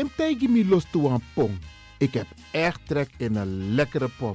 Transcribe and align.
Tim 0.00 0.10
tegi 0.16 0.48
mi 0.48 0.64
los 0.64 0.84
toe 0.90 1.08
een 1.08 1.22
pom. 1.34 1.58
Ik 1.98 2.14
heb 2.14 2.26
echt 2.50 2.80
trek 2.86 3.10
in 3.16 3.36
een 3.36 3.74
lekkere 3.74 4.08
pom. 4.18 4.34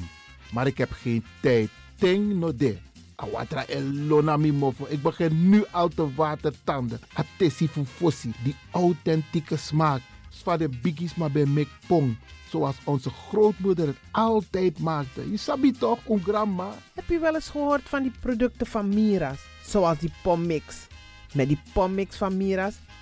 Maar 0.51 0.67
ik 0.67 0.77
heb 0.77 0.91
geen 0.91 1.25
tijd. 1.41 1.69
Ting 1.95 2.33
no 2.33 2.55
de. 2.55 2.77
Awatra 3.15 3.65
elona 3.65 4.37
mi. 4.37 4.53
Ik 4.87 5.01
begin 5.01 5.49
nu 5.49 5.63
al 5.71 5.87
te 5.87 6.13
watertanden. 6.15 6.99
Atesi 7.13 7.67
fufosi. 7.67 8.31
Die 8.43 8.55
authentieke 8.71 9.57
smaak. 9.57 10.01
Zwa 10.29 10.57
de 10.57 10.69
biggies 10.69 11.15
maar 11.15 11.31
bij 11.31 11.45
mek 11.45 11.67
pong. 11.87 12.17
Zoals 12.49 12.75
onze 12.83 13.09
grootmoeder 13.09 13.87
het 13.87 13.97
altijd 14.11 14.79
maakte. 14.79 15.31
Je 15.31 15.37
sabi 15.37 15.71
toch, 15.71 15.99
een 16.09 16.23
grandma? 16.23 16.73
Heb 16.93 17.09
je 17.09 17.19
wel 17.19 17.35
eens 17.35 17.49
gehoord 17.49 17.89
van 17.89 18.01
die 18.01 18.13
producten 18.19 18.67
van 18.67 18.89
Mira's? 18.89 19.39
Zoals 19.63 19.97
die 19.97 20.13
pommix. 20.23 20.87
Met 21.33 21.47
die 21.47 21.61
pommix 21.73 22.15
van 22.15 22.37
Mira's 22.37 22.75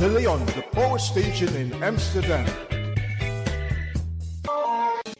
De 0.00 0.08
Leon, 0.08 0.40
the 0.56 0.64
power 0.72 0.98
station 0.98 1.54
in 1.56 1.82
Amsterdam. 1.82 2.44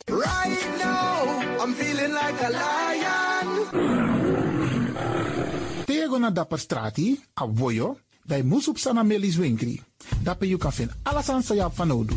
Right 0.08 0.64
now, 0.78 1.60
I'm 1.60 1.74
feeling 1.74 2.12
like 2.16 2.40
a 2.40 2.48
lion. 2.48 3.48
Tego 5.84 6.18
na 6.18 6.30
dapper 6.30 6.58
strati, 6.58 7.20
a 7.34 7.46
voyo, 7.46 7.98
bij 8.24 8.42
Moesop 8.42 8.78
Sana 8.78 9.02
Melis 9.02 9.36
Winkri. 9.36 9.82
Dapper 10.22 10.48
you 10.48 10.58
kan 10.58 10.72
vinden 10.72 10.96
alles 11.02 11.28
aan 11.28 11.42
Sayap 11.42 11.76
van 11.76 11.90
Odu. 11.90 12.16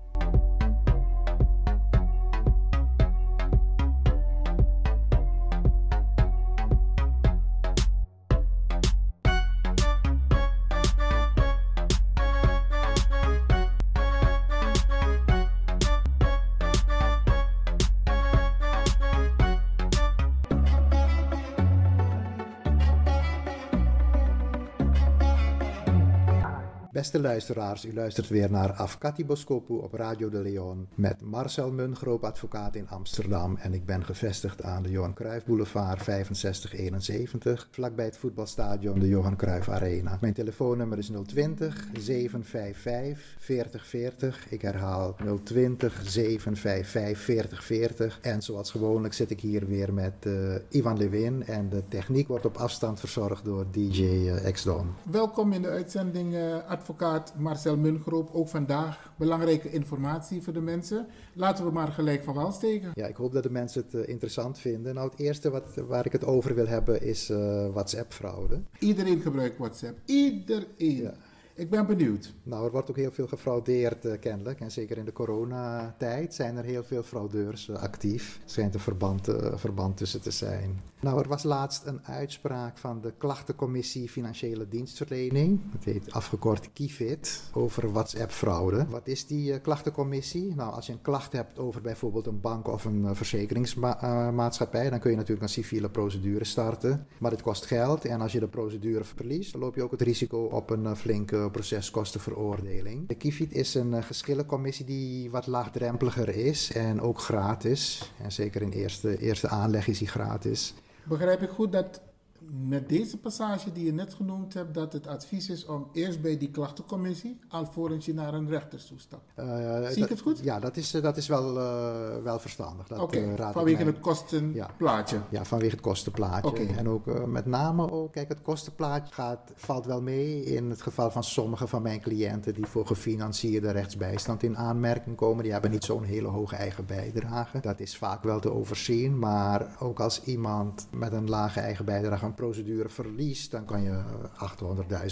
Beste 27.11 27.27
luisteraars, 27.27 27.85
u 27.85 27.93
luistert 27.93 28.29
weer 28.29 28.51
naar 28.51 28.71
Afkati 28.71 29.25
Boskopu 29.25 29.73
op 29.73 29.93
Radio 29.93 30.29
de 30.29 30.41
Leon 30.41 30.87
met 30.95 31.21
Marcel 31.21 31.71
Mungroop, 31.71 32.23
advocaat 32.23 32.75
in 32.75 32.89
Amsterdam. 32.89 33.57
En 33.57 33.73
ik 33.73 33.85
ben 33.85 34.05
gevestigd 34.05 34.63
aan 34.63 34.83
de 34.83 34.89
Johan 34.89 35.13
Cruijff 35.13 35.45
Boulevard 35.45 36.03
6571, 36.03 37.67
vlakbij 37.71 38.05
het 38.05 38.17
voetbalstadion 38.17 38.99
de 38.99 39.07
Johan 39.07 39.35
Cruijff 39.35 39.69
Arena. 39.69 40.17
Mijn 40.21 40.33
telefoonnummer 40.33 40.97
is 40.97 41.11
020 41.25 41.87
755 41.93 43.35
4040. 43.39 44.49
Ik 44.49 44.61
herhaal 44.61 45.15
020 45.43 46.01
755 46.05 47.23
4040. 47.23 48.19
En 48.21 48.41
zoals 48.41 48.71
gewoonlijk 48.71 49.13
zit 49.13 49.29
ik 49.29 49.39
hier 49.39 49.67
weer 49.67 49.93
met 49.93 50.25
uh, 50.27 50.55
Ivan 50.69 50.97
Lewin 50.97 51.45
en 51.45 51.69
de 51.69 51.83
techniek 51.87 52.27
wordt 52.27 52.45
op 52.45 52.57
afstand 52.57 52.99
verzorgd 52.99 53.45
door 53.45 53.65
DJ 53.71 54.01
uh, 54.01 54.51
X-Don. 54.51 54.93
Welkom 55.11 55.53
in 55.53 55.61
de 55.61 55.69
uitzending, 55.69 56.33
uh, 56.33 56.55
advocaat 56.67 56.99
Marcel 57.37 57.77
Mungroop. 57.77 58.29
Ook 58.33 58.47
vandaag 58.47 59.13
belangrijke 59.17 59.71
informatie 59.71 60.41
voor 60.41 60.53
de 60.53 60.61
mensen. 60.61 61.07
Laten 61.33 61.65
we 61.65 61.71
maar 61.71 61.91
gelijk 61.91 62.23
van 62.23 62.33
wal 62.33 62.51
steken. 62.51 62.91
Ja, 62.93 63.07
ik 63.07 63.15
hoop 63.15 63.33
dat 63.33 63.43
de 63.43 63.51
mensen 63.51 63.83
het 63.83 63.93
uh, 63.93 64.07
interessant 64.07 64.59
vinden. 64.59 64.95
Nou, 64.95 65.09
het 65.09 65.19
eerste 65.19 65.49
wat, 65.49 65.75
waar 65.87 66.05
ik 66.05 66.11
het 66.11 66.25
over 66.25 66.55
wil 66.55 66.67
hebben 66.67 67.01
is 67.01 67.29
uh, 67.29 67.67
WhatsApp-fraude. 67.67 68.61
Iedereen 68.79 69.21
gebruikt 69.21 69.57
WhatsApp. 69.57 69.97
Iedereen. 70.05 70.67
Ja. 70.77 71.13
Ik 71.55 71.69
ben 71.69 71.87
benieuwd. 71.87 72.33
Nou, 72.43 72.65
er 72.65 72.71
wordt 72.71 72.89
ook 72.89 72.95
heel 72.95 73.11
veel 73.11 73.27
gefraudeerd 73.27 74.05
uh, 74.05 74.19
kennelijk. 74.19 74.59
En 74.59 74.71
zeker 74.71 74.97
in 74.97 75.05
de 75.05 75.13
coronatijd 75.13 76.33
zijn 76.33 76.57
er 76.57 76.63
heel 76.63 76.83
veel 76.83 77.03
fraudeurs 77.03 77.67
uh, 77.67 77.75
actief. 77.75 78.39
Er 78.43 78.49
schijnt 78.49 78.73
een 78.73 78.79
verband, 78.79 79.29
uh, 79.29 79.35
verband 79.55 79.97
tussen 79.97 80.21
te 80.21 80.31
zijn. 80.31 80.81
Nou, 80.99 81.19
er 81.19 81.27
was 81.27 81.43
laatst 81.43 81.85
een 81.85 82.05
uitspraak 82.05 82.77
van 82.77 83.01
de 83.01 83.13
klachtencommissie 83.17 84.09
Financiële 84.09 84.67
Dienstverlening. 84.67 85.59
Het 85.71 85.83
heet 85.83 86.11
afgekort 86.11 86.69
KIFID, 86.73 87.41
over 87.53 87.91
WhatsApp-fraude. 87.91 88.85
Wat 88.89 89.07
is 89.07 89.27
die 89.27 89.59
klachtencommissie? 89.59 90.55
Nou, 90.55 90.73
als 90.73 90.85
je 90.85 90.93
een 90.93 91.01
klacht 91.01 91.31
hebt 91.31 91.59
over 91.59 91.81
bijvoorbeeld 91.81 92.27
een 92.27 92.41
bank 92.41 92.67
of 92.67 92.85
een 92.85 93.15
verzekeringsmaatschappij, 93.15 94.89
dan 94.89 94.99
kun 94.99 95.11
je 95.11 95.15
natuurlijk 95.15 95.43
een 95.43 95.49
civiele 95.49 95.89
procedure 95.89 96.43
starten. 96.43 97.07
Maar 97.17 97.31
het 97.31 97.41
kost 97.41 97.65
geld 97.65 98.05
en 98.05 98.21
als 98.21 98.31
je 98.31 98.39
de 98.39 98.47
procedure 98.47 99.03
verliest, 99.03 99.51
dan 99.51 99.61
loop 99.61 99.75
je 99.75 99.83
ook 99.83 99.91
het 99.91 100.01
risico 100.01 100.43
op 100.43 100.69
een 100.69 100.95
flinke 100.95 101.40
proceskostenveroordeling. 101.49 103.07
De 103.07 103.15
KIFID 103.15 103.53
is 103.53 103.73
een 103.73 104.03
geschillencommissie 104.03 104.85
die 104.85 105.31
wat 105.31 105.47
laagdrempeliger 105.47 106.29
is 106.29 106.71
en 106.71 107.01
ook 107.01 107.19
gratis. 107.19 108.11
En 108.21 108.31
zeker 108.31 108.61
in 108.61 108.69
eerste, 108.71 109.17
eerste 109.17 109.47
aanleg 109.47 109.87
is 109.87 109.97
die 109.97 110.07
gratis. 110.07 110.73
Begrijp 111.03 111.41
ik 111.41 111.49
goed 111.49 111.71
dat 111.71 112.01
met 112.49 112.89
deze 112.89 113.17
passage 113.17 113.71
die 113.71 113.85
je 113.85 113.93
net 113.93 114.13
genoemd 114.13 114.53
hebt, 114.53 114.73
dat 114.73 114.93
het 114.93 115.07
advies 115.07 115.49
is 115.49 115.65
om 115.65 115.87
eerst 115.93 116.21
bij 116.21 116.37
die 116.37 116.51
klachtencommissie, 116.51 117.39
alvorens 117.47 118.05
je 118.05 118.13
naar 118.13 118.33
een 118.33 118.49
rechter 118.49 118.85
toestapt. 118.85 119.31
Uh, 119.39 119.45
Zie 119.75 119.83
dat, 119.83 119.97
ik 119.97 120.09
het 120.09 120.21
goed? 120.21 120.39
Ja, 120.43 120.59
dat 120.59 120.77
is, 120.77 120.91
dat 120.91 121.17
is 121.17 121.27
wel, 121.27 121.57
uh, 121.57 122.23
wel 122.23 122.39
verstandig. 122.39 122.91
Oké, 122.91 123.01
okay, 123.01 123.51
vanwege 123.51 123.83
het 123.83 123.99
kostenplaatje. 123.99 125.15
Ja, 125.15 125.23
ja, 125.29 125.45
vanwege 125.45 125.71
het 125.71 125.81
kostenplaatje. 125.81 126.49
Okay. 126.49 126.67
En 126.67 126.89
ook 126.89 127.07
uh, 127.07 127.23
met 127.23 127.45
name 127.45 127.91
ook, 127.91 128.11
kijk, 128.11 128.29
het 128.29 128.41
kostenplaatje 128.41 129.13
gaat, 129.13 129.51
valt 129.55 129.85
wel 129.85 130.01
mee 130.01 130.43
in 130.43 130.69
het 130.69 130.81
geval 130.81 131.11
van 131.11 131.23
sommige 131.23 131.67
van 131.67 131.81
mijn 131.81 132.01
cliënten 132.01 132.53
die 132.53 132.65
voor 132.65 132.87
gefinancierde 132.87 133.71
rechtsbijstand 133.71 134.43
in 134.43 134.57
aanmerking 134.57 135.15
komen. 135.15 135.43
Die 135.43 135.51
hebben 135.51 135.71
niet 135.71 135.83
zo'n 135.83 136.03
hele 136.03 136.27
hoge 136.27 136.55
eigen 136.55 136.85
bijdrage. 136.85 137.59
Dat 137.59 137.79
is 137.79 137.97
vaak 137.97 138.23
wel 138.23 138.39
te 138.39 138.51
overzien, 138.51 139.19
maar 139.19 139.75
ook 139.79 139.99
als 139.99 140.23
iemand 140.23 140.87
met 140.91 141.11
een 141.11 141.29
lage 141.29 141.59
eigen 141.59 141.85
bijdrage 141.85 142.29
een 142.31 142.37
procedure 142.37 142.89
verliest, 142.89 143.51
dan 143.51 143.65
kan 143.65 143.83
je 143.83 144.01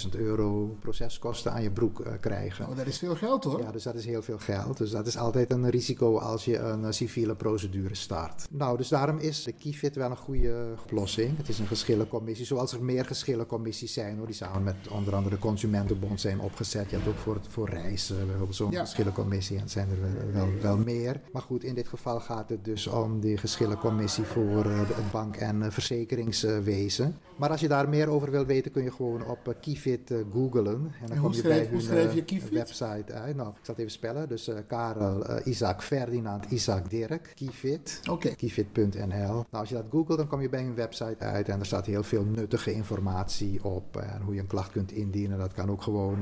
800.000 0.03 0.09
euro 0.19 0.77
proceskosten 0.79 1.51
aan 1.51 1.63
je 1.63 1.71
broek 1.71 1.99
uh, 1.99 2.07
krijgen. 2.19 2.67
Oh, 2.67 2.77
dat 2.77 2.85
is 2.85 2.97
veel 2.97 3.15
geld 3.15 3.43
hoor. 3.43 3.59
Ja, 3.59 3.71
dus 3.71 3.83
dat 3.83 3.95
is 3.95 4.05
heel 4.05 4.21
veel 4.21 4.37
geld. 4.37 4.77
Dus 4.77 4.91
dat 4.91 5.07
is 5.07 5.17
altijd 5.17 5.51
een 5.51 5.69
risico 5.69 6.17
als 6.17 6.45
je 6.45 6.57
een 6.57 6.81
uh, 6.81 6.87
civiele 6.91 7.35
procedure 7.35 7.95
start. 7.95 8.47
Nou, 8.49 8.77
dus 8.77 8.87
daarom 8.87 9.17
is 9.17 9.43
de 9.43 9.51
KIFIT 9.51 9.95
wel 9.95 10.09
een 10.09 10.17
goede 10.17 10.73
oplossing. 10.83 11.37
Het 11.37 11.49
is 11.49 11.59
een 11.59 11.67
geschillencommissie, 11.67 12.45
zoals 12.45 12.73
er 12.73 12.83
meer 12.83 13.05
geschillencommissies 13.05 13.93
zijn, 13.93 14.17
hoor, 14.17 14.25
die 14.25 14.35
samen 14.35 14.63
met 14.63 14.75
onder 14.89 15.15
andere 15.15 15.35
de 15.35 15.41
Consumentenbond 15.41 16.21
zijn 16.21 16.39
opgezet. 16.39 16.89
Je 16.89 16.95
hebt 16.95 17.07
ook 17.07 17.17
voor, 17.17 17.39
voor 17.47 17.69
reizen 17.69 18.17
bijvoorbeeld 18.17 18.55
zo'n 18.55 18.71
ja. 18.71 18.79
geschillencommissie 18.79 19.57
en 19.57 19.69
zijn 19.69 19.87
er 19.89 20.31
wel, 20.33 20.47
wel, 20.61 20.77
meer. 20.77 21.21
Maar 21.31 21.41
goed, 21.41 21.63
in 21.63 21.75
dit 21.75 21.87
geval 21.87 22.19
gaat 22.19 22.49
het 22.49 22.65
dus 22.65 22.87
om 22.87 23.19
die 23.19 23.37
geschillencommissie 23.37 24.23
voor 24.23 24.65
het 24.65 25.11
bank- 25.11 25.35
en 25.35 25.71
verzekeringswezen. 25.71 27.08
Maar 27.39 27.49
als 27.49 27.61
je 27.61 27.67
daar 27.67 27.89
meer 27.89 28.09
over 28.09 28.31
wil 28.31 28.45
weten, 28.45 28.71
kun 28.71 28.83
je 28.83 28.91
gewoon 28.91 29.25
op 29.25 29.55
Kifit 29.61 30.13
googlen. 30.31 30.73
En 31.01 31.07
dan 31.07 31.15
en 31.15 31.21
kom 31.21 31.33
je 31.33 31.41
bij 31.41 31.69
hun 31.71 31.81
uh, 32.33 32.43
website 32.51 33.13
uit. 33.13 33.35
Nou, 33.35 33.49
ik 33.49 33.55
zal 33.61 33.75
het 33.75 33.77
even 33.77 33.91
spellen. 33.91 34.29
Dus 34.29 34.47
uh, 34.47 34.55
Karel, 34.67 35.29
uh, 35.29 35.35
Isaac, 35.45 35.81
Ferdinand, 35.81 36.45
Isaac, 36.45 36.89
Dirk, 36.89 37.31
Kifit. 37.35 37.99
Oké. 38.01 38.11
Okay. 38.11 38.35
Kifit.nl. 38.35 39.07
Nou, 39.07 39.45
als 39.49 39.69
je 39.69 39.75
dat 39.75 39.85
googelt, 39.89 40.17
dan 40.17 40.27
kom 40.27 40.41
je 40.41 40.49
bij 40.49 40.61
hun 40.63 40.75
website 40.75 41.17
uit. 41.17 41.49
En 41.49 41.59
er 41.59 41.65
staat 41.65 41.85
heel 41.85 42.03
veel 42.03 42.23
nuttige 42.23 42.73
informatie 42.73 43.63
op. 43.63 43.97
En 43.97 44.21
hoe 44.21 44.33
je 44.33 44.39
een 44.39 44.47
klacht 44.47 44.71
kunt 44.71 44.91
indienen. 44.91 45.37
Dat 45.37 45.53
kan 45.53 45.69
ook 45.69 45.81
gewoon 45.81 46.17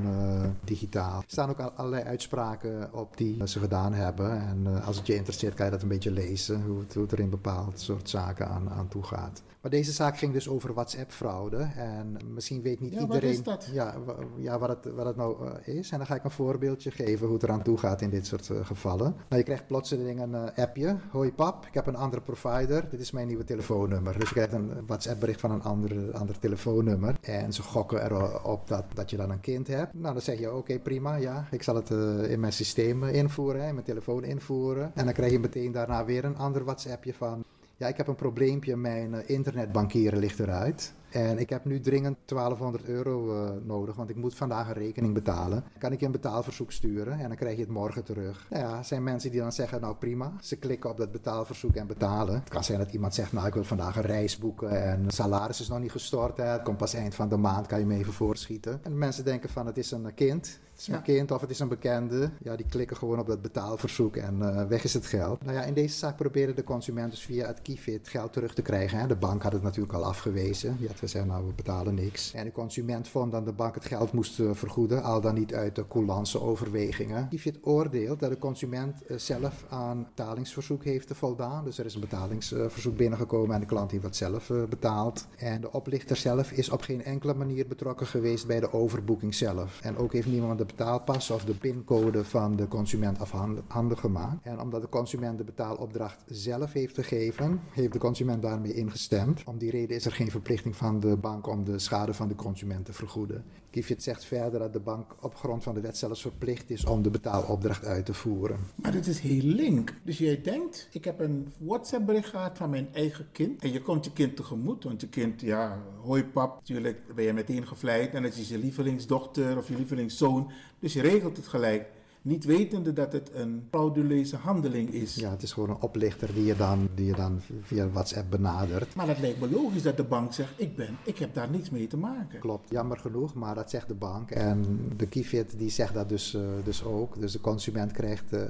digitaal. 0.64 1.18
Er 1.18 1.24
staan 1.28 1.50
ook 1.50 1.60
allerlei 1.60 2.04
uitspraken 2.04 2.94
op 2.94 3.18
die 3.18 3.48
ze 3.48 3.60
gedaan 3.60 3.94
hebben. 3.94 4.32
En 4.32 4.84
als 4.84 4.98
het 4.98 5.08
je 5.08 5.16
interesseert, 5.16 5.54
kan 5.54 5.66
je 5.66 5.72
dat 5.72 5.82
een 5.82 5.88
beetje 5.88 6.12
lezen. 6.12 6.62
Hoe 6.62 6.80
het, 6.80 6.94
hoe 6.94 7.04
het 7.04 7.12
er 7.12 7.20
in 7.20 7.30
bepaald 7.30 7.80
soort 7.80 8.10
zaken 8.10 8.48
aan, 8.48 8.70
aan 8.70 8.88
toe 8.88 9.04
gaat. 9.04 9.44
Maar 9.62 9.72
deze 9.72 9.92
zaak 9.92 10.18
ging 10.18 10.34
dus 10.34 10.50
over 10.50 10.74
WhatsApp-fraude. 10.78 11.58
En 11.76 12.18
misschien 12.34 12.62
weet 12.62 12.80
niet 12.80 12.94
ja, 12.94 13.00
iedereen 13.00 13.36
wat 13.36 13.46
dat? 13.46 13.70
Ja, 13.72 13.96
ja, 14.36 14.60
wat, 14.60 14.70
het, 14.70 14.94
wat 14.94 15.06
het 15.06 15.16
nou 15.16 15.46
uh, 15.46 15.76
is. 15.78 15.92
En 15.92 15.98
dan 15.98 16.08
ga 16.08 16.16
ik 16.16 16.24
een 16.24 16.32
voorbeeldje 16.32 16.92
geven 16.92 17.26
hoe 17.26 17.36
het 17.36 17.44
eraan 17.44 17.62
toe 17.62 17.78
gaat 17.78 18.02
in 18.02 18.10
dit 18.10 18.26
soort 18.26 18.50
uh, 18.50 18.66
gevallen. 18.66 19.16
Nou, 19.30 19.38
je 19.38 19.44
krijgt 19.44 19.68
plotseling 19.68 20.22
een 20.22 20.32
uh, 20.32 20.44
appje. 20.56 20.98
Hoi 21.12 21.34
pap, 21.34 21.66
ik 21.66 21.74
heb 21.74 21.88
een 21.88 21.96
andere 21.96 22.22
provider. 22.22 22.90
Dit 22.90 23.00
is 23.00 23.12
mijn 23.12 23.28
nieuwe 23.28 23.44
telefoonnummer. 23.44 24.20
Dus 24.20 24.30
je 24.30 24.36
krijgt 24.36 24.54
een 24.54 24.86
WhatsApp-bericht 24.86 25.40
van 25.40 25.52
een 25.52 25.64
ander, 25.64 26.12
ander 26.14 26.40
telefoonnummer. 26.40 27.16
En 27.22 27.54
ze 27.54 27.62
gokken 27.62 28.04
erop 28.04 28.68
dat, 28.68 28.86
dat 28.94 29.10
je 29.10 29.18
dan 29.18 29.32
een 29.32 29.40
kind 29.40 29.68
hebt. 29.68 29.94
Nou, 29.94 30.14
dan 30.14 30.22
zeg 30.22 30.40
je 30.40 30.48
oké, 30.48 30.58
okay, 30.58 30.80
prima. 30.80 31.16
Ja, 31.16 31.48
ik 31.52 31.64
zal 31.64 31.76
het 31.76 31.90
in 32.30 32.40
mijn 32.40 32.54
systeem 32.54 33.04
invoeren, 33.04 33.68
in 33.68 33.74
mijn 33.74 33.86
telefoon 33.86 34.24
invoeren. 34.24 34.92
En 34.96 35.06
dan 35.06 35.14
krijg 35.14 35.32
je 35.32 35.40
meteen 35.40 35.72
daarna 35.72 36.06
weer 36.06 36.26
een 36.26 36.38
ander 36.38 36.64
WhatsAppje 36.64 37.14
van... 37.14 37.44
Ja, 37.78 37.88
ik 37.88 37.98
heb 37.98 38.08
een 38.08 38.16
probleempje. 38.16 38.76
Mijn 38.76 39.14
uh, 39.14 39.20
internetbankieren 39.26 40.20
ligt 40.20 40.40
eruit. 40.40 40.94
En 41.10 41.38
ik 41.38 41.50
heb 41.50 41.66
nu 41.66 41.80
dringend 41.80 42.18
1200 42.26 42.86
euro 42.86 43.34
uh, 43.34 43.50
nodig, 43.64 43.96
want 43.96 44.10
ik 44.10 44.16
moet 44.16 44.36
vandaag 44.36 44.68
een 44.68 44.74
rekening 44.74 45.14
betalen. 45.14 45.64
Kan 45.78 45.92
ik 45.92 46.00
je 46.00 46.06
een 46.06 46.12
betaalverzoek 46.12 46.72
sturen 46.72 47.20
en 47.20 47.28
dan 47.28 47.38
krijg 47.38 47.56
je 47.56 47.62
het 47.62 47.72
morgen 47.72 48.04
terug. 48.04 48.48
Nou 48.50 48.64
ja, 48.64 48.84
zijn 48.84 49.04
mensen 49.04 49.32
die 49.32 49.40
dan 49.40 49.52
zeggen, 49.52 49.82
nou 49.82 49.96
prima. 49.96 50.34
Ze 50.42 50.56
klikken 50.56 50.90
op 50.90 50.98
dat 50.98 51.12
betaalverzoek 51.12 51.76
en 51.76 51.88
betalen. 51.88 52.34
Het 52.34 52.50
kan 52.50 52.64
zijn 52.64 52.80
dat 52.80 52.94
iemand 52.94 53.14
zegt, 53.14 53.32
nou 53.32 53.48
ik 53.48 53.54
wil 53.54 53.64
vandaag 53.64 53.96
een 53.96 54.02
reis 54.02 54.38
boeken 54.38 54.84
en 54.84 55.04
het 55.04 55.14
salaris 55.14 55.62
is 55.62 55.68
nog 55.68 55.80
niet 55.80 55.92
gestort. 55.92 56.38
Hè. 56.38 56.44
Het 56.44 56.62
komt 56.62 56.78
pas 56.78 56.94
eind 56.94 57.16
van 57.16 57.30
de 57.30 57.38
maand, 57.38 57.68
kan 57.68 57.80
je 57.80 57.86
me 57.86 57.96
even 57.96 58.14
voorschieten. 58.14 58.80
En 58.84 58.98
mensen 58.98 59.26
denken 59.26 59.50
van, 59.50 59.66
het 59.66 59.78
is 59.78 59.92
een 59.92 60.14
kind. 60.14 60.60
Het 60.78 60.88
is 60.88 61.02
kind 61.04 61.32
of 61.32 61.42
het 61.42 61.50
is 61.50 61.60
een 61.60 61.68
bekende. 61.68 62.30
Ja, 62.44 62.56
die 62.56 62.66
klikken 62.70 62.98
gewoon 62.98 63.20
op 63.20 63.28
dat 63.28 63.42
betaalverzoek 63.42 64.16
en 64.16 64.40
uh, 64.40 64.64
weg 64.64 64.84
is 64.84 64.94
het 64.94 65.06
geld. 65.06 65.44
Nou 65.44 65.58
ja, 65.58 65.64
in 65.64 65.74
deze 65.74 65.98
zaak 65.98 66.16
proberen 66.16 66.56
de 66.56 66.64
consument 66.64 67.12
dus 67.12 67.22
via 67.22 67.48
het 67.48 67.62
Kifit 67.62 68.08
geld 68.08 68.34
terug 68.34 68.54
te 68.54 68.62
krijgen. 68.62 69.00
Hè. 69.00 69.08
De 69.08 69.16
bank 69.16 69.44
had 69.44 69.52
het 69.52 69.64
natuurlijk 69.64 69.94
al 69.94 70.06
afgewezen. 70.06 70.78
Die 70.78 70.88
had 70.88 71.00
gezegd, 71.00 71.26
nou 71.26 71.46
we 71.46 71.54
betalen 71.54 71.94
niks. 71.94 72.34
En 72.34 72.44
de 72.44 72.52
consument 72.52 73.08
vond 73.08 73.32
dat 73.32 73.46
de 73.46 73.52
bank 73.52 73.76
het 73.76 73.86
geld 73.86 74.12
moest 74.12 74.40
uh, 74.40 74.50
vergoeden, 74.54 75.04
al 75.04 75.22
dan 75.22 75.34
niet 75.34 75.54
uit 75.54 75.76
de 75.76 75.88
coulance 75.88 76.42
overwegingen. 76.42 77.28
Kifit 77.28 77.58
oordeelt 77.62 78.20
dat 78.20 78.30
de 78.30 78.38
consument 78.38 79.02
uh, 79.08 79.18
zelf 79.18 79.66
aan 79.70 80.04
betalingsverzoek 80.04 80.84
heeft 80.84 81.12
voldaan. 81.14 81.64
Dus 81.64 81.78
er 81.78 81.86
is 81.86 81.94
een 81.94 82.02
betalingsverzoek 82.02 82.98
binnengekomen 82.98 83.56
en 83.56 83.62
de 83.62 83.68
klant 83.68 83.92
heeft 83.92 84.04
dat 84.04 84.16
zelf 84.16 84.52
betaald. 84.70 85.28
En 85.38 85.62
de 85.62 85.72
oplichter 85.72 86.16
zelf 86.16 86.52
is 86.52 86.70
op 86.70 86.82
geen 86.82 87.04
enkele 87.04 87.34
manier 87.34 87.68
betrokken 87.68 88.08
geweest 88.08 88.48
bij 88.48 88.60
de 88.60 88.74
overboeking 88.74 89.36
zelf. 89.36 89.80
En 89.82 89.98
ook 89.98 90.14
heeft 90.14 90.28
niemand 90.28 90.58
de 90.58 90.66
betaalpas 90.68 91.30
of 91.30 91.46
de 91.46 91.54
pincode 91.54 92.24
van 92.24 92.56
de 92.56 92.68
consument 92.68 93.20
afhandig 93.20 94.00
gemaakt. 94.00 94.46
En 94.46 94.60
omdat 94.60 94.82
de 94.82 94.90
consument 94.90 95.38
de 95.38 95.44
betaalopdracht 95.44 96.24
zelf 96.26 96.74
heeft 96.74 96.96
gegeven, 96.96 97.62
heeft 97.72 97.94
de 97.94 98.00
consument 98.00 98.42
daarmee 98.42 98.74
ingestemd. 98.74 99.44
Om 99.44 99.58
die 99.58 99.72
reden 99.72 99.96
is 99.96 100.06
er 100.06 100.12
geen 100.12 100.32
verplichting 100.32 100.76
van 100.76 101.00
de 101.00 101.18
bank 101.18 101.48
om 101.48 101.64
de 101.64 101.80
schade 101.80 102.14
van 102.14 102.28
de 102.28 102.36
consument 102.36 102.86
te 102.86 102.94
vergoeden. 102.94 103.44
Kifit 103.78 104.04
zegt 104.04 104.26
verder 104.26 104.60
dat 104.60 104.74
de 104.74 104.80
bank 104.80 105.16
op 105.22 105.36
grond 105.36 105.64
van 105.64 105.74
de 105.74 105.82
wet 105.82 105.98
zelfs 105.98 106.22
verplicht 106.22 106.70
is 106.70 106.86
om 106.86 107.02
de 107.02 107.10
betaalopdracht 107.10 107.86
uit 107.86 108.06
te 108.06 108.14
voeren. 108.14 108.60
Maar 108.76 108.92
dit 108.92 109.08
is 109.08 109.20
heel 109.20 109.44
link. 109.44 109.94
Dus 110.04 110.18
jij 110.18 110.42
denkt, 110.42 110.88
ik 110.92 111.06
heb 111.06 111.20
een 111.20 111.54
WhatsApp 111.58 112.06
bericht 112.06 112.30
gehad 112.30 112.58
van 112.58 112.70
mijn 112.70 112.88
eigen 112.94 113.28
kind. 113.32 113.62
En 113.62 113.72
je 113.72 113.82
komt 113.82 114.06
je 114.06 114.14
kind 114.14 114.36
tegemoet, 114.36 114.84
want 114.84 115.02
je 115.02 115.08
kind, 115.08 115.42
ja, 115.42 115.84
hoi 115.98 116.26
pap, 116.26 116.56
natuurlijk 116.56 117.16
ben 117.16 117.26
je 117.26 117.34
meteen 117.34 117.68
gevleid. 117.68 118.14
En 118.14 118.24
het 118.24 118.38
is 118.38 118.50
je 118.50 118.58
lievelingsdochter 118.58 119.58
of 119.58 119.68
je 119.68 119.76
lievelingszoon. 119.76 120.52
Dus 120.80 120.94
je 120.94 121.02
regelt 121.02 121.38
het 121.38 121.48
gelijk. 121.48 121.86
Niet 122.28 122.46
wetende 122.46 122.94
dat 122.94 123.12
het 123.12 123.32
een 123.34 123.64
frauduleuze 123.70 124.36
handeling 124.36 124.90
is. 124.90 125.16
Ja, 125.16 125.30
het 125.30 125.44
is 125.44 125.52
gewoon 125.52 125.70
een 125.70 125.82
oplichter 125.82 126.34
die 126.34 126.46
je 126.46 126.56
dan, 126.56 126.90
die 126.96 127.06
je 127.06 127.16
dan 127.16 127.42
via 127.62 127.90
WhatsApp 127.90 128.30
benadert. 128.30 128.96
Maar 128.96 129.08
dat 129.08 129.20
lijkt 129.20 129.40
me 129.40 129.50
logisch 129.50 129.82
dat 129.82 129.98
de 129.98 130.04
bank 130.04 130.34
zegt: 130.34 130.50
ik 130.56 130.76
ben, 130.76 130.98
ik 131.04 131.18
heb 131.18 131.34
daar 131.34 131.50
niks 131.50 131.70
mee 131.70 131.88
te 131.88 131.98
maken. 131.98 132.40
Klopt, 132.40 132.70
jammer 132.70 132.98
genoeg, 132.98 133.34
maar 133.34 133.56
dat 133.56 133.70
zegt 133.70 133.88
de 133.88 133.94
bank. 133.94 134.32
En 134.32 134.80
de 134.98 135.08
Kifit 135.08 135.58
die 135.58 135.70
zegt 135.70 135.94
dat 135.94 136.10
dus, 136.10 136.34
uh, 136.34 136.42
dus 136.64 136.84
ook. 136.84 137.20
Dus 137.20 137.32
de 137.32 137.42
consument 137.42 137.92
krijgt, 137.92 138.34
uh, 138.34 138.42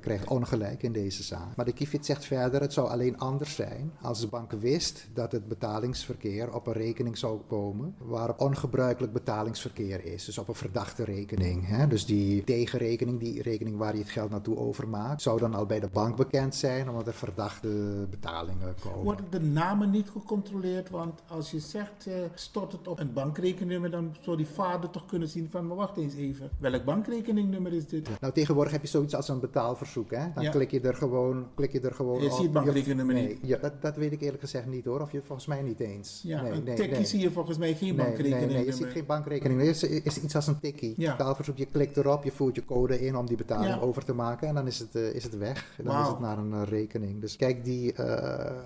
krijgt 0.00 0.28
ongelijk 0.28 0.82
in 0.82 0.92
deze 0.92 1.22
zaak. 1.22 1.56
Maar 1.56 1.64
de 1.64 1.72
Kifit 1.72 2.06
zegt 2.06 2.24
verder: 2.24 2.60
het 2.60 2.72
zou 2.72 2.88
alleen 2.88 3.18
anders 3.18 3.54
zijn 3.54 3.90
als 4.00 4.20
de 4.20 4.26
bank 4.26 4.52
wist 4.52 5.06
dat 5.14 5.32
het 5.32 5.48
betalingsverkeer 5.48 6.54
op 6.54 6.66
een 6.66 6.72
rekening 6.72 7.18
zou 7.18 7.40
komen 7.48 7.94
waarop 7.98 8.40
ongebruikelijk 8.40 9.12
betalingsverkeer 9.12 10.04
is. 10.04 10.24
Dus 10.24 10.38
op 10.38 10.48
een 10.48 10.54
verdachte 10.54 11.04
rekening. 11.04 11.66
Hè? 11.66 11.86
Dus 11.86 12.06
die 12.06 12.44
tegenrekening 12.44 13.14
die 13.18 13.42
rekening 13.42 13.76
waar 13.76 13.94
je 13.94 14.00
het 14.00 14.10
geld 14.10 14.30
naartoe 14.30 14.56
overmaakt, 14.56 15.22
zou 15.22 15.40
dan 15.40 15.54
al 15.54 15.66
bij 15.66 15.80
de 15.80 15.88
bank 15.92 16.16
bekend 16.16 16.54
zijn, 16.54 16.88
omdat 16.88 17.06
er 17.06 17.14
verdachte 17.14 17.68
betalingen 18.10 18.74
komen. 18.80 19.02
Worden 19.02 19.24
de 19.30 19.40
namen 19.40 19.90
niet 19.90 20.10
gecontroleerd? 20.10 20.90
Want 20.90 21.22
als 21.28 21.50
je 21.50 21.60
zegt, 21.60 22.06
uh, 22.08 22.14
stort 22.34 22.72
het 22.72 22.88
op 22.88 22.98
een 22.98 23.12
bankrekeningnummer, 23.12 23.90
dan 23.90 24.16
zou 24.20 24.36
die 24.36 24.46
vader 24.46 24.90
toch 24.90 25.06
kunnen 25.06 25.28
zien 25.28 25.48
van, 25.50 25.66
maar 25.66 25.76
wacht 25.76 25.96
eens 25.96 26.14
even, 26.14 26.50
welk 26.58 26.84
bankrekeningnummer 26.84 27.72
is 27.72 27.86
dit? 27.86 28.08
Nou, 28.20 28.32
tegenwoordig 28.32 28.72
heb 28.72 28.82
je 28.82 28.88
zoiets 28.88 29.14
als 29.14 29.28
een 29.28 29.40
betaalverzoek, 29.40 30.10
hè? 30.10 30.24
Dan 30.34 30.42
ja. 30.42 30.50
klik 30.50 30.70
je 30.70 30.80
er 30.80 30.94
gewoon, 30.94 31.46
klik 31.54 31.72
je 31.72 31.80
er 31.80 31.94
gewoon 31.94 32.20
je 32.20 32.26
op. 32.26 32.32
ziet 32.32 32.42
het 32.42 32.52
bankrekeningnummer 32.52 33.14
nee, 33.14 33.28
niet? 33.28 33.38
Ja, 33.42 33.58
dat, 33.58 33.82
dat 33.82 33.96
weet 33.96 34.12
ik 34.12 34.20
eerlijk 34.20 34.42
gezegd 34.42 34.66
niet 34.66 34.84
hoor, 34.84 35.00
of 35.00 35.12
je 35.12 35.22
volgens 35.22 35.46
mij 35.46 35.62
niet 35.62 35.80
eens. 35.80 36.20
Ja, 36.22 36.42
nee, 36.42 36.52
een 36.52 36.64
nee, 36.64 36.74
tikkie 36.74 36.96
nee. 36.96 37.06
zie 37.06 37.20
je 37.20 37.30
volgens 37.30 37.58
mij 37.58 37.74
geen 37.74 37.96
bankrekeningnummer. 37.96 38.46
Nee, 38.48 38.64
nee, 38.64 38.66
je 38.66 38.72
ziet 38.72 38.92
geen 38.92 39.06
bankrekening. 39.06 39.60
Het 39.60 39.68
is, 39.68 39.82
is 39.82 40.22
iets 40.22 40.34
als 40.34 40.46
een 40.46 40.60
tikkie. 40.60 40.94
Ja. 40.96 41.16
Betaalverzoek, 41.16 41.56
je 41.56 41.66
klikt 41.66 41.96
erop, 41.96 42.24
je 42.24 42.30
voert 42.30 42.54
je 42.54 42.64
code 42.64 42.95
in 43.00 43.16
om 43.16 43.26
die 43.26 43.36
betaling 43.36 43.74
Ja. 43.74 43.80
over 43.80 44.04
te 44.04 44.14
maken 44.14 44.48
en 44.48 44.54
dan 44.54 44.66
is 44.66 44.78
het, 44.78 44.94
uh, 44.94 45.14
is 45.14 45.22
het 45.22 45.36
weg. 45.38 45.74
En 45.78 45.84
dan 45.84 46.00
is 46.02 46.08
het 46.08 46.18
naar 46.18 46.38
een 46.38 46.52
uh, 46.52 46.62
rekening. 46.62 47.20
Dus 47.20 47.36
kijk, 47.36 47.64
die, 47.64 47.92
uh, 47.92 47.98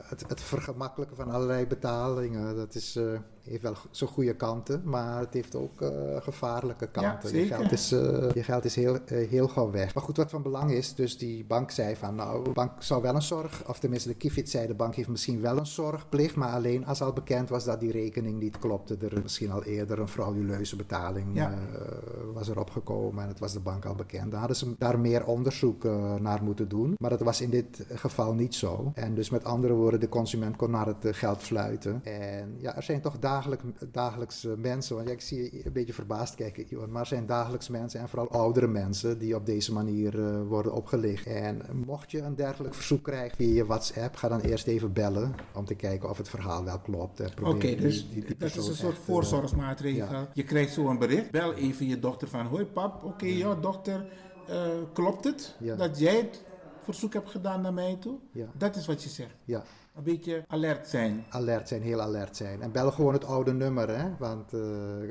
het, 0.08 0.24
het 0.28 0.40
vergemakkelijken 0.40 1.16
van 1.16 1.30
allerlei 1.30 1.66
betalingen, 1.66 2.56
dat 2.56 2.74
is, 2.74 2.98
heeft 3.42 3.62
wel 3.62 3.74
zijn 3.90 4.10
goede 4.10 4.36
kanten, 4.36 4.82
maar 4.84 5.20
het 5.20 5.34
heeft 5.34 5.54
ook 5.54 5.84
gevaarlijke 6.18 6.86
kanten. 6.90 7.36
je, 7.36 7.46
geld 7.46 7.72
is, 7.72 7.88
je 7.88 8.42
geld 8.42 8.64
is 8.64 8.74
heel, 8.74 8.98
heel 9.06 9.48
gauw 9.48 9.70
weg. 9.70 9.94
Maar 9.94 10.02
goed, 10.02 10.16
wat 10.16 10.30
van 10.30 10.42
belang 10.42 10.70
is, 10.72 10.94
dus 10.94 11.18
die 11.18 11.44
bank 11.44 11.70
zei 11.70 11.96
van, 11.96 12.14
nou, 12.14 12.44
de 12.44 12.50
bank 12.50 12.82
zou 12.82 13.02
wel 13.02 13.14
een 13.14 13.22
zorg, 13.22 13.62
of 13.68 13.78
tenminste 13.78 14.08
de 14.08 14.14
Kifit 14.14 14.50
zei, 14.50 14.66
de 14.66 14.74
bank 14.74 14.94
heeft 14.94 15.08
misschien 15.08 15.40
wel 15.40 15.58
een 15.58 15.66
zorgplicht, 15.66 16.36
maar 16.36 16.52
alleen 16.52 16.86
als 16.86 17.02
al 17.02 17.12
bekend 17.12 17.48
was 17.48 17.64
dat 17.64 17.80
die 17.80 17.92
rekening 17.92 18.38
niet 18.40 18.58
klopte. 18.58 18.96
Er 18.96 19.20
misschien 19.22 19.50
al 19.50 19.62
eerder 19.64 19.98
een 19.98 20.08
frauduleuze 20.08 20.76
betaling 20.76 21.28
Ja. 21.32 21.58
was 22.32 22.48
erop 22.48 22.70
gekomen 22.70 23.22
en 23.22 23.28
het 23.28 23.38
was 23.38 23.52
de 23.52 23.60
bank 23.60 23.84
al 23.84 23.94
bekend. 23.94 24.30
Daar 24.30 24.38
hadden 24.38 24.56
ze 24.56 24.74
daar 24.78 24.98
meer 24.98 25.24
onderzoek 25.26 25.84
naar 26.20 26.42
moeten 26.42 26.68
doen. 26.68 26.94
Maar 26.96 27.10
dat 27.10 27.20
was 27.20 27.40
in 27.40 27.50
dit 27.50 27.86
geval 27.94 28.34
niet 28.34 28.54
zo. 28.54 28.92
En 28.94 29.14
dus 29.14 29.30
met 29.30 29.44
andere 29.44 29.72
woorden, 29.72 30.00
de 30.00 30.08
consument 30.08 30.56
kon 30.56 30.70
naar 30.70 30.86
het 30.86 31.16
geld 31.16 31.42
fluiten. 31.42 32.00
En 32.04 32.54
ja, 32.58 32.76
er 32.76 32.82
zijn 32.82 33.00
toch 33.00 33.18
dagelijk, 33.40 33.92
dagelijks 33.92 34.44
uh, 34.44 34.52
mensen, 34.56 34.96
want 34.96 35.08
ja, 35.08 35.14
ik 35.14 35.20
zie 35.20 35.42
je 35.42 35.66
een 35.66 35.72
beetje 35.72 35.92
verbaasd 35.92 36.34
kijken, 36.34 36.66
Iwan, 36.68 36.90
maar 36.90 37.00
er 37.00 37.06
zijn 37.06 37.26
dagelijks 37.26 37.68
mensen 37.68 38.00
en 38.00 38.08
vooral 38.08 38.30
oudere 38.30 38.66
mensen 38.66 39.18
die 39.18 39.34
op 39.34 39.46
deze 39.46 39.72
manier 39.72 40.44
worden 40.44 40.72
opgelicht. 40.72 41.26
En 41.26 41.62
mocht 41.86 42.10
je 42.10 42.20
een 42.20 42.34
dergelijk 42.34 42.74
verzoek 42.74 43.02
krijgen 43.02 43.36
via 43.36 43.54
je 43.54 43.66
WhatsApp, 43.66 44.16
ga 44.16 44.28
dan 44.28 44.40
eerst 44.40 44.66
even 44.66 44.92
bellen 44.92 45.34
om 45.54 45.64
te 45.64 45.74
kijken 45.74 46.10
of 46.10 46.16
het 46.16 46.28
verhaal 46.28 46.64
wel 46.64 46.78
klopt. 46.78 47.20
Oké, 47.20 47.48
okay, 47.48 47.76
dus 47.76 48.10
die, 48.10 48.24
die 48.24 48.36
dat 48.36 48.56
is 48.56 48.66
een 48.66 48.74
soort 48.74 48.98
voorzorgsmaatregel. 48.98 50.06
Ja. 50.10 50.28
Je 50.34 50.44
krijgt 50.44 50.72
zo 50.72 50.88
een 50.88 50.98
bericht, 50.98 51.30
bel 51.30 51.54
even 51.54 51.86
je 51.86 51.98
dochter 51.98 52.28
van, 52.28 52.46
hoi 52.46 52.64
pap, 52.64 52.96
oké, 52.96 53.06
okay, 53.06 53.36
ja 53.36 53.54
dochter, 53.54 54.06
uh, 54.50 54.56
klopt 54.92 55.24
het 55.24 55.56
dat 55.76 55.98
jij 55.98 56.16
het 56.16 56.42
verzoek 56.82 57.12
hebt 57.12 57.30
gedaan 57.30 57.60
naar 57.60 57.74
mij 57.74 57.96
toe? 58.00 58.18
Dat 58.56 58.76
is 58.76 58.86
wat 58.86 59.02
je 59.02 59.08
zegt. 59.08 59.34
Ja. 59.44 59.62
Een 60.06 60.12
beetje 60.12 60.44
alert 60.48 60.88
zijn. 60.88 61.24
Alert 61.28 61.68
zijn, 61.68 61.82
heel 61.82 62.00
alert 62.00 62.36
zijn. 62.36 62.62
En 62.62 62.72
bel 62.72 62.90
gewoon 62.90 63.12
het 63.12 63.24
oude 63.24 63.52
nummer, 63.52 63.98
hè. 63.98 64.08
Want 64.18 64.52
uh, 64.52 64.60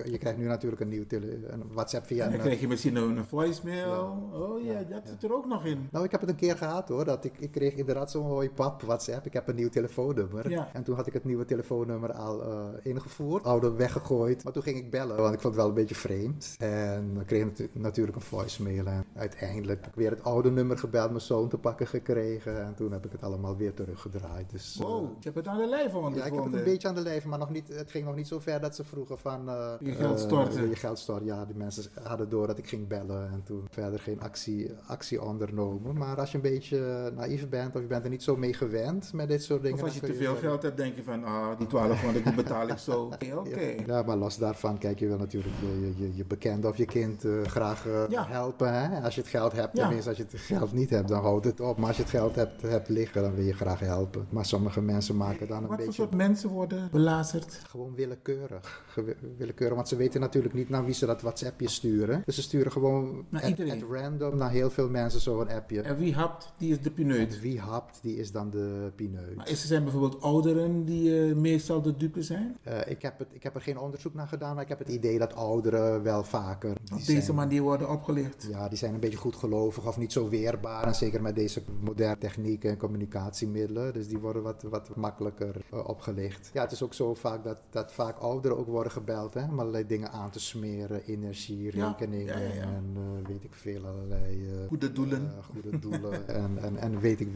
je 0.05 0.17
krijgt 0.17 0.37
nu 0.37 0.45
natuurlijk 0.45 0.81
een 0.81 0.89
nieuw 0.89 1.03
een 1.09 1.63
WhatsApp 1.71 2.05
via... 2.05 2.25
En 2.25 2.31
dan 2.31 2.39
krijg 2.39 2.59
je 2.59 2.67
misschien 2.67 2.95
een, 2.95 3.17
een 3.17 3.25
voicemail. 3.25 3.91
Ja. 4.31 4.37
Oh 4.37 4.63
ja, 4.63 4.83
dat 4.83 5.01
zit 5.05 5.23
er 5.23 5.33
ook 5.33 5.45
nog 5.45 5.65
in. 5.65 5.87
Nou, 5.91 6.05
ik 6.05 6.11
heb 6.11 6.21
het 6.21 6.29
een 6.29 6.35
keer 6.35 6.57
gehad 6.57 6.89
hoor. 6.89 7.05
Dat 7.05 7.25
ik, 7.25 7.33
ik 7.39 7.51
kreeg 7.51 7.73
inderdaad 7.73 8.11
zo'n 8.11 8.25
hoi 8.25 8.49
pap 8.49 8.81
WhatsApp. 8.81 9.25
Ik 9.25 9.33
heb 9.33 9.47
een 9.47 9.55
nieuw 9.55 9.69
telefoonnummer. 9.69 10.49
Ja. 10.49 10.69
En 10.73 10.83
toen 10.83 10.95
had 10.95 11.07
ik 11.07 11.13
het 11.13 11.25
nieuwe 11.25 11.45
telefoonnummer 11.45 12.11
al 12.11 12.47
uh, 12.47 12.65
ingevoerd. 12.83 13.43
Oude 13.43 13.71
weggegooid. 13.71 14.43
Maar 14.43 14.53
toen 14.53 14.63
ging 14.63 14.77
ik 14.77 14.91
bellen, 14.91 15.17
want 15.17 15.33
ik 15.33 15.41
vond 15.41 15.53
het 15.53 15.63
wel 15.63 15.67
een 15.67 15.79
beetje 15.79 15.95
vreemd. 15.95 16.55
En 16.59 17.11
dan 17.13 17.25
kreeg 17.25 17.45
ik 17.45 17.75
natuurlijk 17.75 18.15
een 18.15 18.23
voicemail. 18.23 18.85
En 18.85 19.05
uiteindelijk 19.15 19.79
heb 19.79 19.89
ik 19.89 19.99
weer 19.99 20.11
het 20.11 20.23
oude 20.23 20.51
nummer 20.51 20.77
gebeld, 20.77 21.09
mijn 21.09 21.21
zoon 21.21 21.49
te 21.49 21.57
pakken 21.57 21.87
gekregen. 21.87 22.65
En 22.65 22.75
toen 22.75 22.91
heb 22.91 23.05
ik 23.05 23.11
het 23.11 23.23
allemaal 23.23 23.57
weer 23.57 23.73
teruggedraaid. 23.73 24.49
Dus, 24.49 24.78
wow, 24.79 25.09
je 25.19 25.23
hebt 25.23 25.35
het 25.35 25.47
aan 25.47 25.57
de 25.57 25.67
lijf 25.67 25.93
ondervonden. 25.93 26.19
Ja, 26.19 26.25
ik 26.25 26.33
heb 26.33 26.43
het 26.43 26.53
een 26.53 26.63
beetje 26.63 26.87
aan 26.87 26.95
de 26.95 27.01
lijf, 27.01 27.25
maar 27.25 27.39
nog 27.39 27.49
niet, 27.49 27.67
het 27.67 27.91
ging 27.91 28.05
nog 28.05 28.15
niet 28.15 28.27
zo 28.27 28.39
ver 28.39 28.61
dat 28.61 28.75
ze 28.75 28.83
vroegen 28.83 29.17
van... 29.17 29.49
Uh, 29.49 29.73
je 29.79 29.91
geld 29.91 30.19
storten. 30.19 30.69
je 30.69 30.75
geld 30.75 30.99
storten, 30.99 31.25
ja. 31.25 31.45
Die 31.45 31.55
mensen 31.55 31.83
hadden 32.03 32.29
door 32.29 32.47
dat 32.47 32.57
ik 32.57 32.67
ging 32.67 32.87
bellen. 32.87 33.29
En 33.31 33.43
toen 33.43 33.67
verder 33.69 33.99
geen 33.99 34.21
actie, 34.21 34.71
actie 34.87 35.21
ondernomen. 35.21 35.97
Maar 35.97 36.19
als 36.19 36.31
je 36.31 36.35
een 36.35 36.43
beetje 36.43 37.11
naïef 37.15 37.49
bent 37.49 37.75
of 37.75 37.81
je 37.81 37.87
bent 37.87 38.03
er 38.03 38.09
niet 38.09 38.23
zo 38.23 38.35
mee 38.35 38.53
gewend 38.53 39.13
met 39.13 39.27
dit 39.27 39.43
soort 39.43 39.61
dingen... 39.61 39.77
Of 39.77 39.83
als 39.83 39.93
je 39.93 39.99
te 39.99 40.13
veel 40.13 40.33
je 40.33 40.39
geld 40.39 40.61
hebt, 40.61 40.77
denk 40.77 40.95
je 40.95 41.03
van, 41.03 41.23
ah, 41.23 41.57
die 41.57 41.67
1200 41.67 42.25
die 42.25 42.33
betaal 42.33 42.67
ik 42.67 42.77
zo. 42.77 43.01
Oké, 43.03 43.15
okay, 43.15 43.31
okay. 43.31 43.75
ja, 43.75 43.97
ja, 43.97 44.03
maar 44.03 44.17
los 44.17 44.37
daarvan, 44.37 44.77
kijk, 44.77 44.99
je 44.99 45.07
wil 45.07 45.17
natuurlijk 45.17 45.55
je, 45.61 45.93
je, 45.97 46.15
je 46.15 46.25
bekende 46.25 46.67
of 46.67 46.77
je 46.77 46.85
kind 46.85 47.25
uh, 47.25 47.43
graag 47.43 47.87
ja. 48.09 48.25
helpen. 48.27 48.73
Hè? 48.73 49.01
Als 49.01 49.15
je 49.15 49.21
het 49.21 49.29
geld 49.29 49.51
hebt, 49.51 49.75
tenminste, 49.75 50.09
als 50.09 50.17
je 50.17 50.23
het 50.23 50.39
geld 50.39 50.73
niet 50.73 50.89
hebt, 50.89 51.07
dan 51.07 51.21
houdt 51.21 51.45
het 51.45 51.59
op. 51.59 51.77
Maar 51.77 51.87
als 51.87 51.95
je 51.95 52.01
het 52.01 52.11
geld 52.11 52.35
hebt, 52.35 52.61
hebt 52.61 52.89
liggen, 52.89 53.21
dan 53.21 53.35
wil 53.35 53.45
je 53.45 53.53
graag 53.53 53.79
helpen. 53.79 54.27
Maar 54.29 54.45
sommige 54.45 54.68
mensen 54.81 55.17
maken 55.17 55.47
dan 55.47 55.57
een 55.57 55.67
Wat 55.67 55.69
beetje... 55.69 55.85
Wat 55.85 55.95
voor 55.95 56.05
soort 56.05 56.17
mensen 56.17 56.49
worden 56.49 56.89
belazerd? 56.91 57.61
Gewoon 57.67 57.95
willekeurig. 57.95 58.85
willekeurig. 59.37 59.75
Want 59.75 59.87
ze 59.87 59.95
weten 59.95 60.21
natuurlijk 60.21 60.53
niet 60.53 60.69
naar 60.69 60.85
wie 60.85 60.93
ze 60.93 61.05
dat 61.05 61.21
WhatsAppje 61.21 61.69
sturen. 61.69 62.21
Dus 62.25 62.35
ze 62.35 62.41
sturen 62.41 62.71
gewoon 62.71 63.25
naar 63.29 63.41
at, 63.41 63.49
iedereen. 63.49 63.83
At 63.83 63.89
random 63.91 64.37
naar 64.37 64.51
heel 64.51 64.69
veel 64.69 64.89
mensen 64.89 65.19
zo'n 65.19 65.49
appje. 65.49 65.81
En 65.81 65.97
wie 65.97 66.13
hapt, 66.13 66.53
die 66.57 66.71
is 66.71 66.81
de 66.81 66.91
pineut. 66.91 67.33
En 67.33 67.41
wie 67.41 67.59
hapt, 67.59 67.99
die 68.01 68.17
is 68.17 68.31
dan 68.31 68.49
de 68.49 68.91
pineut. 68.95 69.35
Maar 69.35 69.49
is 69.49 69.61
er 69.61 69.67
zijn 69.67 69.83
bijvoorbeeld 69.83 70.21
ouderen 70.21 70.85
die 70.85 71.27
uh, 71.27 71.35
meestal 71.35 71.81
de 71.81 71.97
dupe 71.97 72.23
zijn? 72.23 72.57
Uh, 72.67 72.77
ik, 72.85 73.01
heb 73.01 73.19
het, 73.19 73.27
ik 73.31 73.43
heb 73.43 73.55
er 73.55 73.61
geen 73.61 73.77
onderzoek 73.77 74.13
naar 74.13 74.27
gedaan, 74.27 74.53
maar 74.53 74.63
ik 74.63 74.69
heb 74.69 74.79
het 74.79 74.89
idee 74.89 75.19
dat 75.19 75.35
ouderen 75.35 76.03
wel 76.03 76.23
vaker... 76.23 76.71
Op 76.71 77.05
deze 77.05 77.21
zijn, 77.21 77.35
manier 77.35 77.61
worden 77.61 77.89
opgelicht? 77.89 78.47
Ja, 78.49 78.67
die 78.67 78.77
zijn 78.77 78.93
een 78.93 78.99
beetje 78.99 79.17
goedgelovig 79.17 79.87
of 79.87 79.97
niet 79.97 80.11
zo 80.11 80.29
weerbaar. 80.29 80.83
En 80.83 80.95
zeker 80.95 81.21
met 81.21 81.35
deze 81.35 81.61
moderne 81.79 82.17
technieken 82.17 82.69
en 82.69 82.77
communicatiemiddelen. 82.77 83.93
Dus 83.93 84.07
die 84.07 84.17
worden 84.17 84.43
wat, 84.49 84.63
wat 84.69 84.95
makkelijker 84.95 85.55
uh, 85.73 85.87
opgelicht. 85.87 86.49
Ja, 86.53 86.61
het 86.61 86.71
is 86.71 86.83
ook 86.83 86.93
zo 86.93 87.13
vaak 87.13 87.43
dat, 87.43 87.57
dat 87.69 87.91
vaak 87.91 88.17
ouderen 88.17 88.57
ook 88.57 88.67
worden 88.67 88.91
gebeld 88.91 89.33
hè, 89.33 89.43
om 89.43 89.59
allerlei 89.59 89.87
dingen 89.87 90.11
aan 90.11 90.29
te 90.29 90.39
smeren. 90.39 91.03
Energie, 91.05 91.69
rekeningen 91.69 92.41
ja, 92.41 92.47
ja, 92.47 92.53
ja, 92.53 92.61
en 92.61 92.95
uh, 92.97 93.27
weet 93.27 93.43
ik 93.43 93.53
veel, 93.53 93.85
allerlei... 93.85 94.41
Uh, 94.41 94.67
goede 94.67 94.91
doelen. 94.91 95.31
Goede 95.53 95.79
doelen 95.79 96.27
en, 96.43 96.57
en, 96.61 96.77
en 96.77 96.99
weet, 96.99 97.19
ik, 97.19 97.33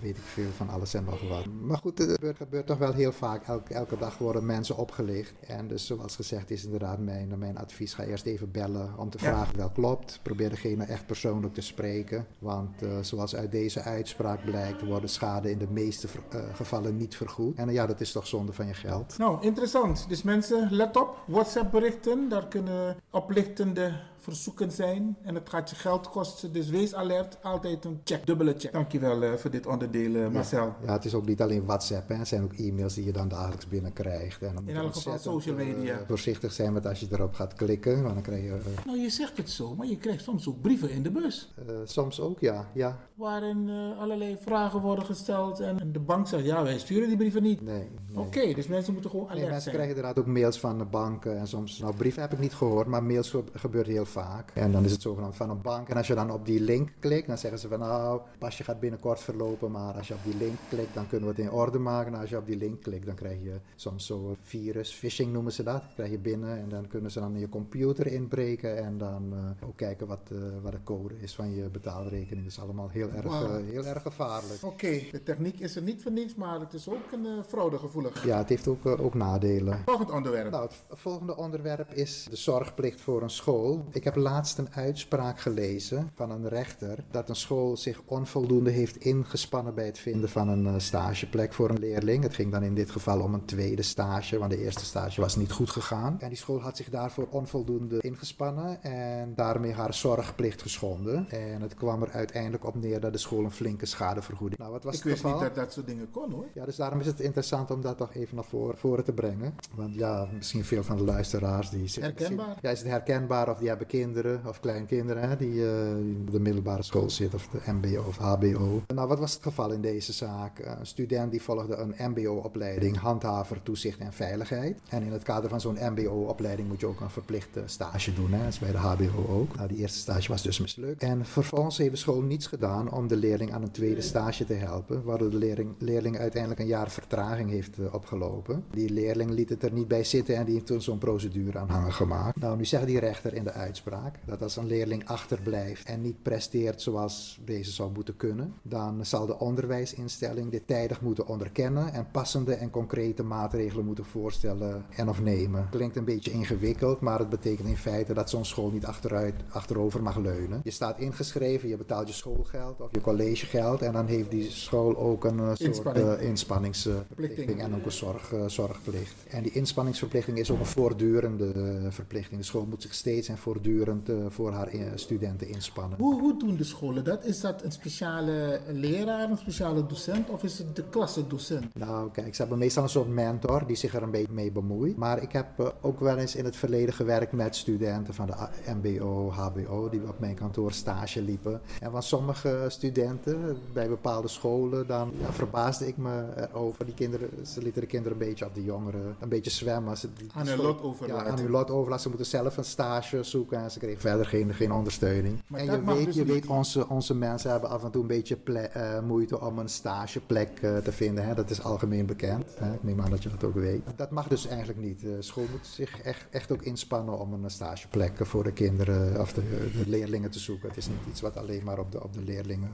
weet 0.00 0.16
ik 0.16 0.22
veel 0.22 0.50
van 0.50 0.68
alles 0.68 0.94
en 0.94 1.04
nog 1.04 1.28
wat. 1.28 1.46
Maar 1.46 1.78
goed, 1.78 1.98
het 1.98 2.10
gebeurt, 2.10 2.36
gebeurt 2.36 2.66
toch 2.66 2.78
wel 2.78 2.92
heel 2.92 3.12
vaak. 3.12 3.46
Elke, 3.46 3.74
elke 3.74 3.96
dag 3.96 4.18
worden 4.18 4.46
mensen 4.46 4.76
opgelicht. 4.76 5.34
En 5.46 5.68
dus 5.68 5.86
zoals 5.86 6.16
gezegd 6.16 6.50
is 6.50 6.64
inderdaad 6.64 6.98
mijn, 6.98 7.38
mijn 7.38 7.58
advies. 7.58 7.94
Ga 7.94 8.04
eerst 8.04 8.26
even 8.26 8.50
bellen 8.50 8.98
om 8.98 9.10
te 9.10 9.18
vragen 9.18 9.56
wel 9.56 9.70
klopt. 9.70 10.20
Probeer 10.22 10.50
degene 10.50 10.84
echt 10.84 11.06
persoonlijk 11.06 11.54
te 11.54 11.60
spreken. 11.60 12.26
Want 12.38 12.82
zoals 13.00 13.36
uit 13.36 13.52
deze 13.52 13.82
uitspraak 13.82 14.44
blijkt, 14.44 14.82
worden 14.82 15.08
schade 15.08 15.50
in 15.50 15.58
de 15.58 15.70
meeste 15.70 16.08
gevallen 16.52 16.96
niet 16.96 17.16
vergoed. 17.16 17.56
En 17.56 17.72
ja, 17.72 17.86
dat 17.86 18.00
is 18.00 18.12
toch 18.12 18.26
zonde 18.26 18.52
van 18.52 18.66
je 18.66 18.74
geld. 18.74 19.18
Nou, 19.18 19.42
interessant. 19.42 20.08
Dus 20.08 20.22
mensen, 20.22 20.68
let 20.70 20.96
op. 20.96 21.16
WhatsApp 21.26 21.70
berichten, 21.70 22.28
daar 22.28 22.48
kunnen 22.48 22.96
oplichtende 23.10 23.92
verzoeken 24.20 24.70
zijn. 24.70 25.16
En 25.22 25.34
het 25.34 25.48
gaat 25.48 25.70
je 25.70 25.76
geld 25.76 26.08
kosten. 26.08 26.52
Dus 26.52 26.68
wees 26.68 26.94
alert. 26.94 27.38
Altijd 27.42 27.84
een 27.84 28.00
check, 28.04 28.26
dubbele 28.26 28.54
check. 28.58 28.72
Dankjewel 28.72 29.22
uh, 29.22 29.32
voor 29.32 29.50
dit 29.50 29.66
onderdeel, 29.66 30.10
uh, 30.10 30.28
Marcel. 30.28 30.64
Ja, 30.64 30.76
ja, 30.84 30.92
het 30.92 31.04
is 31.04 31.14
ook 31.14 31.26
niet 31.26 31.40
alleen 31.40 31.64
WhatsApp. 31.64 32.08
Hè. 32.08 32.14
Het 32.14 32.28
zijn 32.28 32.42
ook 32.42 32.52
e-mails 32.52 32.94
die 32.94 33.04
je 33.04 33.12
dan 33.12 33.28
dagelijks 33.28 33.68
binnenkrijgt. 33.68 34.42
En 34.42 34.54
dan 34.54 34.68
In 34.68 34.76
elk 34.76 34.94
geval 34.94 35.18
social 35.18 35.56
media. 35.56 35.94
Uh, 35.94 36.06
voorzichtig 36.06 36.52
zijn 36.52 36.72
met 36.72 36.86
als 36.86 37.00
je 37.00 37.06
erop 37.10 37.34
gaat 37.34 37.54
klikken. 37.54 38.02
Want 38.02 38.14
dan 38.14 38.22
krijg 38.22 38.42
je... 38.42 38.58
nou, 38.86 38.98
je 38.98 39.10
zegt 39.10 39.36
het 39.36 39.50
zo, 39.50 39.74
maar 39.74 39.86
je 39.86 39.96
krijgt 39.96 40.22
soms 40.22 40.48
ook 40.48 40.60
brieven 40.60 40.90
in 40.90 41.02
de 41.02 41.10
bus. 41.10 41.54
soms 41.84 42.20
ook, 42.20 42.40
ja. 42.40 42.68
ja. 42.74 42.98
Waarin 43.14 43.70
allerlei 43.98 44.36
vragen 44.40 44.80
worden 44.80 45.04
gesteld. 45.04 45.60
En 45.60 45.92
de 45.92 46.00
bank 46.00 46.28
zegt, 46.28 46.44
ja, 46.44 46.62
wij 46.62 46.78
sturen 46.78 47.08
die 47.08 47.16
brieven 47.16 47.42
niet. 47.42 47.60
Nee. 47.60 47.74
nee. 47.74 47.88
Oké, 48.14 48.38
okay, 48.38 48.54
dus 48.54 48.66
mensen 48.66 48.92
moeten 48.92 49.10
gewoon 49.10 49.26
alert 49.26 49.40
nee, 49.40 49.50
mensen 49.50 49.70
zijn. 49.70 49.74
krijgen 49.74 49.96
inderdaad 49.96 50.24
ook 50.24 50.30
mails 50.30 50.60
van 50.60 50.78
de 50.78 50.84
banken. 50.84 51.38
En 51.38 51.46
soms, 51.48 51.78
nou, 51.78 51.94
brieven 51.96 52.22
heb 52.22 52.32
ik 52.32 52.38
niet 52.38 52.54
gehoord, 52.54 52.86
maar 52.86 53.02
mails 53.02 53.34
gebeurt 53.52 53.86
heel 53.86 54.04
vaak. 54.04 54.19
En 54.54 54.72
dan 54.72 54.84
is 54.84 54.92
het 54.92 55.02
zogenaamd 55.02 55.36
van 55.36 55.50
een 55.50 55.62
bank. 55.62 55.88
En 55.88 55.96
als 55.96 56.06
je 56.06 56.14
dan 56.14 56.30
op 56.30 56.46
die 56.46 56.60
link 56.60 56.88
klikt, 56.98 57.26
dan 57.26 57.38
zeggen 57.38 57.60
ze 57.60 57.68
van 57.68 57.78
nou, 57.78 58.20
pasje 58.38 58.64
gaat 58.64 58.80
binnenkort 58.80 59.20
verlopen. 59.20 59.70
Maar 59.70 59.94
als 59.94 60.08
je 60.08 60.14
op 60.14 60.24
die 60.24 60.36
link 60.36 60.58
klikt, 60.68 60.94
dan 60.94 61.06
kunnen 61.06 61.28
we 61.28 61.34
het 61.34 61.44
in 61.44 61.52
orde 61.52 61.78
maken. 61.78 62.14
En 62.14 62.20
als 62.20 62.30
je 62.30 62.36
op 62.36 62.46
die 62.46 62.56
link 62.56 62.82
klikt, 62.82 63.06
dan 63.06 63.14
krijg 63.14 63.42
je 63.42 63.60
soms 63.76 64.06
zo'n 64.06 64.36
virus, 64.42 64.92
phishing 64.92 65.32
noemen 65.32 65.52
ze 65.52 65.62
dat. 65.62 65.82
krijg 65.94 66.10
je 66.10 66.18
binnen 66.18 66.58
en 66.58 66.68
dan 66.68 66.86
kunnen 66.88 67.10
ze 67.10 67.20
dan 67.20 67.34
in 67.34 67.40
je 67.40 67.48
computer 67.48 68.06
inbreken. 68.06 68.84
En 68.84 68.98
dan 68.98 69.32
uh, 69.32 69.68
ook 69.68 69.76
kijken 69.76 70.06
wat, 70.06 70.30
uh, 70.32 70.38
wat 70.62 70.72
de 70.72 70.82
code 70.84 71.14
is 71.20 71.34
van 71.34 71.54
je 71.54 71.68
betaalrekening. 71.68 72.42
Dat 72.42 72.52
is 72.52 72.60
allemaal 72.60 72.88
heel 72.88 73.10
erg, 73.10 73.26
wow. 73.26 73.60
uh, 73.60 73.70
heel 73.70 73.84
erg 73.84 74.02
gevaarlijk. 74.02 74.62
Oké, 74.62 74.72
okay. 74.72 75.08
de 75.10 75.22
techniek 75.22 75.60
is 75.60 75.76
er 75.76 75.82
niet 75.82 76.02
voor 76.02 76.12
niets, 76.12 76.34
maar 76.34 76.60
het 76.60 76.72
is 76.72 76.88
ook 76.88 77.12
een 77.12 77.44
fraudegevoelig. 77.44 78.24
Ja, 78.24 78.38
het 78.38 78.48
heeft 78.48 78.68
ook, 78.68 78.86
ook 78.86 79.14
nadelen. 79.14 79.82
Volgend 79.84 80.10
onderwerp. 80.10 80.50
Nou, 80.50 80.62
het 80.62 80.98
volgende 80.98 81.36
onderwerp 81.36 81.92
is 81.92 82.26
de 82.30 82.36
zorgplicht 82.36 83.00
voor 83.00 83.22
een 83.22 83.30
school. 83.30 83.84
Ik 84.00 84.06
heb 84.06 84.16
laatst 84.16 84.58
een 84.58 84.74
uitspraak 84.74 85.40
gelezen 85.40 86.10
van 86.14 86.30
een 86.30 86.48
rechter 86.48 87.04
dat 87.10 87.28
een 87.28 87.36
school 87.36 87.76
zich 87.76 88.00
onvoldoende 88.04 88.70
heeft 88.70 88.96
ingespannen 88.96 89.74
bij 89.74 89.86
het 89.86 89.98
vinden 89.98 90.28
van 90.28 90.48
een 90.48 90.64
uh, 90.64 90.74
stageplek 90.76 91.52
voor 91.52 91.70
een 91.70 91.78
leerling. 91.78 92.22
Het 92.22 92.34
ging 92.34 92.52
dan 92.52 92.62
in 92.62 92.74
dit 92.74 92.90
geval 92.90 93.20
om 93.20 93.34
een 93.34 93.44
tweede 93.44 93.82
stage, 93.82 94.38
want 94.38 94.50
de 94.50 94.62
eerste 94.62 94.84
stage 94.84 95.20
was 95.20 95.36
niet 95.36 95.52
goed 95.52 95.70
gegaan. 95.70 96.16
En 96.20 96.28
die 96.28 96.36
school 96.38 96.60
had 96.60 96.76
zich 96.76 96.88
daarvoor 96.88 97.26
onvoldoende 97.30 98.00
ingespannen 98.00 98.82
en 98.82 99.32
daarmee 99.34 99.72
haar 99.72 99.94
zorgplicht 99.94 100.62
geschonden. 100.62 101.30
En 101.30 101.62
het 101.62 101.74
kwam 101.74 102.02
er 102.02 102.10
uiteindelijk 102.10 102.66
op 102.66 102.74
neer 102.74 103.00
dat 103.00 103.12
de 103.12 103.18
school 103.18 103.44
een 103.44 103.50
flinke 103.50 103.86
schadevergoeding. 103.86 104.60
Nou, 104.60 104.72
wat 104.72 104.84
was 104.84 104.94
Ik 104.94 105.02
het 105.02 105.08
wist 105.08 105.22
geval? 105.22 105.38
niet 105.38 105.48
dat 105.48 105.64
dat 105.64 105.72
soort 105.72 105.86
dingen 105.86 106.10
kon 106.10 106.32
hoor. 106.32 106.46
Ja, 106.54 106.64
dus 106.64 106.76
daarom 106.76 107.00
is 107.00 107.06
het 107.06 107.20
interessant 107.20 107.70
om 107.70 107.80
dat 107.80 107.96
toch 107.96 108.14
even 108.14 108.34
naar 108.34 108.44
voren, 108.44 108.78
voren 108.78 109.04
te 109.04 109.12
brengen. 109.12 109.54
Want 109.74 109.94
ja, 109.94 110.28
misschien 110.36 110.64
veel 110.64 110.82
van 110.82 110.96
de 110.96 111.04
luisteraars 111.04 111.70
die... 111.70 111.90
Herkenbaar? 112.00 112.58
Ja, 112.62 112.70
is 112.70 112.78
het 112.78 112.88
herkenbaar 112.88 113.50
of 113.50 113.58
die 113.58 113.68
hebben 113.68 113.86
kinderen 113.90 114.40
of 114.46 114.60
kleinkinderen 114.60 115.38
die, 115.38 115.54
uh, 115.54 116.20
op 116.20 116.30
de 116.30 116.40
middelbare 116.40 116.82
school 116.82 117.10
zitten 117.10 117.38
of 117.38 117.48
de 117.48 117.72
mbo 117.72 118.02
of 118.08 118.16
hbo. 118.16 118.82
Nou, 118.94 119.08
wat 119.08 119.18
was 119.18 119.34
het 119.34 119.42
geval 119.42 119.70
in 119.70 119.80
deze 119.80 120.12
zaak? 120.12 120.58
Een 120.58 120.86
student 120.86 121.30
die 121.30 121.42
volgde 121.42 121.76
een 121.76 122.10
mbo-opleiding 122.10 122.96
handhaver, 122.96 123.62
toezicht 123.62 123.98
en 123.98 124.12
veiligheid. 124.12 124.78
En 124.88 125.02
in 125.02 125.12
het 125.12 125.22
kader 125.22 125.50
van 125.50 125.60
zo'n 125.60 125.78
mbo-opleiding 125.90 126.68
moet 126.68 126.80
je 126.80 126.86
ook 126.86 127.00
een 127.00 127.10
verplichte 127.10 127.62
stage 127.66 128.14
doen. 128.14 128.32
Hè? 128.32 128.38
Dat 128.38 128.48
is 128.48 128.58
bij 128.58 128.70
de 128.72 128.78
hbo 128.78 129.26
ook. 129.28 129.56
Nou, 129.56 129.68
die 129.68 129.78
eerste 129.78 129.98
stage 129.98 130.28
was 130.28 130.42
dus 130.42 130.60
mislukt. 130.60 131.02
En 131.02 131.26
vervolgens 131.26 131.78
heeft 131.78 131.90
de 131.90 131.96
school 131.96 132.22
niets 132.22 132.46
gedaan 132.46 132.92
om 132.92 133.08
de 133.08 133.16
leerling 133.16 133.52
aan 133.52 133.62
een 133.62 133.70
tweede 133.70 134.00
stage 134.00 134.44
te 134.44 134.54
helpen, 134.54 135.02
waardoor 135.04 135.30
de 135.30 135.36
leerling, 135.36 135.74
leerling 135.78 136.18
uiteindelijk 136.18 136.60
een 136.60 136.66
jaar 136.66 136.90
vertraging 136.90 137.50
heeft 137.50 137.78
uh, 137.78 137.94
opgelopen. 137.94 138.64
Die 138.70 138.90
leerling 138.90 139.30
liet 139.30 139.48
het 139.48 139.62
er 139.62 139.72
niet 139.72 139.88
bij 139.88 140.04
zitten 140.04 140.36
en 140.36 140.44
die 140.44 140.54
heeft 140.54 140.66
toen 140.66 140.82
zo'n 140.82 140.98
procedure 140.98 141.58
aanhanger 141.58 141.92
gemaakt. 141.92 142.40
Nou, 142.40 142.56
nu 142.56 142.64
zegt 142.64 142.86
die 142.86 142.98
rechter 142.98 143.34
in 143.34 143.44
de 143.44 143.52
uitspraak 143.52 143.79
dat 144.26 144.42
als 144.42 144.56
een 144.56 144.66
leerling 144.66 145.06
achterblijft 145.06 145.86
en 145.86 146.00
niet 146.00 146.22
presteert 146.22 146.82
zoals 146.82 147.40
deze 147.44 147.70
zou 147.70 147.92
moeten 147.92 148.16
kunnen, 148.16 148.54
dan 148.62 149.06
zal 149.06 149.26
de 149.26 149.38
onderwijsinstelling 149.38 150.50
dit 150.50 150.66
tijdig 150.66 151.00
moeten 151.00 151.26
onderkennen 151.26 151.92
en 151.92 152.10
passende 152.10 152.54
en 152.54 152.70
concrete 152.70 153.22
maatregelen 153.22 153.84
moeten 153.84 154.04
voorstellen 154.04 154.84
en 154.96 155.08
of 155.08 155.20
nemen. 155.20 155.68
Klinkt 155.70 155.96
een 155.96 156.04
beetje 156.04 156.30
ingewikkeld, 156.30 157.00
maar 157.00 157.18
het 157.18 157.28
betekent 157.28 157.68
in 157.68 157.76
feite 157.76 158.14
dat 158.14 158.30
zo'n 158.30 158.44
school 158.44 158.70
niet 158.70 158.86
achteruit, 158.86 159.34
achterover 159.48 160.02
mag 160.02 160.16
leunen. 160.16 160.60
Je 160.64 160.70
staat 160.70 160.98
ingeschreven, 160.98 161.68
je 161.68 161.76
betaalt 161.76 162.08
je 162.08 162.14
schoolgeld 162.14 162.80
of 162.80 162.88
je 162.92 163.00
collegegeld 163.00 163.82
en 163.82 163.92
dan 163.92 164.06
heeft 164.06 164.30
die 164.30 164.50
school 164.50 164.96
ook 164.96 165.24
een 165.24 165.38
uh, 165.38 165.50
soort 165.54 165.98
uh, 165.98 166.22
inspanningsverplichting 166.22 167.60
en 167.60 167.74
ook 167.74 167.84
een 167.84 167.92
zorg, 167.92 168.32
zorgplicht. 168.46 169.14
En 169.28 169.42
die 169.42 169.52
inspanningsverplichting 169.52 170.38
is 170.38 170.50
ook 170.50 170.58
een 170.58 170.66
voortdurende 170.66 171.88
verplichting. 171.90 172.40
De 172.40 172.46
school 172.46 172.66
moet 172.66 172.82
zich 172.82 172.94
steeds 172.94 173.28
en 173.28 173.38
voortdurend 173.38 173.68
voortdurend 173.70 174.08
uh, 174.08 174.16
voor 174.28 174.52
haar 174.52 174.72
in, 174.72 174.98
studenten 174.98 175.48
inspannen. 175.48 175.98
Hoe, 175.98 176.20
hoe 176.20 176.38
doen 176.38 176.56
de 176.56 176.64
scholen 176.64 177.04
dat? 177.04 177.24
Is 177.24 177.40
dat 177.40 177.62
een 177.62 177.72
speciale 177.72 178.60
leraar, 178.72 179.30
een 179.30 179.36
speciale 179.36 179.86
docent 179.86 180.30
of 180.30 180.42
is 180.42 180.58
het 180.58 180.76
de 180.76 180.84
klassendocent? 180.90 181.74
Nou, 181.74 182.10
kijk, 182.10 182.34
ze 182.34 182.40
hebben 182.40 182.58
meestal 182.58 182.82
een 182.82 182.88
soort 182.88 183.08
mentor 183.08 183.66
die 183.66 183.76
zich 183.76 183.94
er 183.94 184.02
een 184.02 184.10
beetje 184.10 184.32
mee 184.32 184.52
bemoeit. 184.52 184.96
Maar 184.96 185.22
ik 185.22 185.32
heb 185.32 185.46
uh, 185.60 185.66
ook 185.80 186.00
wel 186.00 186.16
eens 186.16 186.36
in 186.36 186.44
het 186.44 186.56
verleden 186.56 186.94
gewerkt 186.94 187.32
met 187.32 187.56
studenten 187.56 188.14
van 188.14 188.26
de 188.26 188.34
MBO, 188.82 189.30
HBO, 189.30 189.88
die 189.88 190.08
op 190.08 190.18
mijn 190.18 190.34
kantoor 190.34 190.72
stage 190.72 191.22
liepen. 191.22 191.60
En 191.80 191.90
van 191.90 192.02
sommige 192.02 192.64
studenten 192.68 193.56
bij 193.72 193.88
bepaalde 193.88 194.28
scholen, 194.28 194.86
dan 194.86 195.12
ja, 195.20 195.32
verbaasde 195.32 195.86
ik 195.86 195.96
me 195.96 196.24
erover. 196.36 196.84
Die 196.84 196.94
kinderen, 196.94 197.46
ze 197.46 197.62
lieten 197.62 197.80
de 197.80 197.86
kinderen 197.86 198.20
een 198.20 198.26
beetje, 198.26 198.46
of 198.46 198.52
de 198.52 198.64
jongeren, 198.64 199.16
een 199.20 199.28
beetje 199.28 199.50
zwemmen. 199.50 199.96
Ze, 199.96 200.08
aan 200.34 200.46
hun 200.46 200.60
lot 200.60 200.82
overlaten. 200.82 201.24
Ja, 201.24 201.30
aan 201.30 201.38
hun 201.38 201.50
lot 201.50 201.70
overlaten. 201.70 202.02
Ze 202.02 202.08
moeten 202.08 202.26
zelf 202.26 202.56
een 202.56 202.64
stage 202.64 203.22
zoeken 203.22 203.58
ze 203.68 203.78
kregen 203.78 204.00
verder 204.00 204.26
geen, 204.26 204.54
geen 204.54 204.72
ondersteuning. 204.72 205.42
Maar 205.46 205.60
en 205.60 205.66
je 205.66 205.84
weet, 205.84 206.04
dus 206.04 206.14
je 206.14 206.24
weet 206.24 206.46
onze, 206.46 206.88
onze 206.88 207.14
mensen 207.14 207.50
hebben 207.50 207.70
af 207.70 207.84
en 207.84 207.90
toe 207.90 208.02
een 208.02 208.08
beetje 208.08 208.38
uh, 208.46 209.00
moeite 209.00 209.40
om 209.40 209.58
een 209.58 209.68
stageplek 209.68 210.48
uh, 210.62 210.76
te 210.76 210.92
vinden. 210.92 211.26
Hè? 211.26 211.34
Dat 211.34 211.50
is 211.50 211.62
algemeen 211.62 212.06
bekend. 212.06 212.44
Hè? 212.58 212.74
Ik 212.74 212.82
neem 212.82 213.00
aan 213.00 213.10
dat 213.10 213.22
je 213.22 213.28
dat 213.28 213.44
ook 213.44 213.54
weet. 213.54 213.82
Dat 213.96 214.10
mag 214.10 214.28
dus 214.28 214.46
eigenlijk 214.46 214.78
niet. 214.78 215.00
De 215.00 215.22
school 215.22 215.46
moet 215.50 215.66
zich 215.66 216.00
echt, 216.00 216.26
echt 216.30 216.52
ook 216.52 216.62
inspannen 216.62 217.18
om 217.18 217.32
een 217.32 217.50
stageplek 217.50 218.26
voor 218.26 218.44
de 218.44 218.52
kinderen 218.52 219.20
of 219.20 219.32
de, 219.32 219.42
de 219.76 219.90
leerlingen 219.90 220.30
te 220.30 220.38
zoeken. 220.38 220.68
Het 220.68 220.76
is 220.76 220.88
niet 220.88 221.06
iets 221.08 221.20
wat 221.20 221.36
alleen 221.36 221.64
maar 221.64 221.78
op 221.78 221.92
de, 221.92 222.02
op 222.02 222.12
de 222.12 222.22
leerlingen, 222.22 222.70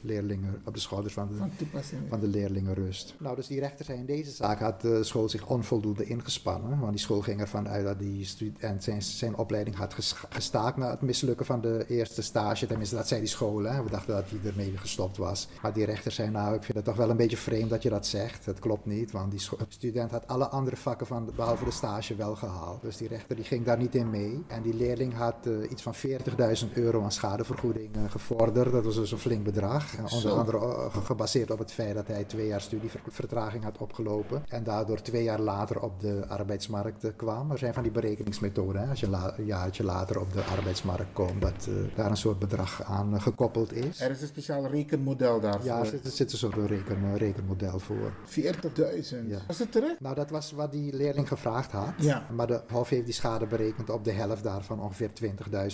leerlingen, 0.00 0.62
op 0.64 0.74
de 0.74 0.80
schouders 0.80 1.14
van 1.14 1.28
de, 1.28 1.80
van 2.08 2.20
de 2.20 2.26
leerlingen 2.26 2.74
rust. 2.74 3.14
Nou, 3.18 3.36
dus 3.36 3.46
die 3.46 3.60
rechter 3.60 3.84
zei 3.84 3.98
in 3.98 4.06
deze 4.06 4.30
zaak 4.30 4.60
had 4.60 4.80
de 4.80 5.04
school 5.04 5.28
zich 5.28 5.46
onvoldoende 5.46 6.04
ingespannen. 6.04 6.78
Want 6.78 6.90
die 6.90 7.00
school 7.00 7.20
ging 7.20 7.40
ervan 7.40 7.68
uit 7.68 7.84
dat 7.84 7.98
die 7.98 8.24
student 8.24 8.84
zijn, 8.84 9.02
zijn 9.02 9.36
opleiding 9.36 9.76
had 9.76 9.94
gestaakt 10.28 10.76
na 10.76 10.90
het 10.90 11.00
mislukken 11.00 11.46
van 11.46 11.60
de 11.60 11.84
eerste 11.88 12.22
stage. 12.22 12.66
Tenminste, 12.66 12.96
dat 12.96 13.08
zei 13.08 13.20
die 13.20 13.28
school. 13.28 13.62
Hè. 13.62 13.82
We 13.82 13.90
dachten 13.90 14.14
dat 14.14 14.24
hij 14.30 14.50
ermee 14.50 14.76
gestopt 14.76 15.16
was. 15.16 15.48
Maar 15.62 15.72
die 15.72 15.84
rechter 15.84 16.12
zei, 16.12 16.30
nou, 16.30 16.54
ik 16.54 16.62
vind 16.62 16.76
het 16.76 16.86
toch 16.86 16.96
wel 16.96 17.10
een 17.10 17.16
beetje 17.16 17.36
vreemd 17.36 17.70
dat 17.70 17.82
je 17.82 17.88
dat 17.88 18.06
zegt. 18.06 18.46
Het 18.46 18.58
klopt 18.58 18.86
niet, 18.86 19.10
want 19.10 19.30
die 19.30 19.40
student 19.68 20.10
had 20.10 20.26
alle 20.26 20.48
andere 20.48 20.76
vakken 20.76 21.06
van, 21.06 21.30
behalve 21.36 21.64
de 21.64 21.70
stage 21.70 22.14
wel 22.14 22.36
gehaald. 22.36 22.82
Dus 22.82 22.96
die 22.96 23.08
rechter 23.08 23.36
die 23.36 23.44
ging 23.44 23.64
daar 23.64 23.78
niet 23.78 23.94
in 23.94 24.10
mee. 24.10 24.44
En 24.46 24.62
die 24.62 24.74
leerling 24.74 25.14
had 25.14 25.34
uh, 25.46 25.70
iets 25.70 25.82
van 25.82 25.94
40.000 25.94 26.72
euro 26.74 27.02
aan 27.02 27.12
schadevergoeding 27.12 27.96
uh, 27.96 28.02
gevorderd. 28.08 28.72
Dat 28.72 28.84
was 28.84 28.94
dus 28.94 29.12
een 29.12 29.18
flink 29.18 29.44
bedrag. 29.44 29.84
onder 30.12 30.32
andere 30.32 30.58
uh, 30.58 31.04
gebaseerd 31.04 31.50
op 31.50 31.58
het 31.58 31.72
feit 31.72 31.94
dat 31.94 32.06
hij 32.06 32.24
twee 32.24 32.46
jaar 32.46 32.60
studievertraging 32.60 33.64
had 33.64 33.78
opgelopen. 33.78 34.44
En 34.48 34.64
daardoor 34.64 35.02
twee 35.02 35.22
jaar 35.22 35.40
later 35.40 35.80
op 35.80 36.00
de 36.00 36.24
arbeidsmarkt 36.28 37.16
kwam. 37.16 37.50
Er 37.50 37.58
zijn 37.58 37.74
van 37.74 37.82
die 37.82 37.92
berekeningsmethoden. 37.92 38.82
Hè? 38.82 38.88
Als 38.88 39.00
je 39.00 39.06
een 39.36 39.44
jaartje 39.44 39.84
later 39.84 40.17
op 40.20 40.32
de 40.32 40.42
arbeidsmarkt 40.42 41.12
komt, 41.12 41.40
dat 41.40 41.68
daar 41.94 42.10
een 42.10 42.16
soort 42.16 42.38
bedrag 42.38 42.82
aan 42.84 43.20
gekoppeld 43.20 43.72
is. 43.72 44.00
Er 44.00 44.10
is 44.10 44.20
een 44.20 44.26
speciaal 44.26 44.66
rekenmodel 44.66 45.40
daarvoor. 45.40 45.64
Ja, 45.64 45.78
er 45.78 46.00
zit 46.02 46.32
een 46.32 46.38
soort 46.38 46.54
reken, 46.54 47.16
rekenmodel 47.16 47.78
voor. 47.78 48.12
40.000? 48.26 49.26
Ja. 49.28 49.38
Was 49.46 49.58
het 49.58 49.72
terecht? 49.72 50.00
Nou, 50.00 50.14
dat 50.14 50.30
was 50.30 50.52
wat 50.52 50.72
die 50.72 50.96
leerling 50.96 51.28
gevraagd 51.28 51.70
had. 51.70 51.92
Ja. 51.96 52.26
Maar 52.30 52.46
de 52.46 52.60
Hof 52.68 52.88
heeft 52.88 53.04
die 53.04 53.14
schade 53.14 53.46
berekend 53.46 53.90
op 53.90 54.04
de 54.04 54.12
helft 54.12 54.42
daarvan, 54.42 54.80
ongeveer 54.80 55.10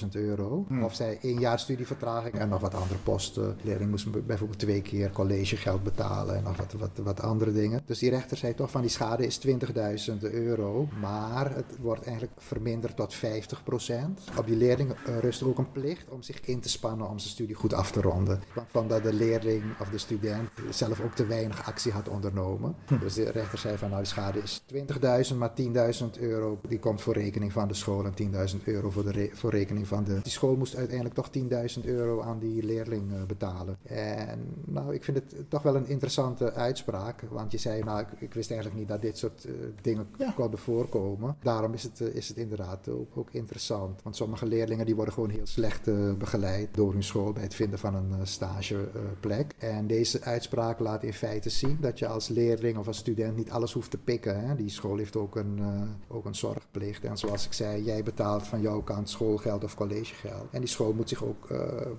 20.000 0.02 0.08
euro. 0.10 0.64
Hmm. 0.68 0.84
Of 0.84 0.94
zij 0.94 1.18
één 1.22 1.38
jaar 1.40 1.58
studievertraging 1.58 2.34
en 2.34 2.48
nog 2.48 2.60
wat 2.60 2.74
andere 2.74 2.98
posten. 2.98 3.56
De 3.56 3.64
leerling 3.64 3.90
moest 3.90 4.26
bijvoorbeeld 4.26 4.58
twee 4.58 4.82
keer 4.82 5.10
collegegeld 5.10 5.82
betalen 5.82 6.36
en 6.36 6.42
nog 6.42 6.56
wat, 6.56 6.72
wat, 6.72 6.90
wat 7.02 7.20
andere 7.20 7.52
dingen. 7.52 7.82
Dus 7.86 7.98
die 7.98 8.10
rechter 8.10 8.36
zei 8.36 8.54
toch 8.54 8.70
van 8.70 8.80
die 8.80 8.90
schade 8.90 9.26
is 9.26 9.46
20.000 9.46 9.52
euro. 10.20 10.88
Maar 11.00 11.54
het 11.54 11.76
wordt 11.80 12.04
eigenlijk 12.06 12.40
verminderd 12.40 12.96
tot 12.96 13.16
50%. 13.16 13.18
Op 14.38 14.46
die 14.46 14.56
leerling 14.56 14.94
rust 15.20 15.42
ook 15.42 15.58
een 15.58 15.72
plicht 15.72 16.08
om 16.08 16.22
zich 16.22 16.40
in 16.40 16.60
te 16.60 16.68
spannen 16.68 17.08
om 17.08 17.18
zijn 17.18 17.30
studie 17.30 17.54
goed 17.54 17.72
af 17.72 17.90
te 17.90 18.00
ronden. 18.00 18.42
Van 18.66 18.88
dat 18.88 19.02
de 19.02 19.12
leerling 19.12 19.62
of 19.80 19.88
de 19.88 19.98
student 19.98 20.48
zelf 20.70 21.00
ook 21.00 21.14
te 21.14 21.26
weinig 21.26 21.66
actie 21.66 21.92
had 21.92 22.08
ondernomen. 22.08 22.74
Hm. 22.86 22.98
Dus 22.98 23.14
de 23.14 23.30
rechter 23.30 23.58
zei 23.58 23.78
van 23.78 23.88
nou 23.88 24.02
die 24.02 24.10
schade 24.10 24.38
is 24.38 24.62
20.000, 25.30 25.36
maar 25.36 25.52
10.000 25.94 26.20
euro 26.20 26.58
die 26.68 26.78
komt 26.78 27.00
voor 27.00 27.14
rekening 27.14 27.52
van 27.52 27.68
de 27.68 27.74
school 27.74 28.04
en 28.04 28.14
10.000 28.56 28.64
euro 28.64 28.90
voor, 28.90 29.12
de 29.12 29.30
voor 29.32 29.50
rekening 29.50 29.86
van 29.86 30.04
de... 30.04 30.20
Die 30.22 30.32
school 30.32 30.56
moest 30.56 30.76
uiteindelijk 30.76 31.14
toch 31.14 31.30
10.000 31.78 31.84
euro 31.84 32.22
aan 32.22 32.38
die 32.38 32.62
leerling 32.62 33.12
uh, 33.12 33.22
betalen. 33.22 33.78
En 33.82 34.54
nou, 34.64 34.94
ik 34.94 35.04
vind 35.04 35.16
het 35.16 35.50
toch 35.50 35.62
wel 35.62 35.76
een 35.76 35.86
interessante 35.86 36.52
uitspraak. 36.52 37.22
Want 37.30 37.52
je 37.52 37.58
zei, 37.58 37.82
nou, 37.82 38.00
ik, 38.00 38.08
ik 38.18 38.34
wist 38.34 38.50
eigenlijk 38.50 38.80
niet 38.80 38.88
dat 38.88 39.02
dit 39.02 39.18
soort 39.18 39.44
uh, 39.46 39.52
dingen 39.82 40.06
ja. 40.18 40.30
konden 40.30 40.58
voorkomen. 40.58 41.36
Daarom 41.42 41.72
is 41.72 41.82
het, 41.82 42.00
uh, 42.00 42.14
is 42.14 42.28
het 42.28 42.36
inderdaad 42.36 42.88
ook, 42.88 43.16
ook, 43.16 43.30
interessant. 43.30 44.02
Want 44.02 44.13
sommige 44.16 44.46
leerlingen 44.46 44.86
die 44.86 44.94
worden 44.94 45.14
gewoon 45.14 45.30
heel 45.30 45.46
slecht 45.46 45.88
begeleid 46.18 46.74
door 46.74 46.92
hun 46.92 47.02
school 47.02 47.32
bij 47.32 47.42
het 47.42 47.54
vinden 47.54 47.78
van 47.78 47.94
een 47.94 48.26
stageplek. 48.26 49.54
en 49.58 49.86
deze 49.86 50.22
uitspraak 50.22 50.78
laat 50.78 51.02
in 51.02 51.12
feite 51.12 51.50
zien 51.50 51.78
dat 51.80 51.98
je 51.98 52.06
als 52.06 52.28
leerling 52.28 52.78
of 52.78 52.86
als 52.86 52.96
student 52.96 53.36
niet 53.36 53.50
alles 53.50 53.72
hoeft 53.72 53.90
te 53.90 53.98
pikken. 53.98 54.40
Hè? 54.46 54.54
Die 54.54 54.68
school 54.68 54.96
heeft 54.96 55.16
ook 55.16 55.36
een, 55.36 55.60
ook 56.08 56.24
een 56.24 56.34
zorgplicht. 56.34 57.04
En 57.04 57.18
zoals 57.18 57.46
ik 57.46 57.52
zei, 57.52 57.82
jij 57.82 58.02
betaalt 58.02 58.46
van 58.46 58.60
jouw 58.60 58.82
kant 58.82 59.10
schoolgeld 59.10 59.64
of 59.64 59.74
collegegeld. 59.74 60.46
En 60.50 60.60
die 60.60 60.68
school 60.68 60.92
moet, 60.92 61.08
zich 61.08 61.24
ook, 61.24 61.48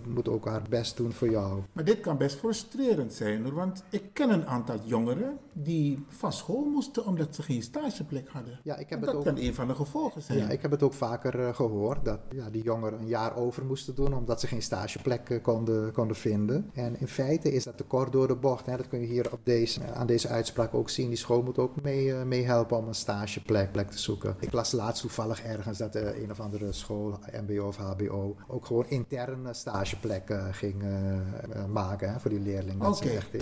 moet 0.07 0.29
ook 0.29 0.45
haar 0.45 0.61
best 0.69 0.97
doen 0.97 1.11
voor 1.11 1.29
jou. 1.29 1.61
Maar 1.71 1.83
dit 1.83 1.99
kan 1.99 2.17
best 2.17 2.37
frustrerend 2.37 3.13
zijn 3.13 3.43
hoor. 3.43 3.53
Want 3.53 3.83
ik 3.89 4.03
ken 4.13 4.29
een 4.29 4.45
aantal 4.45 4.79
jongeren 4.83 5.37
die 5.53 6.05
van 6.07 6.33
school 6.33 6.65
moesten 6.65 7.05
omdat 7.05 7.35
ze 7.35 7.41
geen 7.41 7.63
stageplek 7.63 8.29
hadden. 8.29 8.59
Ja, 8.63 8.77
ik 8.77 8.89
heb 8.89 8.99
dat 8.99 9.09
het 9.09 9.17
ook, 9.17 9.25
kan 9.25 9.37
een 9.37 9.53
van 9.53 9.67
de 9.67 9.75
gevolgen 9.75 10.21
zijn. 10.21 10.37
Ja, 10.37 10.49
ik 10.49 10.61
heb 10.61 10.71
het 10.71 10.83
ook 10.83 10.93
vaker 10.93 11.55
gehoord. 11.55 12.04
Dat 12.05 12.19
ja, 12.29 12.49
die 12.49 12.63
jongeren 12.63 12.99
een 12.99 13.07
jaar 13.07 13.35
over 13.35 13.65
moesten 13.65 13.95
doen 13.95 14.13
omdat 14.13 14.39
ze 14.39 14.47
geen 14.47 14.61
stageplek 14.61 15.29
uh, 15.29 15.43
konden, 15.43 15.91
konden 15.91 16.15
vinden. 16.15 16.69
En 16.73 16.99
in 16.99 17.07
feite 17.07 17.53
is 17.53 17.63
dat 17.63 17.77
te 17.77 17.83
kort 17.83 18.11
door 18.11 18.27
de 18.27 18.35
bocht. 18.35 18.65
Hè. 18.65 18.77
Dat 18.77 18.87
kun 18.87 18.99
je 18.99 19.07
hier 19.07 19.31
op 19.31 19.39
deze, 19.43 19.93
aan 19.93 20.07
deze 20.07 20.27
uitspraak 20.27 20.73
ook 20.73 20.89
zien. 20.89 21.07
Die 21.07 21.17
school 21.17 21.41
moet 21.41 21.57
ook 21.57 21.81
mee, 21.81 22.13
mee 22.13 22.45
helpen 22.45 22.77
om 22.77 22.87
een 22.87 22.95
stageplek 22.95 23.71
plek 23.71 23.89
te 23.91 23.99
zoeken. 23.99 24.35
Ik 24.39 24.51
las 24.51 24.71
laatst 24.71 25.01
toevallig 25.01 25.43
ergens 25.43 25.77
dat 25.77 25.95
uh, 25.95 26.21
een 26.21 26.31
of 26.31 26.39
andere 26.39 26.71
school, 26.71 27.19
MBO 27.47 27.67
of 27.67 27.77
HBO, 27.77 28.35
ook 28.47 28.65
gewoon 28.65 28.85
interne 28.87 29.53
stageplekken 29.53 30.53
ging 30.53 30.83
uh, 30.83 31.65
maken 31.65 32.11
hè, 32.11 32.19
voor 32.19 32.29
die 32.29 32.39
leerling. 32.39 32.81
Dat 32.81 32.97
ze 32.97 33.09
echt 33.09 33.33
uh, 33.33 33.41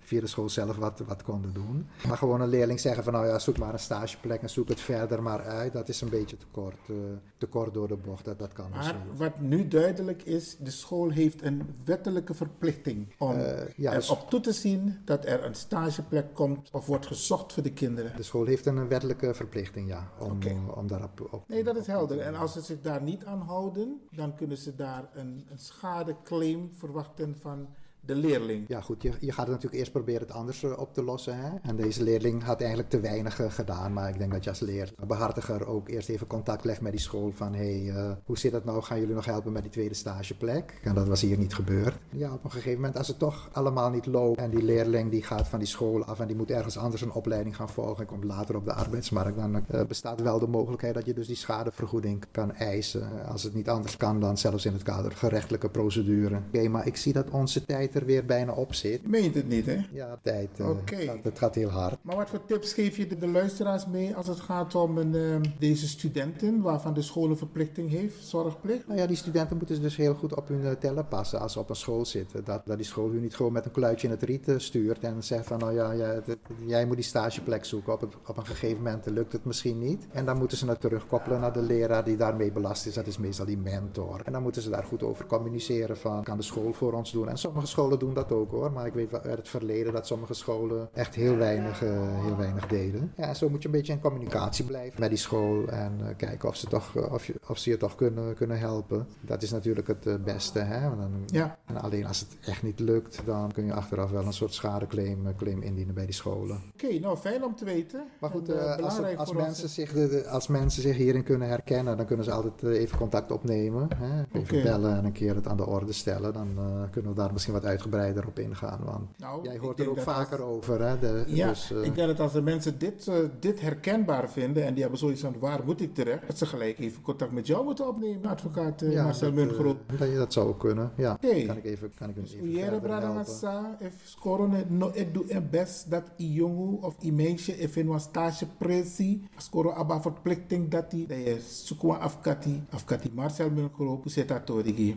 via 0.00 0.20
de 0.20 0.26
school 0.26 0.48
zelf 0.48 0.76
wat, 0.76 1.02
wat 1.06 1.22
konden 1.22 1.52
doen. 1.52 1.86
Maar 2.08 2.16
gewoon 2.16 2.40
een 2.40 2.48
leerling 2.48 2.80
zeggen 2.80 3.04
van 3.04 3.12
nou 3.12 3.26
ja, 3.26 3.38
zoek 3.38 3.58
maar 3.58 3.72
een 3.72 3.78
stageplek 3.78 4.42
en 4.42 4.50
zoek 4.50 4.68
het 4.68 4.80
verder 4.80 5.22
maar 5.22 5.42
uit. 5.42 5.72
Dat 5.72 5.88
is 5.88 6.00
een 6.00 6.10
beetje 6.10 6.36
te 6.36 6.46
kort, 6.50 6.90
te 7.38 7.46
kort 7.58 7.74
door 7.74 7.88
de 7.88 7.96
bocht. 7.96 8.24
Dat, 8.24 8.38
dat 8.38 8.52
kan 8.52 8.70
maar 8.70 8.96
wat 9.16 9.40
nu 9.40 9.68
duidelijk 9.68 10.22
is, 10.22 10.56
de 10.56 10.70
school 10.70 11.10
heeft 11.10 11.42
een 11.42 11.74
wettelijke 11.84 12.34
verplichting 12.34 13.14
om 13.18 13.36
ja, 13.76 13.92
erop 13.92 14.20
dus, 14.20 14.28
toe 14.28 14.40
te 14.40 14.52
zien 14.52 14.98
dat 15.04 15.24
er 15.24 15.44
een 15.44 15.54
stageplek 15.54 16.34
komt 16.34 16.68
of 16.72 16.86
wordt 16.86 17.06
gezocht 17.06 17.52
voor 17.52 17.62
de 17.62 17.72
kinderen. 17.72 18.16
De 18.16 18.22
school 18.22 18.44
heeft 18.44 18.66
een 18.66 18.88
wettelijke 18.88 19.34
verplichting, 19.34 19.88
ja, 19.88 20.10
om, 20.18 20.30
okay. 20.30 20.56
om 20.74 20.86
daarop 20.86 21.28
op, 21.30 21.44
Nee, 21.48 21.64
dat 21.64 21.76
is 21.76 21.86
helder. 21.86 22.20
En 22.20 22.34
als 22.34 22.52
ze 22.52 22.60
zich 22.60 22.80
daar 22.80 23.02
niet 23.02 23.24
aan 23.24 23.40
houden, 23.40 24.00
dan 24.10 24.34
kunnen 24.34 24.56
ze 24.56 24.74
daar 24.74 25.08
een, 25.14 25.46
een 25.50 25.58
schadeclaim 25.58 26.70
verwachten 26.72 27.36
van 27.40 27.68
de 28.08 28.14
leerling. 28.14 28.64
Ja, 28.68 28.80
goed. 28.80 29.02
Je, 29.02 29.12
je 29.20 29.32
gaat 29.32 29.46
het 29.46 29.54
natuurlijk 29.54 29.74
eerst 29.74 29.92
proberen 29.92 30.20
het 30.20 30.32
anders 30.32 30.62
uh, 30.62 30.78
op 30.78 30.94
te 30.94 31.02
lossen. 31.02 31.36
Hè? 31.36 31.50
En 31.62 31.76
deze 31.76 32.02
leerling 32.02 32.42
had 32.42 32.60
eigenlijk 32.60 32.90
te 32.90 33.00
weinig 33.00 33.40
uh, 33.40 33.50
gedaan. 33.50 33.92
Maar 33.92 34.08
ik 34.08 34.18
denk 34.18 34.32
dat 34.32 34.44
je 34.44 34.50
als 34.50 34.60
leerbehartiger 34.60 35.66
ook 35.66 35.88
eerst 35.88 36.08
even 36.08 36.26
contact 36.26 36.64
legt 36.64 36.80
met 36.80 36.92
die 36.92 37.00
school. 37.00 37.32
Van 37.34 37.54
hé, 37.54 37.82
hey, 37.82 38.04
uh, 38.04 38.12
hoe 38.24 38.38
zit 38.38 38.52
dat 38.52 38.64
nou? 38.64 38.82
Gaan 38.82 39.00
jullie 39.00 39.14
nog 39.14 39.24
helpen 39.24 39.52
met 39.52 39.62
die 39.62 39.70
tweede 39.70 39.94
stageplek? 39.94 40.80
En 40.82 40.94
dat 40.94 41.08
was 41.08 41.20
hier 41.20 41.38
niet 41.38 41.54
gebeurd. 41.54 41.94
Ja, 42.10 42.32
op 42.32 42.44
een 42.44 42.50
gegeven 42.50 42.74
moment, 42.74 42.96
als 42.96 43.08
het 43.08 43.18
toch 43.18 43.48
allemaal 43.52 43.90
niet 43.90 44.06
loopt. 44.06 44.38
En 44.38 44.50
die 44.50 44.62
leerling 44.62 45.10
die 45.10 45.22
gaat 45.22 45.48
van 45.48 45.58
die 45.58 45.68
school 45.68 46.04
af 46.04 46.20
en 46.20 46.26
die 46.26 46.36
moet 46.36 46.50
ergens 46.50 46.78
anders 46.78 47.02
een 47.02 47.12
opleiding 47.12 47.56
gaan 47.56 47.68
volgen. 47.68 47.98
En 47.98 48.06
komt 48.06 48.24
later 48.24 48.56
op 48.56 48.64
de 48.64 48.72
arbeidsmarkt. 48.72 49.36
Dan 49.36 49.64
bestaat 49.88 50.20
wel 50.20 50.38
de 50.38 50.46
mogelijkheid 50.48 50.94
dat 50.94 51.06
je 51.06 51.14
dus 51.14 51.26
die 51.26 51.36
schadevergoeding 51.36 52.24
kan 52.30 52.54
eisen. 52.54 53.26
Als 53.26 53.42
het 53.42 53.54
niet 53.54 53.68
anders 53.68 53.96
kan, 53.96 54.20
dan 54.20 54.38
zelfs 54.38 54.64
in 54.64 54.72
het 54.72 54.82
kader 54.82 55.12
gerechtelijke 55.12 55.68
procedure. 55.68 56.40
Oké, 56.46 56.68
maar 56.68 56.86
ik 56.86 56.96
zie 56.96 57.12
dat 57.12 57.30
onze 57.30 57.64
tijd 57.64 57.94
er 57.98 58.06
weer 58.06 58.24
bijna 58.24 58.52
op 58.52 58.74
zit. 58.74 59.00
Je 59.02 59.08
meent 59.08 59.34
het 59.34 59.48
niet, 59.48 59.66
hè? 59.66 59.78
Ja, 59.92 60.18
tijd. 60.22 60.48
Uh, 60.60 60.68
Oké. 60.68 60.94
Okay. 60.94 61.20
Gaat 61.34 61.54
heel 61.54 61.68
hard. 61.68 61.98
Maar 62.02 62.16
wat 62.16 62.28
voor 62.28 62.44
tips 62.44 62.72
geef 62.72 62.96
je 62.96 63.06
de, 63.06 63.18
de 63.18 63.26
luisteraars 63.26 63.86
mee 63.86 64.14
als 64.14 64.26
het 64.26 64.40
gaat 64.40 64.74
om 64.74 64.98
een, 64.98 65.14
uh, 65.14 65.36
deze 65.58 65.88
studenten 65.88 66.62
waarvan 66.62 66.94
de 66.94 67.02
school 67.02 67.30
een 67.30 67.36
verplichting 67.36 67.90
heeft, 67.90 68.24
zorgplicht? 68.24 68.86
Nou 68.86 68.98
ja, 69.00 69.06
die 69.06 69.16
studenten 69.16 69.56
moeten 69.56 69.80
dus 69.80 69.96
heel 69.96 70.14
goed 70.14 70.34
op 70.34 70.48
hun 70.48 70.60
uh, 70.60 70.70
tellen 70.70 71.08
passen 71.08 71.40
als 71.40 71.52
ze 71.52 71.58
op 71.58 71.70
een 71.70 71.76
school 71.76 72.04
zitten. 72.04 72.44
Dat, 72.44 72.66
dat 72.66 72.76
die 72.76 72.86
school 72.86 73.10
hun 73.10 73.20
niet 73.20 73.36
gewoon 73.36 73.52
met 73.52 73.64
een 73.64 73.70
kluitje 73.70 74.06
in 74.06 74.12
het 74.12 74.22
riet 74.22 74.54
stuurt 74.56 74.98
en 75.00 75.24
zegt 75.24 75.46
van 75.46 75.58
nou 75.58 75.74
ja, 75.74 76.22
jij, 76.66 76.86
moet 76.86 76.96
die 76.96 77.04
stageplek 77.04 77.64
zoeken. 77.64 77.92
Op, 77.92 78.00
het, 78.00 78.14
op 78.26 78.36
een 78.36 78.46
gegeven 78.46 78.82
moment 78.82 79.06
lukt 79.06 79.32
het 79.32 79.44
misschien 79.44 79.78
niet. 79.78 80.06
En 80.12 80.24
dan 80.24 80.38
moeten 80.38 80.58
ze 80.58 80.66
het 80.66 80.80
terugkoppelen 80.80 81.40
naar 81.40 81.52
de 81.52 81.62
leraar 81.62 82.04
die 82.04 82.16
daarmee 82.16 82.52
belast 82.52 82.86
is. 82.86 82.94
Dat 82.94 83.06
is 83.06 83.18
meestal 83.18 83.46
die 83.46 83.58
mentor. 83.58 84.20
En 84.24 84.32
dan 84.32 84.42
moeten 84.42 84.62
ze 84.62 84.70
daar 84.70 84.84
goed 84.84 85.02
over 85.02 85.26
communiceren 85.26 85.96
van 85.96 86.22
kan 86.22 86.36
de 86.36 86.42
school 86.42 86.72
voor 86.72 86.92
ons 86.92 87.12
doen. 87.12 87.28
En 87.28 87.38
sommige 87.38 87.66
scholen 87.66 87.87
doen 87.96 88.14
dat 88.14 88.32
ook 88.32 88.50
hoor. 88.50 88.72
Maar 88.72 88.86
ik 88.86 88.92
weet 88.92 89.12
uit 89.12 89.38
het 89.38 89.48
verleden 89.48 89.92
dat 89.92 90.06
sommige 90.06 90.34
scholen 90.34 90.88
echt 90.92 91.14
heel 91.14 91.36
weinig, 91.36 91.82
uh, 91.82 92.24
heel 92.24 92.36
weinig 92.36 92.66
deden. 92.66 93.12
Ja, 93.16 93.34
zo 93.34 93.48
moet 93.48 93.62
je 93.62 93.68
een 93.68 93.74
beetje 93.74 93.92
in 93.92 94.00
communicatie 94.00 94.64
blijven 94.64 95.00
met 95.00 95.08
die 95.08 95.18
school. 95.18 95.68
En 95.68 95.98
uh, 96.00 96.06
kijken 96.16 96.48
of 96.48 96.56
ze, 96.56 96.66
toch, 96.66 96.94
uh, 96.94 97.12
of, 97.12 97.24
je, 97.24 97.34
of 97.48 97.58
ze 97.58 97.70
je 97.70 97.76
toch 97.76 97.94
kunnen, 97.94 98.34
kunnen 98.34 98.58
helpen. 98.58 99.06
Dat 99.20 99.42
is 99.42 99.50
natuurlijk 99.50 99.86
het 99.86 100.24
beste. 100.24 100.58
Hè? 100.58 100.80
Dan, 100.80 101.10
ja. 101.26 101.58
En 101.66 101.76
alleen 101.76 102.06
als 102.06 102.20
het 102.20 102.36
echt 102.46 102.62
niet 102.62 102.80
lukt, 102.80 103.20
dan 103.24 103.52
kun 103.52 103.64
je 103.64 103.72
achteraf 103.72 104.10
wel 104.10 104.24
een 104.24 104.32
soort 104.32 104.54
schadeclaim 104.54 105.36
claim 105.36 105.62
indienen 105.62 105.94
bij 105.94 106.04
die 106.04 106.14
scholen. 106.14 106.56
Oké, 106.74 106.84
okay, 106.84 106.98
nou 106.98 107.16
fijn 107.16 107.44
om 107.44 107.56
te 107.56 107.64
weten. 107.64 108.04
Maar 108.20 108.30
goed, 108.30 108.48
en, 108.48 108.82
als, 108.82 109.00
als, 109.16 109.32
mensen 109.32 109.68
zich 109.68 109.92
de, 109.92 110.28
als 110.28 110.48
mensen 110.48 110.82
zich 110.82 110.96
hierin 110.96 111.22
kunnen 111.22 111.48
herkennen, 111.48 111.96
dan 111.96 112.06
kunnen 112.06 112.24
ze 112.24 112.32
altijd 112.32 112.62
even 112.62 112.98
contact 112.98 113.32
opnemen. 113.32 113.88
Hè? 113.96 114.22
Even 114.32 114.56
okay. 114.56 114.62
bellen 114.62 114.96
en 114.96 115.04
een 115.04 115.12
keer 115.12 115.34
het 115.34 115.46
aan 115.46 115.56
de 115.56 115.66
orde 115.66 115.92
stellen. 115.92 116.32
Dan 116.32 116.48
kunnen 116.90 117.10
we 117.10 117.16
daar 117.16 117.32
misschien 117.32 117.54
wat 117.54 117.64
uitgebreider 117.78 118.26
op 118.26 118.38
ingaan. 118.38 118.80
Want 118.84 119.18
nou, 119.18 119.42
jij 119.42 119.58
hoort 119.58 119.80
er 119.80 119.90
ook 119.90 120.00
vaker 120.00 120.42
over. 120.42 120.82
Hè? 120.82 120.98
De, 120.98 121.24
ja, 121.26 121.48
dus, 121.48 121.70
uh, 121.72 121.84
ik 121.84 121.94
denk 121.94 122.08
dat 122.08 122.20
als 122.20 122.32
de 122.32 122.42
mensen 122.42 122.78
dit, 122.78 123.06
uh, 123.06 123.14
dit 123.40 123.60
herkenbaar 123.60 124.30
vinden 124.30 124.64
en 124.64 124.72
die 124.72 124.82
hebben 124.82 124.98
zoiets 124.98 125.20
van 125.20 125.38
waar 125.38 125.64
moet 125.64 125.80
ik 125.80 125.94
terecht, 125.94 126.26
dat 126.26 126.38
ze 126.38 126.46
gelijk 126.46 126.78
even 126.78 127.02
contact 127.02 127.32
met 127.32 127.46
jou 127.46 127.64
moeten 127.64 127.88
opnemen, 127.88 128.30
advocaat 128.30 128.82
uh, 128.82 128.92
ja, 128.92 129.04
Marcel 129.04 129.32
Mungroep. 129.32 129.78
Dat, 129.98 130.14
dat 130.14 130.32
zou 130.32 130.48
ook 130.48 130.58
kunnen, 130.58 130.92
ja. 130.96 131.12
Okay. 131.22 131.44
Kan 131.44 131.56
ik 131.56 131.64
even, 131.64 131.92
kan 131.98 132.08
ik 132.08 132.16
even 132.16 132.50
Jere 132.50 132.80
Bradangasa, 132.80 133.76
if 133.80 133.94
scoren 134.04 134.64
no 134.68 134.92
doe 135.12 135.26
en 135.28 135.50
best 135.50 135.90
dat 135.90 136.04
i 136.18 136.32
jongen 136.32 136.82
of 136.82 136.96
i 137.02 137.12
meisje 137.12 137.58
if 137.58 137.76
in 137.76 137.88
een 137.88 138.00
stage 138.00 138.46
pressie, 138.58 139.28
scoren 139.36 139.74
abba 139.74 140.00
verplichting 140.00 140.70
dat 140.70 140.90
die, 140.90 141.06
dat 141.06 141.18
je 141.18 141.98
afkati, 141.98 142.62
afkati 142.70 143.10
Marcel 143.14 143.50
Mungroep, 143.50 144.02
zit 144.04 144.28
dat 144.28 144.46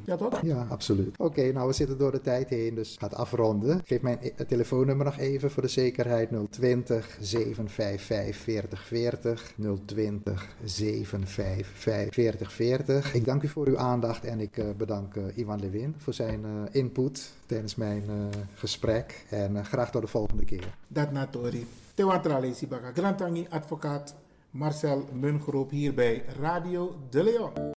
Ja 0.06 0.16
toch? 0.16 0.42
Ja, 0.42 0.66
absoluut. 0.70 1.18
Oké, 1.18 1.24
okay, 1.24 1.52
nou 1.52 1.68
we 1.68 1.74
zitten 1.74 1.98
door 1.98 2.12
de 2.12 2.22
tijd 2.22 2.50
heen, 2.50 2.71
dus 2.76 2.96
gaat 3.00 3.16
afronden. 3.16 3.82
Geef 3.86 4.02
mijn 4.02 4.20
telefoonnummer 4.48 5.06
nog 5.06 5.18
even 5.18 5.52
voor 5.52 5.62
de 5.62 5.70
zekerheid. 5.70 6.30
020 6.50 7.18
755 7.22 8.36
4040. 8.36 9.54
020 9.86 10.48
755 10.64 12.14
4040. 12.14 13.14
Ik 13.14 13.26
dank 13.26 13.44
u 13.44 13.48
voor 13.48 13.68
uw 13.68 13.78
aandacht 13.78 14.26
en 14.26 14.40
ik 14.40 14.58
uh, 14.58 14.66
bedank 14.78 15.16
uh, 15.16 15.38
Ivan 15.38 15.60
Lewin 15.60 15.96
voor 15.98 16.14
zijn 16.14 16.42
uh, 16.46 16.50
input 16.72 17.32
tijdens 17.46 17.76
mijn 17.76 18.04
gesprek. 18.54 19.26
En 19.30 19.66
graag 19.66 19.92
tot 19.92 20.02
de 20.02 20.08
volgende 20.08 20.46
keer. 20.46 20.74
Dat 20.88 21.12
natori. 21.12 21.68
Tewatralesi 21.94 22.68
Baga. 22.68 22.92
Grantangi 22.94 23.48
advocaat 23.50 24.16
Marcel 24.52 25.06
Mungroep 25.20 25.70
hier 25.70 25.94
bij 25.94 26.24
Radio 26.40 26.96
De 27.10 27.24
Leon. 27.24 27.80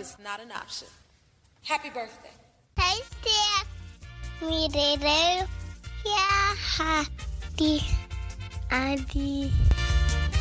Is 0.00 0.16
not 0.24 0.40
an 0.40 0.50
option. 0.50 0.88
Happy 1.62 1.90
birthday. 1.90 2.30
Hey, 2.76 3.00
Steph. 3.20 3.66
Me, 4.40 4.68
Dede. 4.68 5.46
Yeah, 6.06 6.54
happy. 6.78 7.82
Adi. 8.70 9.52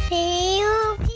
Theo. 0.08 0.95
Yeah, 0.99 1.09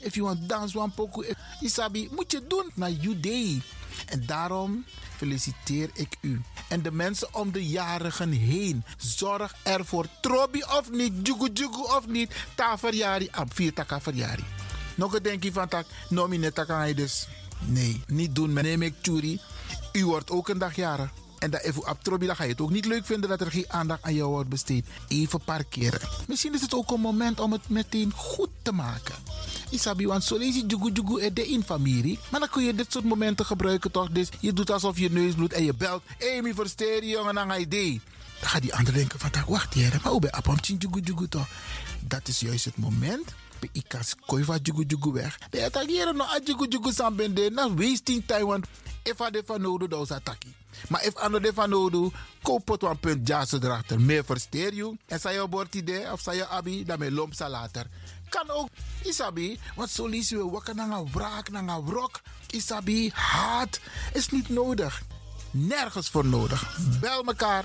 If 0.00 0.14
you 0.14 0.26
want 0.26 0.48
dance 0.48 0.78
one 0.78 0.90
poco, 0.94 1.24
Isabi, 1.60 2.08
moet 2.10 2.32
je 2.32 2.46
doen 2.48 2.70
naar 2.74 2.90
day. 3.20 3.62
En 4.06 4.26
daarom 4.26 4.84
feliciteer 5.16 5.90
ik 5.94 6.16
u. 6.20 6.42
En 6.68 6.82
de 6.82 6.92
mensen 6.92 7.34
om 7.34 7.52
de 7.52 7.66
jarigen 7.66 8.30
heen. 8.30 8.84
Zorg 8.96 9.54
ervoor. 9.62 10.06
Trobi 10.20 10.62
of 10.62 10.90
niet, 10.90 11.12
jugu 11.26 11.50
jugu 11.52 11.82
of 11.82 12.06
niet. 12.06 12.34
Ta 12.54 12.78
verjari, 12.78 13.28
ab 13.30 13.54
vier 13.54 13.72
taka 13.72 14.00
verjari. 14.00 14.44
Nog 14.94 15.14
een 15.14 15.22
denkje 15.22 15.52
van 15.52 15.68
tak, 15.68 15.86
nomine 16.08 16.52
taka 16.52 16.92
dus. 16.92 17.28
Nee, 17.66 18.02
niet 18.06 18.34
doen. 18.34 18.52
Neem 18.52 18.82
ik 18.82 18.94
churi. 19.02 19.40
U 19.92 20.06
wordt 20.06 20.30
ook 20.30 20.48
een 20.48 20.58
dag 20.58 20.76
jarig. 20.76 21.10
En 21.44 21.50
dat 21.50 21.62
even 21.62 21.88
op 21.90 22.02
Trobi, 22.02 22.26
dan 22.26 22.36
ga 22.36 22.44
je 22.44 22.50
het 22.50 22.60
ook 22.60 22.70
niet 22.70 22.84
leuk 22.84 23.06
vinden 23.06 23.28
dat 23.28 23.40
er 23.40 23.50
geen 23.50 23.64
aandacht 23.68 24.02
aan 24.02 24.14
jou 24.14 24.30
wordt 24.30 24.48
besteed. 24.48 24.86
Even 25.08 25.40
parkeren. 25.40 26.00
Misschien 26.28 26.54
is 26.54 26.60
het 26.60 26.74
ook 26.74 26.90
een 26.90 27.00
moment 27.00 27.40
om 27.40 27.52
het 27.52 27.68
meteen 27.68 28.12
goed 28.12 28.48
te 28.62 28.72
maken. 28.72 29.14
Isabi, 29.70 30.06
want 30.06 30.24
zo 30.24 30.36
lees 30.36 30.54
je 30.54 30.66
jugu 30.66 30.92
jugu 30.92 31.32
de 31.32 31.48
in 31.48 31.62
familie. 31.62 32.18
Maar 32.30 32.40
dan 32.40 32.48
kun 32.48 32.64
je 32.64 32.74
dit 32.74 32.92
soort 32.92 33.04
momenten 33.04 33.46
gebruiken 33.46 33.90
toch? 33.90 34.10
Dus 34.10 34.28
je 34.40 34.52
doet 34.52 34.70
alsof 34.70 34.98
je 34.98 35.10
neus 35.10 35.34
bloedt 35.34 35.52
en 35.52 35.64
je 35.64 35.74
belt. 35.74 36.02
Hey, 36.18 36.54
versteer 36.54 37.04
jongen, 37.04 37.48
je 37.48 37.58
idee. 37.58 38.00
Dan 38.40 38.48
gaat 38.48 38.62
die 38.62 38.74
ander 38.74 38.92
denken 38.92 39.18
van, 39.18 39.30
wacht 39.46 39.74
hier, 39.74 39.98
maar 40.02 40.12
hoe 40.12 40.20
ben 40.20 40.30
je 40.60 40.76
jugu 40.78 41.00
jugu 41.00 41.28
toch? 41.28 41.48
Dat 42.00 42.28
is 42.28 42.40
juist 42.40 42.64
het 42.64 42.76
moment 42.76 43.34
ik 43.72 43.84
kan 43.88 44.00
koiva 44.26 44.58
jugu 44.62 44.84
jugu 44.86 45.12
weg. 45.12 45.38
De 45.50 45.64
attackeren 45.64 46.16
no 46.16 46.24
a 46.24 46.40
jugu 46.44 46.66
jugu 46.68 46.92
sambende 46.92 47.50
na 47.50 47.74
wasting 47.74 48.22
time 48.26 48.46
want 48.46 48.66
if 49.02 49.20
a 49.20 49.30
de 49.30 49.42
van 49.46 49.60
nodig 49.60 49.88
dan 49.88 50.06
ataki. 50.08 50.52
Maar 50.88 51.04
if 51.04 51.14
ander 51.14 51.42
de 51.42 51.52
van 51.54 51.70
nodig, 51.70 52.12
koop 52.42 52.68
het 52.68 52.82
een 52.82 52.98
punt 52.98 53.28
jassen 53.28 53.64
erachter. 53.64 54.00
Meer 54.00 54.24
versteer 54.24 54.74
je. 54.74 54.96
En 55.06 55.20
zei 55.20 55.40
je 55.40 55.48
bord 55.48 55.74
idee 55.74 56.12
of 56.12 56.20
zei 56.20 56.36
je 56.36 56.46
abi, 56.46 56.84
dan 56.84 56.98
me 56.98 57.12
lomp 57.12 57.32
later. 57.38 57.86
Kan 58.28 58.50
ook, 58.50 58.68
isabi, 59.02 59.60
want 59.74 59.90
zo 59.90 60.06
lees 60.06 60.28
je 60.28 60.50
wakker 60.50 60.74
naar 60.74 60.90
een 60.90 61.08
wraak, 61.12 61.50
naar 61.50 61.68
een 61.68 61.84
wrok. 61.84 62.20
Isabi, 62.50 63.10
haat 63.14 63.80
is 64.12 64.28
niet 64.28 64.48
nodig. 64.48 65.02
Nergens 65.50 66.08
voor 66.08 66.24
nodig. 66.24 66.78
Bel 67.00 67.24
elkaar. 67.24 67.64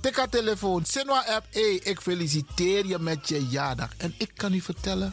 Tik 0.00 0.16
haar 0.16 0.28
telefoon, 0.28 0.84
Sinwa 0.84 1.24
app. 1.26 1.46
Hey, 1.50 1.74
ik 1.74 2.00
feliciteer 2.00 2.86
je 2.86 2.98
met 2.98 3.28
je 3.28 3.46
jaardag. 3.46 3.90
En 3.96 4.14
ik 4.18 4.30
kan 4.34 4.52
u 4.52 4.60
vertellen, 4.60 5.12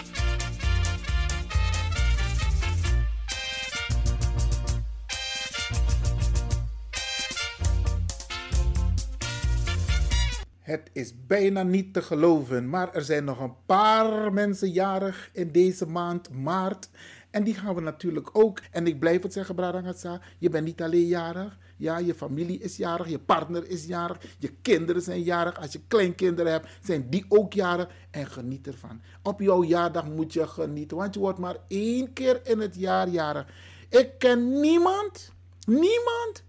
Het 10.61 10.89
is 10.93 11.13
bijna 11.27 11.63
niet 11.63 11.93
te 11.93 12.01
geloven, 12.01 12.69
maar 12.69 12.93
er 12.93 13.01
zijn 13.01 13.23
nog 13.23 13.39
een 13.39 13.55
paar 13.65 14.33
mensen 14.33 14.71
jarig 14.71 15.29
in 15.33 15.51
deze 15.51 15.85
maand 15.85 16.29
maart. 16.29 16.89
En 17.29 17.43
die 17.43 17.53
gaan 17.53 17.75
we 17.75 17.81
natuurlijk 17.81 18.29
ook. 18.33 18.61
En 18.71 18.87
ik 18.87 18.99
blijf 18.99 19.23
het 19.23 19.33
zeggen, 19.33 19.55
Bradangasa, 19.55 20.21
je 20.37 20.49
bent 20.49 20.65
niet 20.65 20.81
alleen 20.81 21.05
jarig. 21.05 21.57
Ja, 21.77 21.97
je 21.97 22.15
familie 22.15 22.59
is 22.59 22.77
jarig, 22.77 23.09
je 23.09 23.19
partner 23.19 23.67
is 23.67 23.85
jarig, 23.85 24.17
je 24.39 24.53
kinderen 24.61 25.01
zijn 25.01 25.21
jarig. 25.21 25.59
Als 25.59 25.71
je 25.71 25.81
kleinkinderen 25.87 26.51
hebt, 26.51 26.67
zijn 26.81 27.09
die 27.09 27.25
ook 27.27 27.53
jarig. 27.53 27.87
En 28.11 28.27
geniet 28.27 28.67
ervan. 28.67 29.01
Op 29.23 29.39
jouw 29.39 29.63
jaardag 29.63 30.07
moet 30.07 30.33
je 30.33 30.47
genieten, 30.47 30.97
want 30.97 31.13
je 31.13 31.19
wordt 31.19 31.39
maar 31.39 31.57
één 31.67 32.13
keer 32.13 32.41
in 32.43 32.59
het 32.59 32.75
jaar 32.75 33.09
jarig. 33.09 33.45
Ik 33.89 34.09
ken 34.17 34.59
niemand, 34.59 35.33
niemand, 35.65 36.43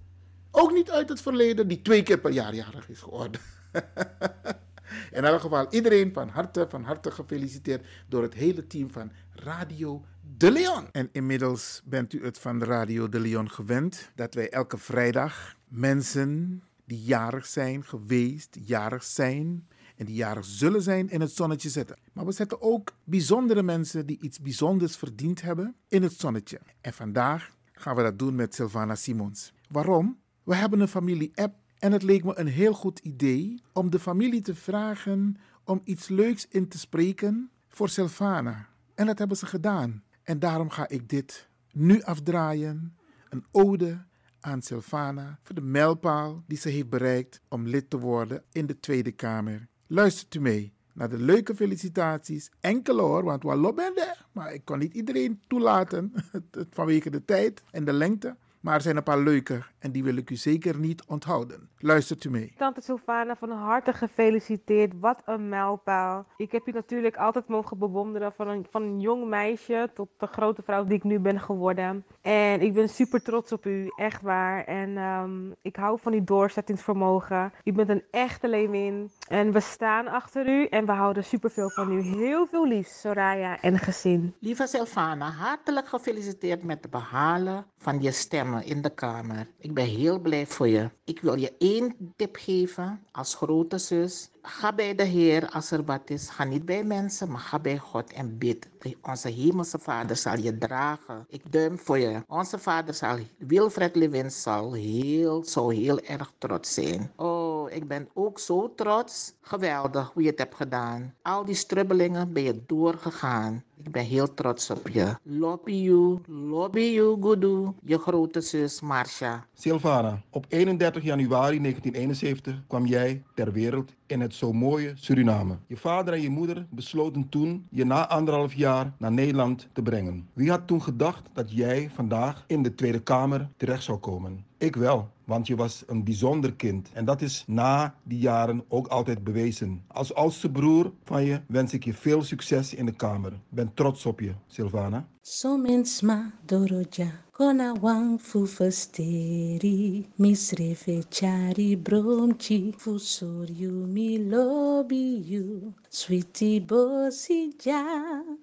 ook 0.51 0.73
niet 0.73 0.91
uit 0.91 1.09
het 1.09 1.21
verleden, 1.21 1.69
die 1.69 1.83
twee 1.83 2.03
keer 2.03 2.19
per 2.19 2.33
jaar 2.33 2.55
jarig 2.55 2.89
is 2.89 3.01
geworden. 3.01 3.41
In 5.13 5.25
elk 5.25 5.41
geval, 5.41 5.67
iedereen 5.71 6.13
van 6.13 6.29
harte, 6.29 6.67
van 6.69 6.85
harte 6.85 7.11
gefeliciteerd 7.11 7.87
door 8.09 8.23
het 8.23 8.35
hele 8.35 8.67
team 8.67 8.91
van 8.91 9.13
Radio 9.33 10.05
De 10.37 10.51
Leon. 10.51 10.89
En 10.93 11.09
inmiddels 11.13 11.83
bent 11.85 12.13
u 12.13 12.25
het 12.25 12.39
van 12.39 12.63
Radio 12.63 13.09
De 13.09 13.21
Leon 13.21 13.51
gewend 13.51 14.11
dat 14.15 14.35
wij 14.35 14.51
elke 14.51 14.79
vrijdag 14.79 15.57
mensen 15.69 16.63
die 16.85 17.03
jarig 17.03 17.47
zijn 17.47 17.85
geweest, 17.85 18.57
jarig 18.61 19.05
zijn 19.05 19.69
en 19.97 20.05
die 20.05 20.15
jarig 20.15 20.45
zullen 20.45 20.83
zijn 20.83 21.11
in 21.11 21.21
het 21.21 21.31
zonnetje 21.31 21.69
zetten. 21.69 21.99
Maar 22.13 22.27
we 22.27 22.33
zetten 22.33 22.63
ook 22.63 22.93
bijzondere 23.05 23.63
mensen 23.63 24.07
die 24.07 24.19
iets 24.21 24.41
bijzonders 24.41 24.97
verdiend 24.97 25.43
hebben 25.43 25.75
in 25.89 26.03
het 26.03 26.13
zonnetje. 26.13 26.61
En 26.81 26.93
vandaag 26.93 27.51
gaan 27.73 27.97
we 27.97 28.03
dat 28.03 28.19
doen 28.19 28.35
met 28.35 28.55
Sylvana 28.55 28.95
Simons. 28.95 29.53
Waarom? 29.69 30.19
We 30.43 30.55
hebben 30.55 30.81
een 30.81 30.89
familie-app 30.89 31.55
en 31.83 31.93
het 31.93 32.03
leek 32.03 32.25
me 32.25 32.39
een 32.39 32.47
heel 32.47 32.73
goed 32.73 32.99
idee 32.99 33.63
om 33.73 33.91
de 33.91 33.99
familie 33.99 34.41
te 34.41 34.55
vragen 34.55 35.37
om 35.65 35.81
iets 35.85 36.09
leuks 36.09 36.47
in 36.49 36.69
te 36.69 36.79
spreken 36.79 37.51
voor 37.69 37.89
Sylvana. 37.89 38.69
En 38.95 39.07
dat 39.07 39.19
hebben 39.19 39.37
ze 39.37 39.47
gedaan. 39.47 40.03
En 40.23 40.39
daarom 40.39 40.71
ga 40.71 40.89
ik 40.89 41.09
dit 41.09 41.49
nu 41.73 42.03
afdraaien. 42.03 42.97
Een 43.29 43.45
ode 43.51 44.05
aan 44.41 44.63
Sylvana 44.63 45.39
voor 45.43 45.55
de 45.55 45.61
mijlpaal 45.61 46.43
die 46.47 46.59
ze 46.59 46.69
heeft 46.69 46.89
bereikt 46.89 47.41
om 47.49 47.67
lid 47.67 47.91
te 47.91 47.99
worden 47.99 48.43
in 48.53 48.67
de 48.67 48.81
Tweede 48.81 49.13
Kamer. 49.13 49.69
Luistert 49.87 50.35
u 50.35 50.41
mee 50.41 50.73
naar 50.93 51.09
de 51.09 51.19
leuke 51.19 51.55
felicitaties. 51.55 52.51
Enkele 52.61 53.03
hoor, 53.03 53.25
want 53.25 53.43
wat 53.43 53.75
ben 53.75 53.95
Maar 54.33 54.55
ik 54.55 54.65
kon 54.65 54.79
niet 54.79 54.95
iedereen 54.95 55.41
toelaten 55.47 56.13
vanwege 56.71 57.11
de 57.11 57.25
tijd 57.25 57.63
en 57.71 57.85
de 57.85 57.93
lengte. 57.93 58.37
Maar 58.63 58.75
er 58.75 58.81
zijn 58.81 58.97
een 58.97 59.03
paar 59.03 59.23
leuke 59.23 59.65
en 59.79 59.93
die 59.93 60.05
wil 60.05 60.17
ik 60.17 60.31
u 60.31 60.37
zeker 60.37 60.79
niet 60.79 61.05
onthouden. 61.05 61.69
Luistert 61.85 62.25
u 62.25 62.31
mee. 62.31 62.53
Tante 62.57 62.81
Sylvana, 62.81 63.37
van 63.37 63.51
harte 63.51 63.93
gefeliciteerd. 63.93 64.93
Wat 65.01 65.23
een 65.25 65.49
mijlpaal. 65.49 66.27
Ik 66.37 66.53
heb 66.53 66.69
u 66.69 66.73
natuurlijk 66.73 67.17
altijd 67.17 67.49
mogen 67.49 67.79
bewonderen 67.79 68.33
van 68.33 68.49
een, 68.49 68.67
van 68.71 68.83
een 68.83 69.01
jong 69.01 69.29
meisje 69.29 69.91
tot 69.95 70.09
de 70.19 70.27
grote 70.27 70.63
vrouw 70.63 70.85
die 70.85 70.97
ik 70.97 71.05
nu 71.05 71.19
ben 71.19 71.41
geworden. 71.41 72.05
En 72.21 72.61
ik 72.61 72.73
ben 72.73 72.89
super 72.89 73.23
trots 73.23 73.53
op 73.53 73.67
u, 73.67 73.93
echt 73.97 74.23
waar. 74.23 74.65
En 74.65 74.97
um, 74.97 75.55
ik 75.63 75.77
hou 75.77 75.99
van 76.01 76.13
uw 76.13 76.25
doorzettingsvermogen. 76.25 77.53
U 77.65 77.73
bent 77.73 77.89
een 77.89 78.05
echte 78.11 78.49
leeuwin. 78.49 79.11
En 79.29 79.53
we 79.53 79.61
staan 79.61 80.09
achter 80.09 80.49
u 80.49 80.67
en 80.67 80.87
we 80.87 80.93
houden 80.93 81.25
superveel 81.25 81.71
van 81.71 81.93
u. 81.93 82.01
Heel 82.01 82.47
veel 82.47 82.67
lief, 82.67 82.89
Soraya 82.89 83.61
en 83.61 83.79
gezin. 83.79 84.35
Lieve 84.41 84.67
Sylvana, 84.67 85.31
hartelijk 85.31 85.89
gefeliciteerd 85.89 86.63
met 86.63 86.83
de 86.83 86.89
behalen 86.89 87.67
van 87.79 88.03
je 88.03 88.11
stemmen 88.11 88.65
in 88.65 88.83
de 88.83 88.95
Kamer. 88.95 89.47
Ik 89.59 89.75
ben 89.75 89.87
heel 89.87 90.19
blij 90.19 90.47
voor 90.47 90.69
je. 90.69 90.91
Ik 91.05 91.21
wil 91.21 91.35
je 91.35 91.55
één 91.73 92.13
tip 92.17 92.37
geven 92.37 93.01
als 93.13 93.35
grote 93.35 93.79
zus. 93.79 94.31
Ga 94.43 94.73
bij 94.73 94.95
de 94.95 95.03
Heer 95.03 95.49
als 95.49 95.71
er 95.71 95.85
wat 95.85 96.11
is. 96.11 96.29
Ga 96.29 96.45
niet 96.45 96.65
bij 96.65 96.85
mensen, 96.85 97.31
maar 97.31 97.41
ga 97.41 97.59
bij 97.59 97.79
God 97.79 98.13
en 98.13 98.39
bid. 98.39 98.69
Onze 99.03 99.29
hemelse 99.29 99.79
Vader 99.79 100.17
zal 100.17 100.37
je 100.39 100.59
dragen. 100.59 101.27
Ik 101.29 101.53
duim 101.53 101.79
voor 101.79 101.99
je. 101.99 102.23
Onze 102.27 102.59
Vader 102.59 102.95
zal, 102.95 103.19
Wilfred 103.39 103.97
Lewin 103.97 104.31
zal 104.31 104.73
heel, 104.73 105.45
zo 105.45 105.69
heel 105.69 106.01
erg 106.01 106.33
trots 106.39 106.75
zijn. 106.75 107.11
Oh, 107.17 107.71
ik 107.71 107.89
ben 107.89 108.09
ook 108.15 108.39
zo 108.39 108.75
trots. 108.75 109.35
Geweldig 109.41 110.11
hoe 110.13 110.23
je 110.23 110.29
het 110.29 110.39
hebt 110.39 110.55
gedaan. 110.55 111.15
Al 111.23 111.45
die 111.45 111.55
strubbelingen 111.55 112.33
ben 112.33 112.43
je 112.43 112.63
doorgegaan. 112.67 113.65
Ik 113.85 113.91
ben 113.93 114.05
heel 114.05 114.35
trots 114.35 114.71
op 114.71 114.89
je. 114.89 115.17
Lobby 115.23 115.73
you, 115.73 116.19
lobby 116.27 116.81
you, 116.81 117.17
Gudu. 117.21 117.73
Je 117.83 117.99
grote 117.99 118.41
zus 118.41 118.81
Marcia. 118.81 119.47
Silvana, 119.55 120.23
op 120.31 120.47
31 120.49 121.03
januari 121.03 121.61
1971 121.61 122.63
kwam 122.67 122.87
jij 122.87 123.23
ter 123.35 123.53
wereld 123.53 123.93
in 124.07 124.21
het 124.21 124.35
zo 124.35 124.53
mooie 124.53 124.93
Suriname. 124.95 125.59
Je 125.67 125.77
vader 125.77 126.15
en 126.15 126.21
je 126.21 126.31
moeder 126.31 126.67
besloten 126.71 127.29
toen 127.29 127.67
je 127.71 127.85
na 127.85 128.09
anderhalf 128.09 128.55
jaar 128.55 128.93
naar 128.99 129.13
Nederland 129.13 129.69
te 129.73 129.83
brengen. 129.83 130.29
Wie 130.33 130.51
had 130.51 130.67
toen 130.67 130.83
gedacht 130.83 131.29
dat 131.33 131.53
jij 131.53 131.91
vandaag 131.95 132.45
in 132.47 132.63
de 132.63 132.75
Tweede 132.75 133.03
Kamer 133.03 133.49
terecht 133.57 133.83
zou 133.83 133.99
komen? 133.99 134.45
Ik 134.59 134.77
wel, 134.77 135.11
want 135.25 135.47
je 135.47 135.57
was 135.57 135.83
een 135.87 136.05
bijzonder 136.05 136.55
kind. 136.55 136.91
En 136.93 137.05
dat 137.05 137.23
is 137.23 137.45
na 137.47 137.95
die 138.03 138.19
jaren 138.19 138.65
ook 138.69 138.87
altijd 138.87 139.25
bewezen. 139.25 139.83
Als 139.87 140.15
oudste 140.15 140.51
broer 140.51 140.93
van 141.05 141.25
je 141.25 141.41
wens 141.47 141.73
ik 141.73 141.85
je 141.85 141.95
veel 141.95 142.23
succes 142.23 142.75
in 142.75 142.87
de 142.87 142.93
Kamer. 142.93 143.33
Ben 143.49 143.72
trots 143.75 144.07
op 144.07 144.21
je, 144.21 144.35
Silvana. 144.47 145.07
Somensma 145.23 146.33
doroja. 146.47 147.23
Kona 147.33 147.73
wang 147.81 148.19
fu 148.21 148.47
fasteri, 148.47 150.07
misreve 150.19 151.03
chari 151.11 151.77
bromchi, 151.77 152.75
fu 152.77 152.99
soryu 152.99 153.73
mi 153.95 154.19
lobby 154.19 155.23
you, 155.25 155.73
sweetie 155.89 156.61
bosija, 156.61 157.83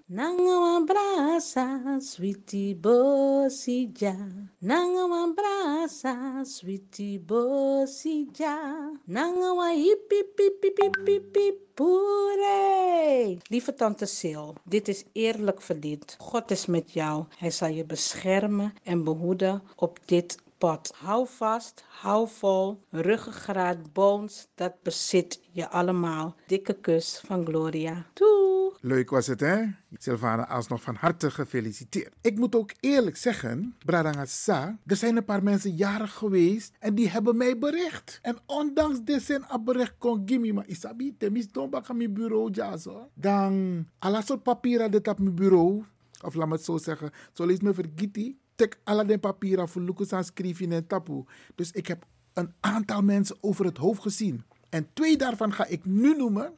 nanga 0.09 0.55
wambrasa, 0.63 2.01
sweetie 2.01 2.73
bosija, 2.75 4.15
nanga 4.61 5.05
wambrasa, 5.07 6.43
sweetie 6.43 7.19
bosija, 7.19 8.57
nanga 9.07 9.53
wa 9.53 9.69
hippie 9.69 10.23
pipi 10.35 10.69
pipi 10.71 10.89
pipi 11.05 11.68
pure. 11.79 13.37
Lieve 13.47 13.73
tante 13.73 14.05
Sil, 14.17 14.47
dit 14.63 14.87
is 14.87 15.03
eerlijk 15.11 15.61
verdiend. 15.61 16.15
God 16.17 16.51
is 16.51 16.65
met 16.65 16.91
jou. 16.91 17.25
Hij 17.37 17.51
zal 17.51 17.67
je 17.67 17.85
beschermen 17.85 18.73
en 18.83 19.03
behoeden 19.03 19.61
op 19.75 19.99
dit 20.05 20.37
pad. 20.59 20.93
Hou 20.95 21.27
vast, 21.27 21.83
hou 22.01 22.27
vol, 22.27 22.83
ruggengraat, 22.89 23.93
bones, 23.93 24.47
dat 24.55 24.73
bezit 24.83 25.39
je 25.51 25.69
allemaal. 25.69 26.35
Dikke 26.47 26.73
kus 26.73 27.21
van 27.25 27.45
Gloria. 27.45 28.05
Doei! 28.13 28.49
Leuk 28.81 29.09
was 29.09 29.27
het, 29.27 29.39
hè? 29.39 29.65
Sylvana 29.97 30.47
alsnog 30.47 30.81
van 30.81 30.95
harte 30.95 31.31
gefeliciteerd. 31.31 32.15
Ik 32.21 32.37
moet 32.37 32.55
ook 32.55 32.71
eerlijk 32.79 33.17
zeggen, 33.17 33.75
Bradangasa, 33.85 34.79
er 34.85 34.95
zijn 34.95 35.17
een 35.17 35.25
paar 35.25 35.43
mensen 35.43 35.75
jarig 35.75 36.13
geweest 36.13 36.75
en 36.79 36.95
die 36.95 37.09
hebben 37.09 37.37
mij 37.37 37.57
bericht. 37.57 38.19
En 38.21 38.37
ondanks 38.45 38.99
dit 39.03 39.21
zijn 39.21 39.45
bericht 39.63 39.95
kon 39.97 40.21
gimme, 40.25 40.53
maar 40.53 40.67
isabi, 40.67 41.17
temis 41.17 41.51
don 41.51 41.69
baka 41.69 41.93
mijn 41.93 42.13
bureau 42.13 42.51
jazo. 42.51 43.09
Dan, 43.13 43.85
alle 43.99 44.21
soort 44.21 44.43
papieren 44.43 44.91
dit 44.91 45.07
op 45.07 45.19
mijn 45.19 45.35
bureau, 45.35 45.83
of 46.21 46.33
laat 46.33 46.47
me 46.47 46.53
het 46.53 46.63
zo 46.63 46.77
zeggen, 46.77 47.11
zo 47.33 47.45
lees 47.45 47.59
me 47.59 47.73
vergeten 47.73 48.37
tek 48.60 48.79
alle 48.83 49.05
de 49.05 49.17
papieren 49.17 49.69
voor 49.69 49.81
Lucas 49.81 50.13
aan 50.13 50.23
schrijven 50.23 50.71
en 50.71 50.87
tapu. 50.87 51.23
Dus 51.55 51.71
ik 51.71 51.87
heb 51.87 52.05
een 52.33 52.53
aantal 52.60 53.01
mensen 53.01 53.37
over 53.41 53.65
het 53.65 53.77
hoofd 53.77 54.01
gezien. 54.01 54.43
En 54.69 54.87
twee 54.93 55.17
daarvan 55.17 55.53
ga 55.53 55.65
ik 55.65 55.85
nu 55.85 56.15
noemen. 56.15 56.53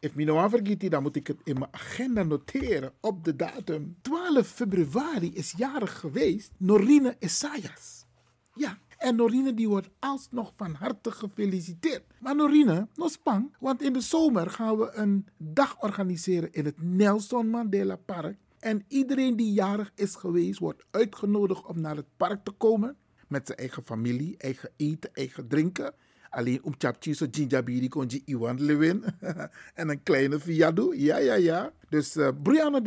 If 0.00 0.14
me 0.14 0.24
nou 0.24 0.50
vergeet, 0.50 0.90
dan 0.90 1.02
moet 1.02 1.16
ik 1.16 1.26
het 1.26 1.40
in 1.44 1.58
mijn 1.58 1.70
agenda 1.70 2.22
noteren 2.22 2.92
op 3.00 3.24
de 3.24 3.36
datum. 3.36 3.96
12 4.00 4.46
februari 4.46 5.34
is 5.34 5.54
jarig 5.56 5.98
geweest 5.98 6.50
Norine 6.56 7.16
Essayas. 7.18 8.06
Ja, 8.54 8.78
en 8.98 9.16
Norine 9.16 9.54
die 9.54 9.68
wordt 9.68 9.90
alsnog 9.98 10.52
van 10.56 10.74
harte 10.74 11.10
gefeliciteerd. 11.10 12.04
Maar 12.20 12.36
Norine, 12.36 12.88
nog 12.94 13.10
spang, 13.10 13.56
want 13.60 13.82
in 13.82 13.92
de 13.92 14.00
zomer 14.00 14.50
gaan 14.50 14.78
we 14.78 14.90
een 14.92 15.26
dag 15.36 15.80
organiseren 15.80 16.52
in 16.52 16.64
het 16.64 16.82
Nelson 16.82 17.48
Mandela 17.48 17.96
Park. 17.96 18.36
En 18.58 18.84
iedereen 18.88 19.36
die 19.36 19.52
jarig 19.52 19.92
is 19.94 20.14
geweest 20.14 20.58
wordt 20.58 20.84
uitgenodigd 20.90 21.66
om 21.66 21.80
naar 21.80 21.96
het 21.96 22.16
park 22.16 22.44
te 22.44 22.50
komen. 22.50 22.96
Met 23.28 23.46
zijn 23.46 23.58
eigen 23.58 23.82
familie, 23.82 24.36
eigen 24.38 24.70
eten, 24.76 25.10
eigen 25.12 25.48
drinken. 25.48 25.94
Alleen 26.30 26.64
om 26.64 26.74
chapchi 26.78 27.14
so 27.14 27.26
ginjabiri 27.30 27.88
kon 27.88 28.04
je 28.08 28.22
Iwan 28.24 28.62
Lewin. 28.62 29.04
en 29.74 29.88
een 29.88 30.02
kleine 30.02 30.40
fiado. 30.40 30.94
Ja, 30.94 31.16
ja, 31.16 31.34
ja. 31.34 31.72
Dus 31.88 32.16
uh, 32.16 32.28
Brianna 32.42 32.80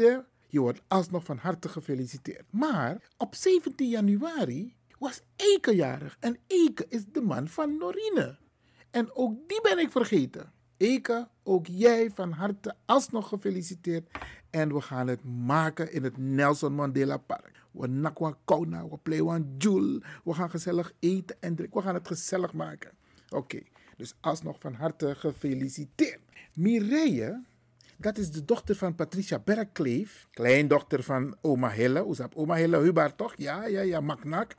je 0.48 0.60
wordt 0.60 0.82
alsnog 0.88 1.24
van 1.24 1.38
harte 1.38 1.70
gefeliciteerd. 1.70 2.46
Maar 2.50 3.02
op 3.18 3.36
17 3.36 3.90
januari 3.90 4.76
was 5.00 5.22
Eke 5.36 5.76
jarig. 5.76 6.18
En 6.20 6.38
Eke 6.48 6.86
is 6.90 7.06
de 7.12 7.22
man 7.22 7.48
van 7.48 7.78
Norine. 7.78 8.38
En 8.92 9.16
ook 9.16 9.48
die 9.48 9.62
ben 9.62 9.80
ik 9.80 9.92
vergeten. 9.92 10.52
Eke, 10.82 11.28
ook 11.44 11.68
jij 11.68 12.12
van 12.14 12.32
harte 12.32 12.76
alsnog 12.86 13.28
gefeliciteerd. 13.28 14.10
En 14.50 14.74
we 14.74 14.82
gaan 14.82 15.08
het 15.08 15.24
maken 15.24 15.94
in 15.94 16.04
het 16.04 16.18
Nelson 16.18 16.74
Mandela 16.74 17.18
Park. 17.18 17.52
We 17.72 17.88
nakwa 17.88 18.38
kona, 18.46 18.88
we 18.88 18.98
playen 18.98 19.56
Jul. 19.58 20.02
We 20.24 20.34
gaan 20.34 20.50
gezellig 20.50 20.94
eten 21.00 21.36
en 21.40 21.56
drinken. 21.56 21.78
We 21.78 21.84
gaan 21.84 21.94
het 21.94 22.08
gezellig 22.08 22.54
maken. 22.54 22.92
Oké, 23.30 23.60
dus 23.98 24.14
alsnog 24.20 24.60
van 24.60 24.74
harte 24.74 25.16
gefeliciteerd. 25.16 26.20
Mireille, 26.54 27.44
dat 27.98 28.18
is 28.18 28.32
de 28.32 28.46
dochter 28.46 28.76
van 28.76 28.96
Patricia 28.96 29.40
Bergkleef. 29.40 30.28
Kleindochter 30.32 31.04
van 31.04 31.36
oma 31.42 31.70
Hille. 31.70 32.02
Hoe 32.02 32.30
oma 32.34 32.56
Hille 32.56 32.78
Hubar 32.78 33.16
toch? 33.16 33.34
Ja, 33.38 33.66
ja, 33.66 33.82
ja, 33.82 34.00
maknak. 34.00 34.56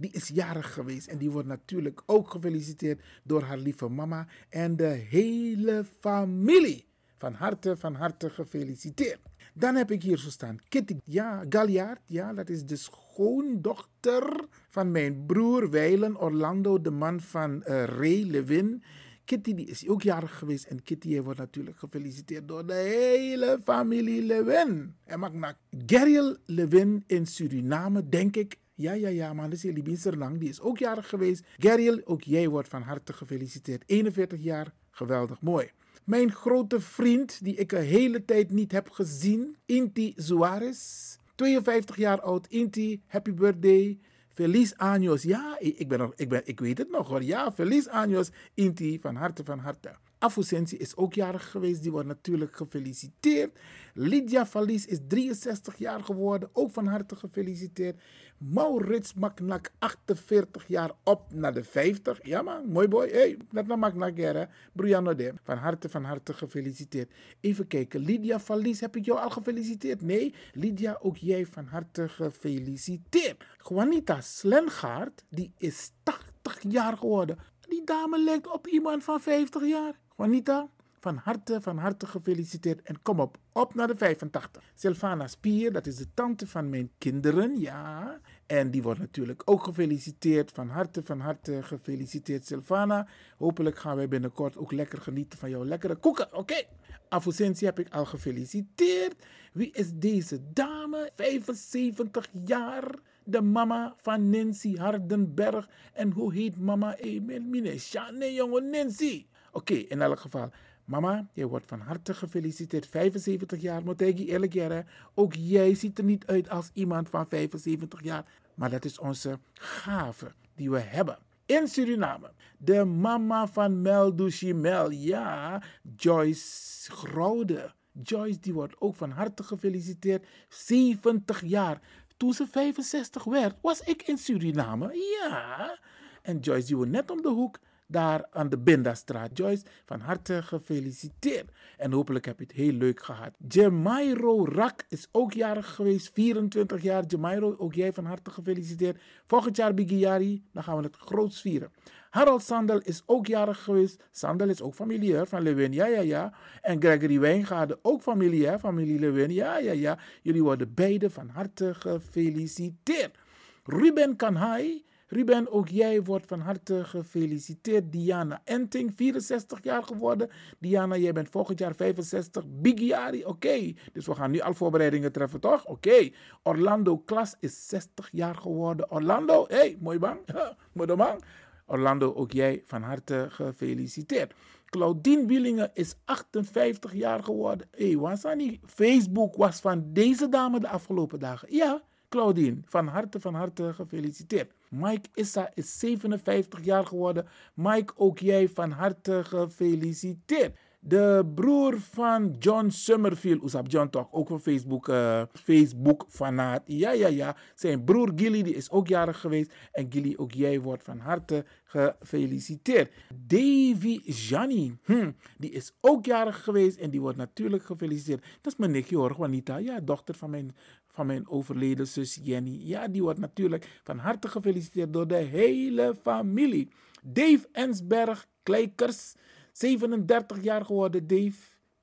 Die 0.00 0.10
is 0.12 0.28
jarig 0.28 0.72
geweest 0.72 1.06
en 1.06 1.18
die 1.18 1.30
wordt 1.30 1.48
natuurlijk 1.48 2.02
ook 2.06 2.30
gefeliciteerd 2.30 3.02
door 3.22 3.42
haar 3.42 3.58
lieve 3.58 3.88
mama 3.88 4.26
en 4.48 4.76
de 4.76 5.06
hele 5.08 5.84
familie. 5.98 6.84
Van 7.16 7.34
harte, 7.34 7.76
van 7.76 7.94
harte 7.94 8.30
gefeliciteerd. 8.30 9.20
Dan 9.54 9.74
heb 9.74 9.90
ik 9.90 10.02
hier 10.02 10.18
zo 10.18 10.30
staan 10.30 10.58
Kitty 10.68 10.96
ja, 11.04 11.44
Galliard. 11.48 12.00
Ja, 12.06 12.32
dat 12.32 12.48
is 12.48 12.66
de 12.66 12.76
schoondochter 12.76 14.46
van 14.68 14.90
mijn 14.90 15.26
broer 15.26 15.70
Weilen 15.70 16.20
Orlando, 16.20 16.80
de 16.80 16.90
man 16.90 17.20
van 17.20 17.62
uh, 17.66 17.84
Ray 17.84 18.22
Levin. 18.22 18.82
Kitty 19.24 19.54
die 19.54 19.66
is 19.66 19.88
ook 19.88 20.02
jarig 20.02 20.38
geweest 20.38 20.64
en 20.64 20.82
Kitty 20.82 21.20
wordt 21.20 21.38
natuurlijk 21.38 21.78
gefeliciteerd 21.78 22.48
door 22.48 22.66
de 22.66 22.72
hele 22.72 23.58
familie 23.64 24.22
Levin. 24.22 24.94
En 25.04 25.18
mag 25.18 25.32
naar 25.32 25.56
Gerriel 25.86 26.36
Levin 26.46 27.04
in 27.06 27.26
Suriname, 27.26 28.08
denk 28.08 28.36
ik. 28.36 28.56
Ja, 28.80 28.92
ja, 28.92 29.08
ja, 29.08 29.32
man, 29.32 29.52
is 29.52 29.62
Libin 29.62 29.96
Serlang. 29.96 30.38
Die 30.38 30.48
is 30.48 30.60
ook 30.60 30.78
jarig 30.78 31.08
geweest. 31.08 31.44
Gerriel, 31.58 32.00
ook 32.04 32.22
jij 32.22 32.48
wordt 32.48 32.68
van 32.68 32.82
harte 32.82 33.12
gefeliciteerd. 33.12 33.82
41 33.86 34.42
jaar, 34.42 34.72
geweldig 34.90 35.40
mooi. 35.40 35.70
Mijn 36.04 36.32
grote 36.32 36.80
vriend, 36.80 37.44
die 37.44 37.54
ik 37.54 37.72
een 37.72 37.82
hele 37.82 38.24
tijd 38.24 38.50
niet 38.50 38.72
heb 38.72 38.90
gezien, 38.90 39.56
Inti 39.66 40.12
Suarez. 40.16 41.16
52 41.34 41.96
jaar 41.96 42.20
oud. 42.20 42.46
Inti, 42.46 43.02
happy 43.06 43.34
birthday. 43.34 43.98
Feliz 44.28 44.72
años. 44.72 45.22
Ja, 45.22 45.56
ik, 45.58 45.88
ben 45.88 45.98
nog, 45.98 46.12
ik, 46.16 46.28
ben, 46.28 46.42
ik 46.44 46.60
weet 46.60 46.78
het 46.78 46.90
nog 46.90 47.08
hoor. 47.08 47.22
Ja, 47.22 47.52
feliz 47.52 47.86
años. 47.86 48.30
Inti, 48.54 48.98
van 49.00 49.16
harte, 49.16 49.44
van 49.44 49.58
harte. 49.58 49.96
Afusensi 50.20 50.76
is 50.76 50.96
ook 50.96 51.14
jarig 51.14 51.50
geweest. 51.50 51.82
Die 51.82 51.90
wordt 51.90 52.06
natuurlijk 52.06 52.56
gefeliciteerd. 52.56 53.58
Lydia 53.94 54.46
Valies 54.46 54.86
is 54.86 54.98
63 55.08 55.76
jaar 55.76 56.04
geworden. 56.04 56.50
Ook 56.52 56.70
van 56.70 56.86
harte 56.86 57.16
gefeliciteerd. 57.16 58.00
Maurits 58.38 59.14
Maknak, 59.14 59.70
48 59.78 60.64
jaar 60.68 60.90
op 61.04 61.32
naar 61.32 61.54
de 61.54 61.64
50. 61.64 62.26
Ja 62.26 62.42
man, 62.42 62.68
mooi 62.68 62.88
boy. 62.88 63.08
Hey, 63.08 63.36
net 63.50 63.66
naar 63.66 63.78
Maknak, 63.78 64.16
hè. 64.16 64.44
Brianna 64.72 65.14
de. 65.14 65.32
Van 65.42 65.56
harte, 65.56 65.88
van 65.88 66.04
harte 66.04 66.32
gefeliciteerd. 66.32 67.10
Even 67.40 67.66
kijken. 67.66 68.00
Lydia 68.00 68.40
Valies, 68.40 68.80
heb 68.80 68.96
ik 68.96 69.04
jou 69.04 69.18
al 69.18 69.30
gefeliciteerd? 69.30 70.02
Nee. 70.02 70.34
Lydia, 70.52 70.98
ook 71.02 71.16
jij 71.16 71.46
van 71.46 71.66
harte 71.66 72.08
gefeliciteerd. 72.08 73.44
Juanita 73.68 74.20
Slengaard, 74.20 75.24
die 75.28 75.52
is 75.56 75.90
80 76.02 76.58
jaar 76.68 76.96
geworden. 76.96 77.38
Die 77.68 77.84
dame 77.84 78.22
lijkt 78.22 78.52
op 78.52 78.66
iemand 78.66 79.04
van 79.04 79.20
50 79.20 79.66
jaar. 79.66 79.94
Juanita, 80.20 80.68
van 80.98 81.16
harte, 81.16 81.60
van 81.60 81.78
harte 81.78 82.06
gefeliciteerd. 82.06 82.82
En 82.82 83.02
kom 83.02 83.20
op, 83.20 83.38
op 83.52 83.74
naar 83.74 83.86
de 83.86 83.96
85. 83.96 84.62
Sylvana 84.74 85.26
Spier, 85.26 85.72
dat 85.72 85.86
is 85.86 85.96
de 85.96 86.06
tante 86.14 86.46
van 86.46 86.68
mijn 86.68 86.90
kinderen, 86.98 87.60
ja. 87.60 88.20
En 88.46 88.70
die 88.70 88.82
wordt 88.82 89.00
natuurlijk 89.00 89.42
ook 89.44 89.64
gefeliciteerd. 89.64 90.50
Van 90.50 90.68
harte, 90.68 91.02
van 91.02 91.20
harte 91.20 91.62
gefeliciteerd, 91.62 92.46
Sylvana. 92.46 93.06
Hopelijk 93.36 93.78
gaan 93.78 93.96
wij 93.96 94.08
binnenkort 94.08 94.56
ook 94.56 94.72
lekker 94.72 95.00
genieten 95.00 95.38
van 95.38 95.50
jouw 95.50 95.64
lekkere 95.64 95.96
koeken. 95.96 96.26
Oké. 96.26 96.64
Okay. 97.08 97.54
Heb 97.58 97.78
ik 97.78 97.94
al 97.94 98.04
gefeliciteerd. 98.04 99.14
Wie 99.52 99.70
is 99.72 99.92
deze 99.94 100.40
dame? 100.52 101.10
75 101.16 102.28
jaar. 102.44 102.94
De 103.24 103.40
mama 103.40 103.94
van 103.96 104.30
Nancy 104.30 104.76
Hardenberg. 104.76 105.68
En 105.92 106.10
hoe 106.10 106.32
heet 106.34 106.58
mama? 106.58 106.96
Emil 106.96 107.42
Minesha? 107.42 108.10
Nee, 108.10 108.34
jongen, 108.34 108.70
Nancy. 108.70 109.26
Oké, 109.52 109.74
in 109.74 110.02
elk 110.02 110.20
geval. 110.20 110.50
Mama, 110.84 111.26
je 111.32 111.48
wordt 111.48 111.66
van 111.66 111.80
harte 111.80 112.14
gefeliciteerd. 112.14 112.86
75 112.86 113.60
jaar, 113.60 113.82
moet 113.82 114.00
ik 114.00 114.18
je 114.18 114.26
eerlijk 114.26 114.52
zeggen. 114.52 114.86
Ook 115.14 115.34
jij 115.34 115.74
ziet 115.74 115.98
er 115.98 116.04
niet 116.04 116.26
uit 116.26 116.48
als 116.48 116.70
iemand 116.72 117.08
van 117.08 117.28
75 117.28 118.02
jaar. 118.02 118.24
Maar 118.54 118.70
dat 118.70 118.84
is 118.84 118.98
onze 118.98 119.38
gave 119.54 120.32
die 120.54 120.70
we 120.70 120.78
hebben. 120.78 121.18
In 121.46 121.68
Suriname. 121.68 122.32
De 122.58 122.84
mama 122.84 123.46
van 123.46 123.82
Mel 123.82 124.16
Duchimel. 124.16 124.90
Ja, 124.90 125.62
Joyce 125.96 126.90
Graude. 126.90 127.72
Joyce 128.02 128.40
die 128.40 128.52
wordt 128.52 128.80
ook 128.80 128.96
van 128.96 129.10
harte 129.10 129.42
gefeliciteerd. 129.42 130.26
70 130.48 131.42
jaar. 131.44 131.80
Toen 132.16 132.32
ze 132.32 132.46
65 132.46 133.24
werd, 133.24 133.56
was 133.60 133.80
ik 133.80 134.02
in 134.02 134.18
Suriname. 134.18 135.16
Ja. 135.20 135.78
En 136.22 136.38
Joyce 136.38 136.66
die 136.66 136.76
woont 136.76 136.90
net 136.90 137.10
om 137.10 137.22
de 137.22 137.28
hoek 137.28 137.58
daar 137.90 138.26
aan 138.30 138.48
de 138.48 138.58
Bindastraat. 138.58 139.36
Joyce, 139.36 139.64
van 139.84 140.00
harte 140.00 140.42
gefeliciteerd. 140.42 141.50
En 141.76 141.92
hopelijk 141.92 142.24
heb 142.24 142.38
je 142.38 142.44
het 142.44 142.56
heel 142.56 142.72
leuk 142.72 143.02
gehad. 143.02 143.30
Jemairo 143.48 144.44
Rak 144.44 144.84
is 144.88 145.08
ook 145.12 145.32
jarig 145.32 145.74
geweest, 145.74 146.10
24 146.14 146.82
jaar. 146.82 147.04
Jemairo, 147.04 147.54
ook 147.58 147.74
jij 147.74 147.92
van 147.92 148.04
harte 148.04 148.30
gefeliciteerd. 148.30 149.00
Volgend 149.26 149.56
jaar 149.56 149.74
Bigiari, 149.74 150.42
dan 150.52 150.62
gaan 150.62 150.76
we 150.76 150.82
het 150.82 150.96
groots 150.96 151.40
vieren. 151.40 151.72
Harold 152.10 152.42
Sandel 152.42 152.78
is 152.78 153.02
ook 153.06 153.26
jarig 153.26 153.62
geweest. 153.62 154.04
Sandel 154.10 154.48
is 154.48 154.62
ook 154.62 154.74
familie 154.74 155.24
van 155.24 155.42
Lewin, 155.42 155.72
ja, 155.72 155.86
ja, 155.86 156.00
ja. 156.00 156.32
En 156.62 156.80
Gregory 156.80 157.20
Wijngaarden, 157.20 157.78
ook 157.82 158.02
familie, 158.02 158.58
familie 158.58 158.98
Lewin, 158.98 159.30
ja, 159.30 159.58
ja, 159.58 159.72
ja. 159.72 159.98
Jullie 160.22 160.42
worden 160.42 160.74
beide 160.74 161.10
van 161.10 161.28
harte 161.28 161.74
gefeliciteerd. 161.74 163.18
Ruben 163.64 164.16
Kanhai 164.16 164.84
Ruben, 165.12 165.52
ook 165.52 165.68
jij 165.68 166.02
wordt 166.02 166.26
van 166.26 166.40
harte 166.40 166.84
gefeliciteerd. 166.84 167.92
Diana 167.92 168.40
Enting, 168.44 168.92
64 168.96 169.62
jaar 169.62 169.82
geworden. 169.82 170.30
Diana, 170.58 170.96
jij 170.96 171.12
bent 171.12 171.28
volgend 171.28 171.58
jaar 171.58 171.74
65. 171.74 172.44
Bigiari, 172.48 173.24
oké. 173.24 173.72
Dus 173.92 174.06
we 174.06 174.14
gaan 174.14 174.30
nu 174.30 174.40
al 174.40 174.54
voorbereidingen 174.54 175.12
treffen, 175.12 175.40
toch? 175.40 175.66
Oké. 175.66 176.10
Orlando 176.42 176.98
Klas 176.98 177.34
is 177.40 177.68
60 177.68 178.08
jaar 178.12 178.34
geworden. 178.34 178.90
Orlando, 178.90 179.44
hé, 179.48 179.56
hey, 179.56 179.76
mooi 179.80 179.98
bang. 179.98 180.18
mooi 180.72 180.94
bang. 180.94 181.24
Orlando, 181.66 182.14
ook 182.14 182.32
jij 182.32 182.62
van 182.66 182.82
harte 182.82 183.26
gefeliciteerd. 183.30 184.34
Claudine 184.64 185.26
Wielingen 185.26 185.70
is 185.74 185.94
58 186.04 186.94
jaar 186.94 187.22
geworden. 187.22 187.68
Hé, 187.70 187.86
hey, 187.86 187.96
was 187.96 188.24
niet? 188.34 188.60
Facebook 188.66 189.36
was 189.36 189.60
van 189.60 189.84
deze 189.92 190.28
dame 190.28 190.60
de 190.60 190.68
afgelopen 190.68 191.18
dagen. 191.18 191.54
Ja, 191.54 191.82
Claudine, 192.08 192.60
van 192.64 192.86
harte, 192.86 193.20
van 193.20 193.34
harte 193.34 193.74
gefeliciteerd. 193.74 194.52
Mike 194.70 195.08
Issa 195.14 195.50
is 195.54 195.78
57 195.78 196.64
jaar 196.64 196.86
geworden. 196.86 197.26
Mike, 197.54 197.92
ook 197.96 198.18
jij 198.18 198.48
van 198.48 198.70
harte 198.70 199.24
gefeliciteerd. 199.24 200.58
De 200.82 201.30
broer 201.34 201.80
van 201.80 202.36
John 202.38 202.68
Summerfield, 202.68 203.42
Oesap 203.42 203.68
John 203.68 203.88
toch, 203.88 204.08
ook 204.12 204.28
van 204.28 204.40
Facebook, 204.40 204.88
uh, 204.88 205.22
Facebook 205.32 206.04
fanaat. 206.08 206.62
Ja, 206.64 206.92
ja, 206.92 207.08
ja. 207.08 207.36
Zijn 207.54 207.84
broer 207.84 208.12
Gilly, 208.16 208.42
die 208.42 208.54
is 208.54 208.70
ook 208.70 208.88
jarig 208.88 209.20
geweest. 209.20 209.52
En 209.72 209.86
Gilly, 209.92 210.14
ook 210.16 210.32
jij 210.32 210.60
wordt 210.60 210.82
van 210.82 210.98
harte 210.98 211.44
gefeliciteerd. 211.64 212.92
Davy 213.14 214.00
Jani, 214.04 214.78
hm, 214.84 215.10
die 215.38 215.50
is 215.50 215.72
ook 215.80 216.04
jarig 216.04 216.44
geweest 216.44 216.78
en 216.78 216.90
die 216.90 217.00
wordt 217.00 217.16
natuurlijk 217.16 217.64
gefeliciteerd. 217.64 218.24
Dat 218.40 218.52
is 218.52 218.58
mijn 218.58 218.70
nichtje 218.70 218.96
hoor, 218.96 219.14
Juanita. 219.16 219.56
Ja, 219.56 219.80
dochter 219.80 220.14
van 220.14 220.30
mijn, 220.30 220.54
van 220.92 221.06
mijn 221.06 221.28
overleden 221.28 221.86
zus 221.86 222.18
Jenny. 222.22 222.60
Ja, 222.62 222.88
die 222.88 223.02
wordt 223.02 223.18
natuurlijk 223.18 223.80
van 223.82 223.98
harte 223.98 224.28
gefeliciteerd 224.28 224.92
door 224.92 225.06
de 225.06 225.14
hele 225.14 225.94
familie. 226.02 226.68
Dave 227.02 227.48
Ensberg, 227.52 228.26
Kleikers, 228.42 229.14
37 229.52 230.42
jaar 230.42 230.64
geworden. 230.64 231.06
Dave, 231.06 231.38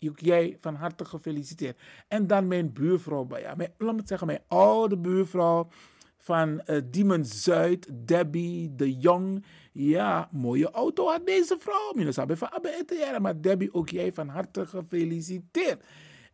ook 0.09 0.19
jij 0.19 0.57
van 0.59 0.75
harte 0.75 1.05
gefeliciteerd. 1.05 1.79
En 2.07 2.27
dan 2.27 2.47
mijn 2.47 2.73
buurvrouw, 2.73 3.27
ja, 3.37 3.55
mijn, 3.55 3.73
laat 3.77 3.95
me 3.95 4.01
zeggen, 4.05 4.27
mijn 4.27 4.43
oude 4.47 4.97
buurvrouw 4.97 5.67
van 6.17 6.61
uh, 6.93 7.21
Zuid, 7.21 8.07
Debbie 8.07 8.75
de 8.75 8.97
Jong. 8.97 9.45
Ja, 9.71 10.29
mooie 10.31 10.71
auto 10.71 11.07
had 11.07 11.25
deze 11.25 11.57
vrouw. 11.59 11.93
Minus 11.95 12.15
van 12.15 12.51
Abbe 12.51 13.19
Maar 13.21 13.41
Debbie, 13.41 13.73
ook 13.73 13.89
jij 13.89 14.13
van 14.13 14.27
harte 14.27 14.65
gefeliciteerd. 14.65 15.83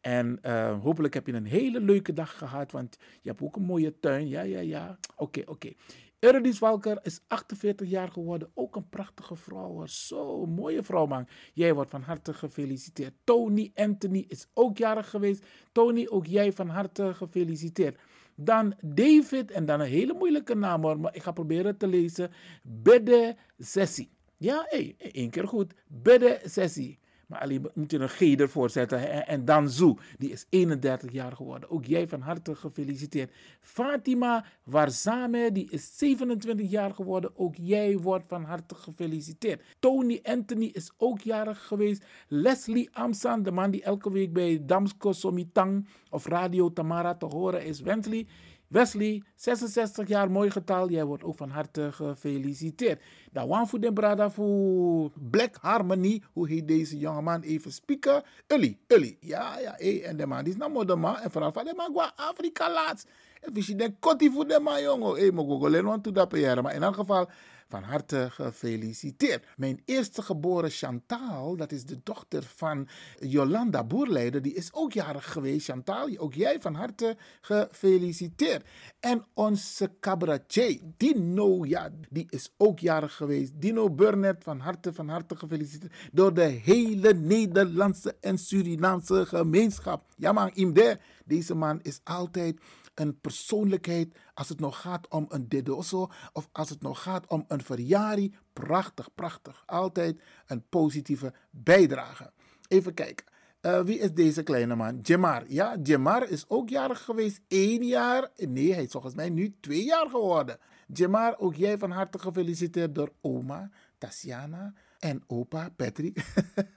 En 0.03 0.39
uh, 0.45 0.81
hopelijk 0.81 1.13
heb 1.13 1.27
je 1.27 1.33
een 1.33 1.45
hele 1.45 1.81
leuke 1.81 2.13
dag 2.13 2.37
gehad, 2.37 2.71
want 2.71 2.97
je 3.21 3.29
hebt 3.29 3.41
ook 3.41 3.55
een 3.55 3.63
mooie 3.63 3.99
tuin. 3.99 4.27
Ja, 4.27 4.41
ja, 4.41 4.59
ja. 4.59 4.97
Oké, 5.15 5.39
oké. 5.39 5.51
Okay. 5.51 6.51
Walker 6.59 6.99
is 7.01 7.19
48 7.27 7.89
jaar 7.89 8.09
geworden. 8.09 8.51
Ook 8.53 8.75
een 8.75 8.89
prachtige 8.89 9.35
vrouw. 9.35 9.85
Zo, 9.85 10.45
mooie 10.45 10.83
vrouw, 10.83 11.05
man. 11.05 11.27
Jij 11.53 11.73
wordt 11.73 11.89
van 11.89 12.01
harte 12.01 12.33
gefeliciteerd. 12.33 13.13
Tony 13.23 13.71
Anthony 13.75 14.25
is 14.27 14.47
ook 14.53 14.77
jarig 14.77 15.09
geweest. 15.09 15.45
Tony, 15.71 16.07
ook 16.09 16.25
jij 16.25 16.53
van 16.53 16.67
harte 16.67 17.13
gefeliciteerd. 17.13 17.99
Dan 18.35 18.73
David, 18.81 19.51
en 19.51 19.65
dan 19.65 19.79
een 19.79 19.87
hele 19.87 20.13
moeilijke 20.13 20.55
naam 20.55 20.83
hoor, 20.83 20.99
maar 20.99 21.15
ik 21.15 21.23
ga 21.23 21.31
proberen 21.31 21.77
te 21.77 21.87
lezen. 21.87 22.31
Bede 22.61 23.35
Sessie. 23.57 24.09
Ja, 24.37 24.65
hey, 24.69 24.95
één 24.97 25.29
keer 25.29 25.47
goed. 25.47 25.73
Bede 25.87 26.41
Sessie. 26.43 26.99
Maar 27.27 27.39
alleen 27.39 27.69
moet 27.73 27.91
je 27.91 27.99
een 27.99 28.09
G 28.09 28.21
ervoor 28.21 28.69
zetten. 28.69 29.27
En 29.27 29.45
dan 29.45 29.69
Zo, 29.69 29.97
die 30.17 30.31
is 30.31 30.45
31 30.49 31.11
jaar 31.11 31.31
geworden. 31.31 31.69
Ook 31.69 31.85
jij 31.85 32.07
van 32.07 32.21
harte 32.21 32.55
gefeliciteerd. 32.55 33.31
Fatima 33.61 34.45
Warzame, 34.63 35.51
die 35.51 35.69
is 35.69 35.97
27 35.97 36.69
jaar 36.69 36.93
geworden. 36.93 37.31
Ook 37.37 37.55
jij 37.55 37.97
wordt 37.97 38.25
van 38.27 38.43
harte 38.43 38.75
gefeliciteerd. 38.75 39.61
Tony 39.79 40.19
Anthony 40.23 40.69
is 40.73 40.91
ook 40.97 41.21
jarig 41.21 41.67
geweest. 41.67 42.05
Leslie 42.27 42.89
Amsan, 42.93 43.43
de 43.43 43.51
man 43.51 43.71
die 43.71 43.83
elke 43.83 44.11
week 44.11 44.33
bij 44.33 44.61
Damsko 44.65 45.11
Somitang 45.11 45.87
of 46.09 46.25
Radio 46.25 46.73
Tamara 46.73 47.15
te 47.15 47.25
horen 47.25 47.65
is. 47.65 47.81
Wensley 47.81 48.27
Wesley, 48.73 49.23
66 49.35 50.07
jaar, 50.07 50.31
mooi 50.31 50.51
getal. 50.51 50.89
Jij 50.89 51.05
wordt 51.05 51.23
ook 51.23 51.37
van 51.37 51.49
harte 51.49 51.89
gefeliciteerd. 51.91 53.01
Dan 53.31 53.49
one 53.49 53.67
voor 53.67 53.79
de 53.79 53.93
brada 53.93 54.29
voor 54.29 55.11
Black 55.29 55.55
Harmony. 55.61 56.21
Hoe 56.33 56.47
heet 56.47 56.67
deze 56.67 56.97
jongeman? 56.97 57.41
Even 57.41 57.71
spieken. 57.71 58.23
Uli, 58.47 58.77
Uli. 58.87 59.17
Ja, 59.19 59.59
ja, 59.59 59.73
hey, 59.77 60.03
en 60.03 60.17
de 60.17 60.25
man 60.25 60.45
is 60.45 60.55
nou 60.55 60.71
de 60.85 60.95
man. 60.95 61.17
En 61.17 61.31
vooral 61.31 61.51
van 61.51 61.65
de 61.65 61.73
man 61.75 61.93
qua 61.93 62.11
Afrika 62.15 62.71
laatst. 62.71 63.07
En 63.41 63.53
denkt, 63.77 63.95
kotti 63.99 64.31
voor 64.31 64.47
de 64.47 64.59
man, 64.59 64.81
jongen. 64.81 65.15
Hé, 65.15 65.31
maar 65.31 65.45
ik 65.45 65.63
alleen 65.63 65.85
want 65.85 66.13
dat 66.13 66.31
Maar 66.63 66.75
in 66.75 66.83
elk 66.83 66.95
geval, 66.95 67.29
van 67.73 67.83
harte 67.83 68.27
gefeliciteerd. 68.31 69.45
Mijn 69.57 69.81
eerste 69.85 70.21
geboren 70.21 70.69
Chantal, 70.69 71.55
dat 71.55 71.71
is 71.71 71.85
de 71.85 71.99
dochter 72.03 72.43
van 72.43 72.87
Jolanda 73.19 73.83
Boerleider, 73.83 74.41
die 74.41 74.53
is 74.53 74.73
ook 74.73 74.93
jarig 74.93 75.31
geweest. 75.31 75.65
Chantal, 75.65 76.17
ook 76.17 76.33
jij 76.33 76.61
van 76.61 76.75
harte 76.75 77.17
gefeliciteerd. 77.41 78.65
En 78.99 79.25
onze 79.33 79.91
cabaretier, 79.99 80.79
Dino, 80.97 81.65
ja, 81.65 81.89
die 82.09 82.27
is 82.29 82.53
ook 82.57 82.79
jarig 82.79 83.15
geweest. 83.15 83.51
Dino 83.55 83.89
Burnett, 83.89 84.43
van 84.43 84.59
harte, 84.59 84.93
van 84.93 85.09
harte 85.09 85.35
gefeliciteerd. 85.35 85.93
Door 86.11 86.33
de 86.33 86.41
hele 86.41 87.13
Nederlandse 87.13 88.15
en 88.19 88.37
Surinaamse 88.37 89.25
gemeenschap. 89.25 90.05
Ja 90.17 90.31
man, 90.31 90.51
Imde, 90.53 90.99
deze 91.25 91.55
man 91.55 91.79
is 91.81 91.99
altijd 92.03 92.59
een 92.95 93.19
persoonlijkheid 93.19 94.15
als 94.33 94.49
het 94.49 94.59
nog 94.59 94.81
gaat 94.81 95.07
om 95.07 95.25
een 95.29 95.49
dedoso 95.49 96.09
of 96.33 96.49
als 96.51 96.69
het 96.69 96.81
nog 96.81 97.01
gaat 97.01 97.27
om 97.27 97.45
een 97.47 97.63
verjaring. 97.63 98.35
Prachtig, 98.53 99.09
prachtig. 99.15 99.63
Altijd 99.65 100.21
een 100.45 100.67
positieve 100.69 101.33
bijdrage. 101.49 102.31
Even 102.67 102.93
kijken. 102.93 103.25
Uh, 103.61 103.81
wie 103.81 103.99
is 103.99 104.13
deze 104.13 104.43
kleine 104.43 104.75
man? 104.75 104.99
Jemar. 105.01 105.43
Ja, 105.47 105.77
Jemar 105.83 106.29
is 106.29 106.45
ook 106.47 106.69
jarig 106.69 107.03
geweest. 107.03 107.41
Eén 107.47 107.83
jaar. 107.83 108.29
Nee, 108.35 108.73
hij 108.73 108.83
is 108.83 108.91
volgens 108.91 109.15
mij 109.15 109.29
nu 109.29 109.55
twee 109.59 109.83
jaar 109.83 110.09
geworden. 110.09 110.57
Jemar, 110.87 111.37
ook 111.37 111.55
jij 111.55 111.77
van 111.77 111.91
harte 111.91 112.19
gefeliciteerd 112.19 112.95
door 112.95 113.11
oma, 113.21 113.69
Tatiana 113.97 114.73
en 115.03 115.23
opa 115.27 115.69
Patrick. 115.75 116.25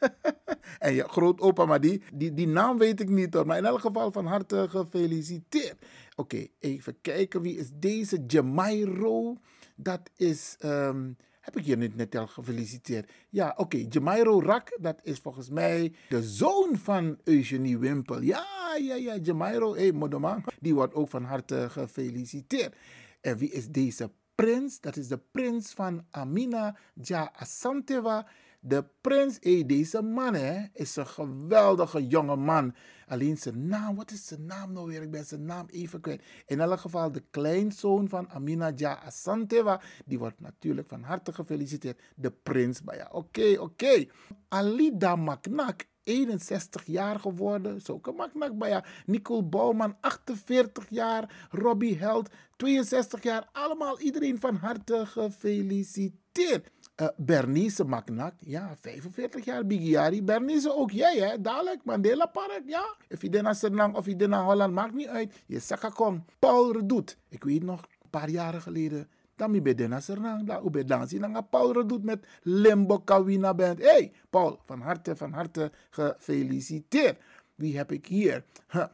en 0.79 0.95
je 0.95 1.09
grootopa, 1.09 1.65
maar 1.65 1.81
die, 1.81 2.03
die, 2.15 2.35
die 2.35 2.47
naam 2.47 2.79
weet 2.79 3.01
ik 3.01 3.09
niet 3.09 3.35
hoor. 3.35 3.47
Maar 3.47 3.59
in 3.59 3.65
elk 3.65 3.81
geval 3.81 4.13
van 4.13 4.27
harte 4.27 4.67
gefeliciteerd. 4.69 5.77
Oké, 6.17 6.47
even 6.59 7.01
kijken. 7.01 7.43
Wie 7.43 7.57
is 7.57 7.71
deze? 7.75 8.25
Jamairo. 8.27 9.37
Dat 9.77 10.11
is... 10.17 10.57
Um, 10.65 11.17
heb 11.41 11.57
ik 11.57 11.65
je 11.65 11.77
niet 11.77 11.97
net 11.97 12.17
al 12.17 12.27
gefeliciteerd? 12.27 13.13
Ja, 13.31 13.51
oké. 13.51 13.61
Okay. 13.61 13.87
Jamairo 13.91 14.43
Rak, 14.43 14.77
dat 14.81 15.01
is 15.03 15.19
volgens 15.19 15.51
mij 15.51 15.93
de 16.09 16.23
zoon 16.23 16.77
van 16.77 17.19
Eugenie 17.25 17.79
Wimpel. 17.79 18.21
Ja, 18.21 18.47
ja, 18.81 18.95
ja. 18.95 19.17
Jamairo, 19.23 19.75
hé, 19.75 19.81
hey, 19.81 19.93
Modoman. 19.93 20.45
Die 20.61 20.75
wordt 20.75 20.95
ook 20.95 21.09
van 21.09 21.25
harte 21.25 21.67
gefeliciteerd. 21.71 22.75
En 23.21 23.37
wie 23.37 23.51
is 23.51 23.69
deze 23.69 24.11
prins? 24.37 24.81
Dat 24.81 24.97
is 24.97 25.09
de 25.09 25.19
prins 25.31 25.73
van 25.73 26.05
Amina 26.11 26.77
Ja 27.03 27.33
Asanteva. 27.37 28.27
De 28.61 28.85
prins, 29.01 29.37
hey, 29.41 29.67
deze 29.67 30.03
man 30.03 30.35
hè, 30.35 30.65
is 30.73 30.97
een 30.97 31.07
geweldige 31.07 32.07
jonge 32.07 32.37
man. 32.37 32.75
Alleen 33.07 33.37
zijn 33.37 33.67
naam, 33.67 33.97
wat 33.97 34.11
is 34.11 34.27
zijn 34.27 34.47
naam 34.47 34.73
nou 34.73 34.87
weer? 34.87 35.03
Ik 35.03 35.11
ben 35.11 35.25
zijn 35.25 35.45
naam 35.45 35.67
even 35.71 36.01
kwijt. 36.01 36.23
In 36.47 36.61
elk 36.61 36.81
geval 36.81 37.13
de 37.13 37.23
kleinzoon 37.31 38.09
van 38.09 38.29
Amina 38.31 38.73
Ja 38.77 39.03
Asanteva. 39.03 39.81
Die 40.05 40.19
wordt 40.19 40.41
natuurlijk 40.41 40.89
van 40.89 41.03
harte 41.03 41.33
gefeliciteerd. 41.33 42.01
De 42.17 42.31
prins 42.31 42.83
Baya. 42.83 43.09
Oké, 43.13 43.57
oké. 43.59 44.07
Alida 44.49 45.17
Maknak 45.17 45.85
61 46.07 46.87
jaar 46.87 47.21
geworden. 47.21 47.81
Zo 47.81 48.01
Maknak 48.17 48.59
Baya. 48.59 48.85
Nicole 49.07 49.43
Bouwman, 49.43 49.97
48 50.01 50.87
jaar. 50.91 51.49
Robbie 51.51 51.99
Held, 51.99 52.31
62 52.57 53.23
jaar. 53.23 53.49
Allemaal 53.53 54.01
iedereen 54.01 54.41
van 54.41 54.55
harte 54.57 55.07
gefeliciteerd. 55.07 56.71
Uh, 57.01 57.09
Bernice 57.17 57.85
Maknak, 57.85 58.35
ja, 58.41 58.77
45 58.81 59.45
jaar, 59.45 59.67
Bigiari. 59.67 60.23
Bernice, 60.23 60.75
ook 60.77 60.91
jij, 60.91 61.19
hè, 61.19 61.41
dadelijk, 61.41 61.85
Mandela 61.85 62.27
Park, 62.27 62.63
ja. 62.67 62.95
Of 63.11 63.23
je 63.23 63.43
naar 63.43 63.55
Suriname 63.55 63.97
of 63.97 64.07
je 64.07 64.27
naar 64.27 64.45
Holland, 64.45 64.73
maakt 64.75 64.95
niet 64.95 65.07
uit. 65.07 65.43
Je 65.47 65.59
zegt 65.59 65.93
kom. 65.93 66.25
Paul 66.39 66.73
Redoet, 66.73 67.19
ik 67.29 67.45
weet 67.45 67.63
nog, 67.63 67.81
een 68.03 68.11
paar 68.11 68.29
jaren 68.31 68.63
geleden, 68.63 69.09
dan 69.37 69.53
je 69.53 69.89
naar 69.89 70.03
Suriname, 70.03 70.45
dan. 70.45 71.09
Dan 71.09 71.49
Paul 71.51 71.73
Redoet 71.73 72.05
met 72.05 72.27
Limbo 72.43 72.99
Kawina 72.99 73.55
Band. 73.55 73.83
hey, 73.83 74.13
Paul, 74.31 74.59
van 74.65 74.81
harte, 74.81 75.17
van 75.17 75.33
harte 75.33 75.73
gefeliciteerd. 75.91 77.19
Wie 77.57 77.77
heb 77.77 77.93
ik 77.93 78.07
hier? 78.07 78.45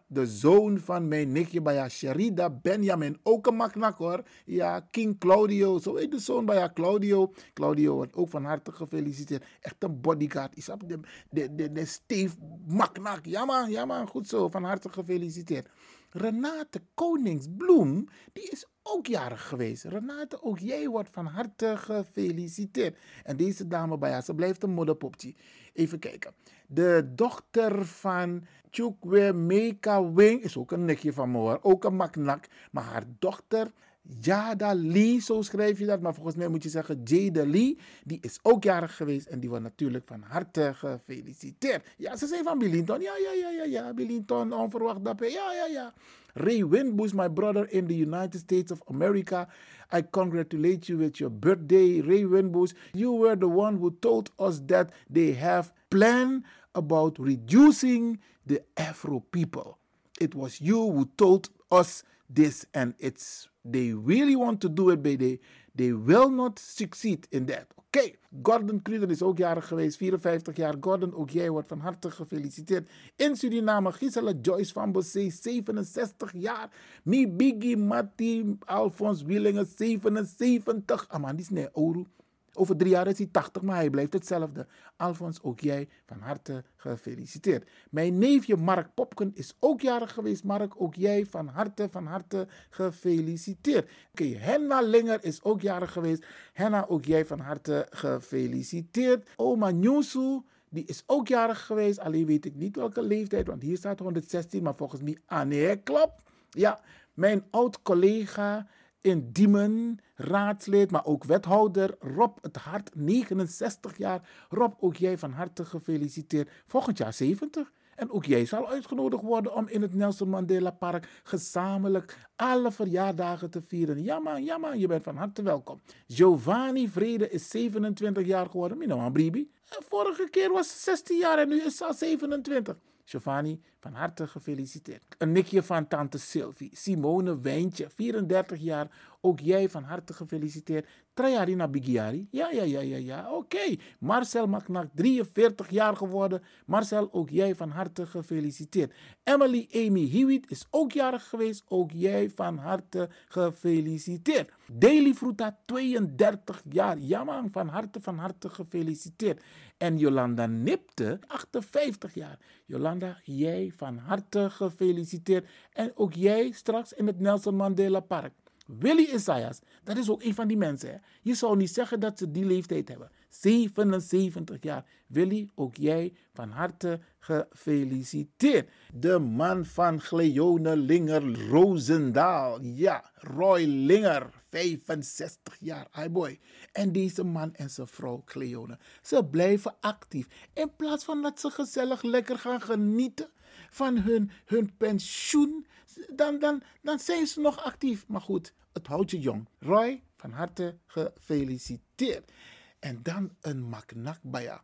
de 0.07 0.27
zoon 0.27 0.79
van 0.79 1.09
mijn 1.09 1.33
nichtje 1.33 1.63
bij 1.63 1.89
Sherida 1.89 2.51
Benjamin. 2.51 3.19
Ook 3.23 3.47
een 3.47 3.57
maknak 3.57 3.99
hoor. 3.99 4.23
Ja, 4.45 4.81
King 4.81 5.19
Claudio. 5.19 5.79
Zo 5.79 5.97
heet 5.97 6.11
de 6.11 6.19
zoon 6.19 6.45
bij 6.45 6.73
Claudio. 6.73 7.33
Claudio 7.55 7.95
wordt 7.95 8.15
ook 8.15 8.29
van 8.29 8.45
harte 8.45 8.73
gefeliciteerd. 8.73 9.45
Echt 9.61 9.77
een 9.79 10.01
bodyguard. 10.01 10.57
Is 10.57 10.65
de, 10.65 11.01
de, 11.31 11.55
de, 11.55 11.73
de 11.73 11.85
Steve 11.85 12.37
Maknak. 12.67 13.25
Ja 13.25 13.45
man, 13.45 13.71
man. 13.87 14.07
Goed 14.09 14.29
zo. 14.29 14.49
Van 14.49 14.65
harte 14.65 14.89
gefeliciteerd. 14.89 15.69
Renate 16.13 16.81
Koningsbloem, 16.95 18.09
die 18.33 18.51
is 18.51 18.67
ook 18.83 19.07
jarig 19.07 19.49
geweest. 19.49 19.85
Renate, 19.85 20.43
ook 20.43 20.59
jij 20.59 20.89
wordt 20.89 21.09
van 21.13 21.27
harte 21.27 21.77
gefeliciteerd. 21.77 22.99
En 23.25 23.37
deze 23.37 23.69
dame 23.69 23.99
bij 23.99 24.13
haar, 24.13 24.23
ze 24.23 24.35
blijft 24.35 24.63
een 24.63 24.71
modderpopje. 24.71 25.35
Even 25.73 25.99
kijken. 25.99 26.33
De 26.67 27.11
dochter 27.15 27.87
van 27.87 28.47
Chukwe 28.71 29.33
Meka 29.33 30.13
Wing 30.13 30.43
is 30.43 30.57
ook 30.57 30.73
een 30.73 30.85
nichtje 30.85 31.13
van 31.13 31.31
me. 31.31 31.63
Ook 31.65 31.85
een 31.85 31.97
maknak. 31.97 32.45
Maar 32.71 32.85
haar 32.85 33.05
dochter 33.19 33.73
Jada 34.21 34.75
Lee, 34.75 35.21
zo 35.21 35.43
schrijf 35.43 35.79
je 35.79 35.87
dat. 35.87 36.01
Maar 36.01 36.15
volgens 36.15 36.37
mij 36.37 36.49
moet 36.49 36.63
je 36.63 36.69
zeggen 36.69 37.01
Jada 37.05 37.47
Lee. 37.47 37.79
Die 38.05 38.19
is 38.21 38.39
ook 38.43 38.65
jarig 38.65 38.97
geweest 38.97 39.27
en 39.27 39.41
die 39.41 39.49
wordt 39.49 39.65
natuurlijk 39.65 40.05
van 40.05 40.23
harte 40.23 40.73
gefeliciteerd. 40.75 41.85
Ja, 41.97 42.17
ze 42.17 42.27
zijn 42.27 42.45
van 42.45 42.59
Billington. 42.59 43.01
Ja, 43.01 43.13
ja, 43.17 43.33
ja, 43.33 43.51
ja, 43.51 43.65
ja. 43.65 43.95
Billington, 43.95 44.53
onverwacht 44.53 45.05
dat. 45.05 45.19
Ja, 45.19 45.53
ja, 45.53 45.67
ja. 45.67 45.93
Ray 46.35 46.67
Winboos, 46.67 47.13
my 47.13 47.29
brother 47.29 47.73
in 47.73 47.87
the 47.87 47.97
United 47.97 48.41
States 48.41 48.73
of 48.73 48.81
America. 48.89 49.49
I 49.93 50.03
congratulate 50.11 50.87
you 50.89 50.99
with 50.99 51.19
your 51.19 51.31
birthday, 51.31 52.01
Ray 52.01 52.25
Winboos. 52.25 52.75
You 52.93 53.19
were 53.19 53.37
the 53.37 53.49
one 53.49 53.77
who 53.77 53.91
told 54.01 54.31
us 54.39 54.61
that 54.67 54.93
they 55.11 55.35
have 55.35 55.73
plan 55.89 56.45
about 56.75 57.19
reducing 57.19 58.19
the 58.47 58.63
Afro 58.77 59.21
people. 59.21 59.79
It 60.19 60.35
was 60.35 60.61
you 60.61 60.91
who 60.91 61.11
told 61.17 61.51
us 61.71 62.05
this, 62.35 62.67
and 62.73 62.95
it's 62.99 63.49
they 63.65 63.93
really 63.93 64.37
want 64.37 64.61
to 64.61 64.69
do 64.69 64.91
it, 64.91 65.03
but 65.03 65.19
they, 65.19 65.39
they 65.75 65.93
will 65.93 66.31
not 66.31 66.59
succeed 66.59 67.27
in 67.31 67.47
that. 67.47 67.67
Oké, 67.77 67.99
okay. 67.99 68.17
Gordon 68.43 68.83
Kruger 68.83 69.11
is 69.11 69.23
ook 69.23 69.39
jarig 69.39 69.67
geweest, 69.67 69.97
54 69.97 70.57
jaar. 70.57 70.75
Gordon, 70.81 71.15
ook 71.15 71.31
jij 71.31 71.51
wordt 71.51 71.69
van 71.69 71.81
harte 71.81 72.11
gefeliciteerd. 72.11 72.89
In 73.17 73.37
Suriname, 73.37 73.93
Gisela 73.93 74.33
Joyce 74.43 74.73
van 74.73 74.93
Bossé, 74.93 75.31
67 75.31 76.33
jaar. 76.35 76.71
Mi 77.05 77.29
Biggie 77.29 77.77
Matti 77.77 78.57
Alphonse 78.65 79.25
Willingen, 79.25 79.67
77. 79.67 81.09
Ah 81.09 81.21
man, 81.21 81.37
die 81.37 81.45
is 81.45 81.51
nee, 81.51 81.69
Oru. 81.73 82.07
Over 82.55 82.77
drie 82.77 82.91
jaar 82.91 83.07
is 83.07 83.19
hij 83.19 83.29
80, 83.31 83.63
maar 83.63 83.77
hij 83.77 83.91
blijft 83.91 84.13
hetzelfde. 84.13 84.67
Alfons, 84.97 85.43
ook 85.43 85.61
jij 85.61 85.89
van 86.07 86.21
harte 86.21 86.65
gefeliciteerd. 86.77 87.71
Mijn 87.91 88.19
neefje 88.19 88.57
Mark 88.57 88.95
Popken 88.95 89.31
is 89.35 89.57
ook 89.59 89.81
jarig 89.81 90.13
geweest. 90.13 90.45
Mark, 90.45 90.75
ook 90.77 90.95
jij 90.95 91.27
van 91.27 91.47
harte, 91.49 91.89
van 91.91 92.07
harte 92.07 92.49
gefeliciteerd. 92.71 93.91
Oké, 94.11 94.25
Henna 94.25 94.81
Linger 94.81 95.25
is 95.25 95.43
ook 95.43 95.61
jarig 95.61 95.93
geweest. 95.93 96.27
Henna, 96.53 96.87
ook 96.89 97.05
jij 97.05 97.27
van 97.27 97.41
harte 97.41 97.87
gefeliciteerd. 97.91 99.29
Oma 99.37 99.71
Nyosu, 99.71 100.43
die 100.69 100.85
is 100.85 101.03
ook 101.07 101.29
jarig 101.29 101.67
geweest. 101.67 101.99
Alleen 101.99 102.27
weet 102.27 102.45
ik 102.45 102.55
niet 102.55 102.77
welke 102.77 103.03
leeftijd, 103.03 103.47
want 103.47 103.63
hier 103.63 103.77
staat 103.77 103.99
116, 103.99 104.63
maar 104.63 104.75
volgens 104.75 105.03
mij, 105.03 105.19
ah 105.27 105.47
nee, 105.47 105.77
klopt. 105.77 106.23
Ja, 106.51 106.81
mijn 107.15 107.45
oud-collega 107.51 108.67
in 109.01 109.33
Diemen, 109.33 109.99
raadslid, 110.23 110.91
maar 110.91 111.05
ook 111.05 111.25
wethouder 111.25 111.97
Rob 111.99 112.37
het 112.41 112.57
Hart, 112.57 112.91
69 112.95 113.99
jaar. 113.99 114.29
Rob, 114.49 114.73
ook 114.81 114.97
jij 114.97 115.19
van 115.19 115.33
harte 115.33 115.65
gefeliciteerd. 115.65 116.51
Volgend 116.67 116.99
jaar 116.99 117.13
70. 117.13 117.73
En 117.95 118.11
ook 118.11 118.25
jij 118.25 118.45
zal 118.45 118.69
uitgenodigd 118.69 119.23
worden 119.23 119.55
om 119.55 119.69
in 119.69 119.83
het 119.83 119.95
Nelson 119.95 120.29
Mandela 120.29 120.71
Park 120.71 121.21
gezamenlijk 121.23 122.29
alle 122.37 122.73
verjaardagen 122.73 123.51
te 123.51 123.63
vieren. 123.63 124.03
Ja 124.03 124.19
man, 124.19 124.45
ja 124.45 124.59
man, 124.59 124.79
je 124.79 124.87
bent 124.87 125.03
van 125.03 125.17
harte 125.17 125.43
welkom. 125.43 125.81
Giovanni 126.07 126.89
Vrede 126.89 127.31
is 127.31 127.49
27 127.49 128.27
jaar 128.27 128.47
geworden. 128.47 128.79
Mino 128.79 129.11
Bribi. 129.11 129.51
Vorige 129.65 130.29
keer 130.31 130.53
was 130.53 130.69
ze 130.69 130.79
16 130.79 131.19
jaar 131.19 131.39
en 131.39 131.49
nu 131.49 131.61
is 131.61 131.77
ze 131.77 131.85
al 131.85 131.95
27. 131.95 132.77
Giovanni, 133.05 133.61
van 133.79 133.95
harte 133.95 134.27
gefeliciteerd. 134.27 135.15
Een 135.19 135.33
nikje 135.33 135.63
van 135.63 135.89
tante 135.89 136.19
Sylvie. 136.19 136.71
Simone 136.73 137.41
Wijntje, 137.41 137.91
34 137.91 138.59
jaar. 138.61 138.91
Ook 139.21 139.41
jij 139.41 139.69
van 139.69 139.83
harte 139.83 140.13
gefeliciteerd. 140.13 140.89
Trayarina 141.15 141.69
Bigiari. 141.69 142.29
Ja, 142.31 142.51
ja, 142.51 142.63
ja, 142.63 142.81
ja, 142.81 142.97
ja. 142.97 143.33
Oké. 143.33 143.77
Marcel 143.99 144.47
Maknak, 144.47 144.89
43 144.95 145.71
jaar 145.71 145.97
geworden. 145.97 146.43
Marcel, 146.67 147.09
ook 147.13 147.31
jij 147.31 147.55
van 147.55 147.71
harte 147.71 148.07
gefeliciteerd. 148.07 148.95
Emily 149.23 149.69
Amy 149.75 150.09
Hewitt 150.11 150.51
is 150.51 150.67
ook 150.71 150.93
jarig 150.93 151.29
geweest. 151.29 151.65
Ook 151.69 151.91
jij 151.93 152.31
van 152.31 152.59
harte 152.59 153.09
gefeliciteerd. 153.29 154.51
Daily 154.73 155.15
Fruta, 155.15 155.59
32 155.65 156.63
jaar. 156.69 156.99
Ja 156.99 157.25
man, 157.25 157.49
van 157.51 157.69
harte, 157.69 158.01
van 158.01 158.19
harte 158.19 158.49
gefeliciteerd. 158.49 159.43
En 159.77 159.99
Jolanda 159.99 160.47
Nipte, 160.47 161.19
58 161.27 162.15
jaar. 162.15 162.39
Jolanda, 162.65 163.21
jij 163.25 163.73
van 163.77 163.97
harte 163.97 164.51
gefeliciteerd. 164.51 165.49
En 165.73 165.93
ook 165.95 166.13
jij 166.13 166.51
straks 166.51 166.93
in 166.93 167.07
het 167.07 167.21
Nelson 167.21 167.57
Mandela 167.57 168.01
Park. 168.01 168.33
Willy 168.79 169.09
Isaias, 169.15 169.61
dat 169.85 169.97
is 169.97 170.11
ook 170.11 170.23
een 170.23 170.35
van 170.35 170.49
die 170.49 170.57
mensen. 170.57 170.91
Hè? 170.91 170.97
Je 171.23 171.35
zou 171.35 171.57
niet 171.57 171.73
zeggen 171.73 172.01
dat 172.01 172.19
ze 172.19 172.31
die 172.31 172.45
leeftijd 172.45 172.89
hebben. 172.89 173.11
77 173.29 174.57
jaar. 174.61 174.85
Willy, 175.07 175.49
ook 175.55 175.77
jij 175.77 176.13
van 176.33 176.51
harte 176.51 177.01
gefeliciteerd. 177.19 178.71
De 178.95 179.19
man 179.19 179.65
van 179.65 180.01
Gleone 180.01 180.77
Linger 180.77 181.49
Roosendaal. 181.49 182.61
Ja, 182.61 183.11
Roy 183.15 183.65
Linger, 183.65 184.31
65 184.49 185.57
jaar. 185.61 185.87
Hi 185.93 186.09
boy. 186.09 186.41
En 186.73 186.93
deze 186.93 187.25
man 187.25 187.55
en 187.55 187.71
zijn 187.71 187.87
vrouw 187.87 188.23
Cleone, 188.25 188.79
ze 189.03 189.25
blijven 189.25 189.75
actief. 189.81 190.27
In 190.53 190.77
plaats 190.77 191.05
van 191.05 191.23
dat 191.23 191.41
ze 191.41 191.51
gezellig 191.51 192.03
lekker 192.03 192.39
gaan 192.39 192.61
genieten 192.61 193.31
van 193.71 193.99
hun, 193.99 194.31
hun 194.45 194.77
pensioen, 194.77 195.67
dan, 196.15 196.39
dan, 196.39 196.63
dan 196.83 196.99
zijn 196.99 197.27
ze 197.27 197.41
nog 197.41 197.65
actief. 197.65 198.05
Maar 198.09 198.21
goed, 198.21 198.53
het 198.73 198.87
houdt 198.87 199.11
je 199.11 199.21
jong. 199.21 199.49
Roy, 199.59 200.03
van 200.17 200.31
harte 200.31 200.79
gefeliciteerd. 200.87 202.33
En 202.79 203.03
dan 203.03 203.31
een 203.41 203.63
Maknakbaya. 203.69 204.63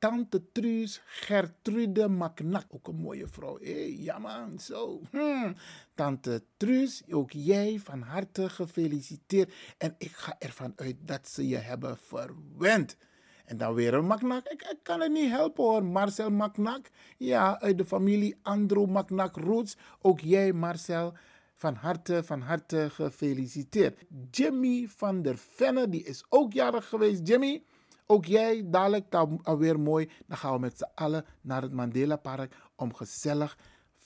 Tante 0.00 0.52
Truus 0.52 1.00
Gertrude 1.04 2.08
Maknak. 2.08 2.64
Ook 2.68 2.88
een 2.88 2.96
mooie 2.96 3.28
vrouw. 3.28 3.58
Hé, 3.58 3.72
hey, 3.72 3.96
ja 3.98 4.18
man, 4.18 4.58
zo. 4.58 5.00
Hmm. 5.10 5.54
Tante 5.94 6.42
Truus, 6.56 7.02
ook 7.10 7.30
jij 7.30 7.78
van 7.78 8.00
harte 8.02 8.48
gefeliciteerd. 8.48 9.52
En 9.78 9.94
ik 9.98 10.10
ga 10.10 10.36
ervan 10.38 10.72
uit 10.76 10.96
dat 11.00 11.28
ze 11.28 11.48
je 11.48 11.56
hebben 11.56 11.98
verwend. 11.98 12.96
En 13.44 13.56
dan 13.56 13.74
weer 13.74 13.94
een 13.94 14.06
Maknak. 14.06 14.46
Ik, 14.46 14.62
ik, 14.62 14.78
kan 14.82 15.00
het 15.00 15.12
niet 15.12 15.30
helpen 15.30 15.64
hoor. 15.64 15.84
Marcel 15.84 16.30
Maknak. 16.30 16.90
Ja, 17.16 17.60
uit 17.60 17.78
de 17.78 17.84
familie 17.84 18.36
Andrew 18.42 18.86
Maknak 18.86 19.36
Roots. 19.36 19.76
Ook 20.00 20.20
jij, 20.20 20.52
Marcel. 20.52 21.14
Van 21.60 21.74
harte, 21.74 22.22
van 22.24 22.40
harte 22.40 22.90
gefeliciteerd. 22.90 24.04
Jimmy 24.30 24.88
van 24.88 25.22
der 25.22 25.36
Venne, 25.36 25.88
die 25.88 26.02
is 26.02 26.24
ook 26.28 26.52
jarig 26.52 26.88
geweest. 26.88 27.28
Jimmy, 27.28 27.62
ook 28.06 28.24
jij, 28.24 28.62
dadelijk 28.66 29.14
alweer 29.42 29.80
mooi. 29.80 30.10
Dan 30.26 30.36
gaan 30.36 30.52
we 30.52 30.58
met 30.58 30.78
z'n 30.78 30.90
allen 30.94 31.24
naar 31.40 31.62
het 31.62 31.72
Mandela 31.72 32.16
Park 32.16 32.56
om 32.76 32.94
gezellig 32.94 33.58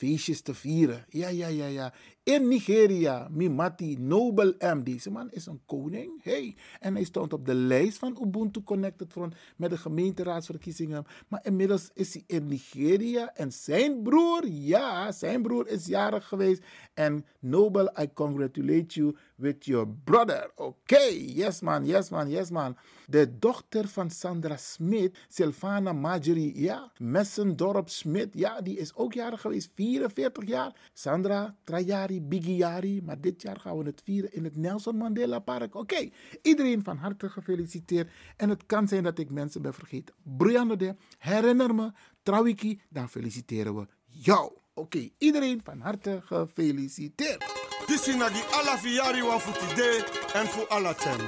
feestjes 0.05 0.41
te 0.41 0.55
vieren. 0.55 1.05
Ja, 1.09 1.29
ja, 1.29 1.47
ja, 1.49 1.67
ja. 1.67 1.93
In 2.23 2.49
Nigeria, 2.49 3.29
Mimati 3.31 3.97
Nobel 3.99 4.55
M. 4.59 4.83
Deze 4.83 5.11
man 5.11 5.31
is 5.31 5.47
een 5.47 5.61
koning. 5.67 6.23
Hey. 6.23 6.57
En 6.81 6.95
hij 6.95 7.05
stond 7.05 7.33
op 7.33 7.47
de 7.47 7.55
lijst 7.55 7.99
van 7.99 8.19
Ubuntu 8.23 8.63
Connected 8.63 9.13
Front 9.13 9.35
met 9.57 9.71
de 9.71 9.77
gemeenteraadsverkiezingen. 9.77 11.05
Maar 11.29 11.41
inmiddels 11.43 11.91
is 11.95 12.15
hij 12.15 12.23
in 12.27 12.47
Nigeria. 12.47 13.35
En 13.35 13.53
zijn 13.53 14.03
broer, 14.03 14.47
ja, 14.49 15.13
zijn 15.13 15.43
broer 15.43 15.69
is 15.69 15.87
jarig 15.87 16.29
geweest. 16.29 16.63
En 16.95 17.25
Nobel, 17.41 18.01
I 18.01 18.13
congratulate 18.15 18.95
you 18.95 19.17
with 19.37 19.65
your 19.67 19.87
brother. 20.05 20.51
Oké, 20.55 21.03
yes 21.13 21.61
man, 21.61 21.87
yes 21.87 22.11
man, 22.11 22.31
yes 22.31 22.51
man. 22.51 22.77
De 23.07 23.39
dochter 23.39 23.89
van 23.89 24.11
Sandra 24.11 24.57
Smit, 24.57 25.19
Sylvana 25.29 25.93
Marjorie, 25.93 26.61
ja, 26.61 26.93
Messendorp 26.99 27.89
Smit, 27.89 28.29
ja, 28.33 28.61
die 28.61 28.79
is 28.79 28.95
ook 28.95 29.13
jarig 29.13 29.41
geweest, 29.41 29.71
44 29.75 30.47
jaar. 30.47 30.91
Sandra 30.93 31.57
Trajari 31.65 32.23
Bigiari, 32.23 33.03
maar 33.03 33.21
dit 33.21 33.43
jaar 33.43 33.61
gaan 33.61 33.79
we 33.79 33.85
het 33.85 34.01
vieren 34.05 34.33
in 34.33 34.45
het 34.45 34.57
Nelson 34.57 34.97
Mandela 34.97 35.39
Park. 35.39 35.75
Oké, 35.75 36.11
iedereen 36.43 36.85
van 36.85 36.97
harte 36.97 37.29
gefeliciteerd. 37.29 38.11
En 38.37 38.49
het 38.49 38.67
kan 38.67 38.89
zijn 38.89 39.03
dat 39.03 39.19
ik 39.19 39.31
mensen 39.31 39.63
ben 39.63 39.75
vergeten. 39.75 40.15
Brianne 40.23 40.77
de, 40.77 40.95
herinner 41.19 41.75
me, 41.75 41.93
Trawiki, 42.23 42.81
dan 42.89 43.09
feliciteren 43.09 43.75
we 43.75 43.87
jou. 44.07 44.53
Oké, 44.75 45.09
iedereen 45.19 45.61
van 45.65 45.81
harte 45.81 46.21
gefeliciteerd. 46.25 47.74
Dit 47.87 48.07
is 48.09 48.17
die 48.33 48.45
alla 48.51 48.79
fiari 48.79 49.23
wa 49.23 49.39
today 49.39 50.05
en 50.33 50.47
voor 50.47 50.67
alla 50.69 50.95
ten. 50.95 51.21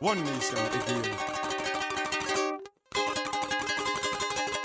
One 0.00 0.20
nation 0.20 0.58
again. 0.58 1.38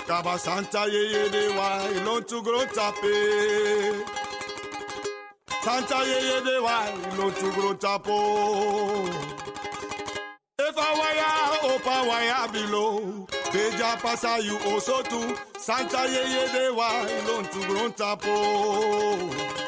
Kaba 0.06 0.38
Santa 0.38 0.86
ye 0.86 1.08
ye 1.10 1.30
de 1.30 1.52
wa 1.56 1.88
ilon 1.88 2.24
to 2.24 2.42
grow 2.42 2.66
tape. 2.66 4.04
Santa 5.62 6.04
ye 6.04 6.20
ye 6.28 6.40
de 6.44 6.60
wa 6.62 6.86
ilon 7.12 7.32
to 7.32 7.50
grow 7.52 7.74
tapo. 7.74 9.08
If 10.58 10.76
I 10.78 10.94
wire 11.00 11.74
opa 11.74 12.06
wire 12.06 12.48
below. 12.52 13.26
Beja 13.52 14.00
pasa 14.00 14.42
you 14.42 14.58
also 14.70 15.02
too. 15.02 15.36
Santa 15.58 16.06
ye 16.08 16.22
ye 16.34 16.46
de 16.52 16.74
wa 16.74 16.88
ilon 17.06 17.44
to 17.44 17.60
grow 17.66 17.88
tapo 17.90 19.63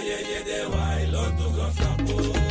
ayẹyẹ 0.00 0.38
dẹ̀ 0.48 0.64
to 1.38 1.46
go 1.56 1.66
kan 1.66 1.70
fàpọ̀. 1.78 2.49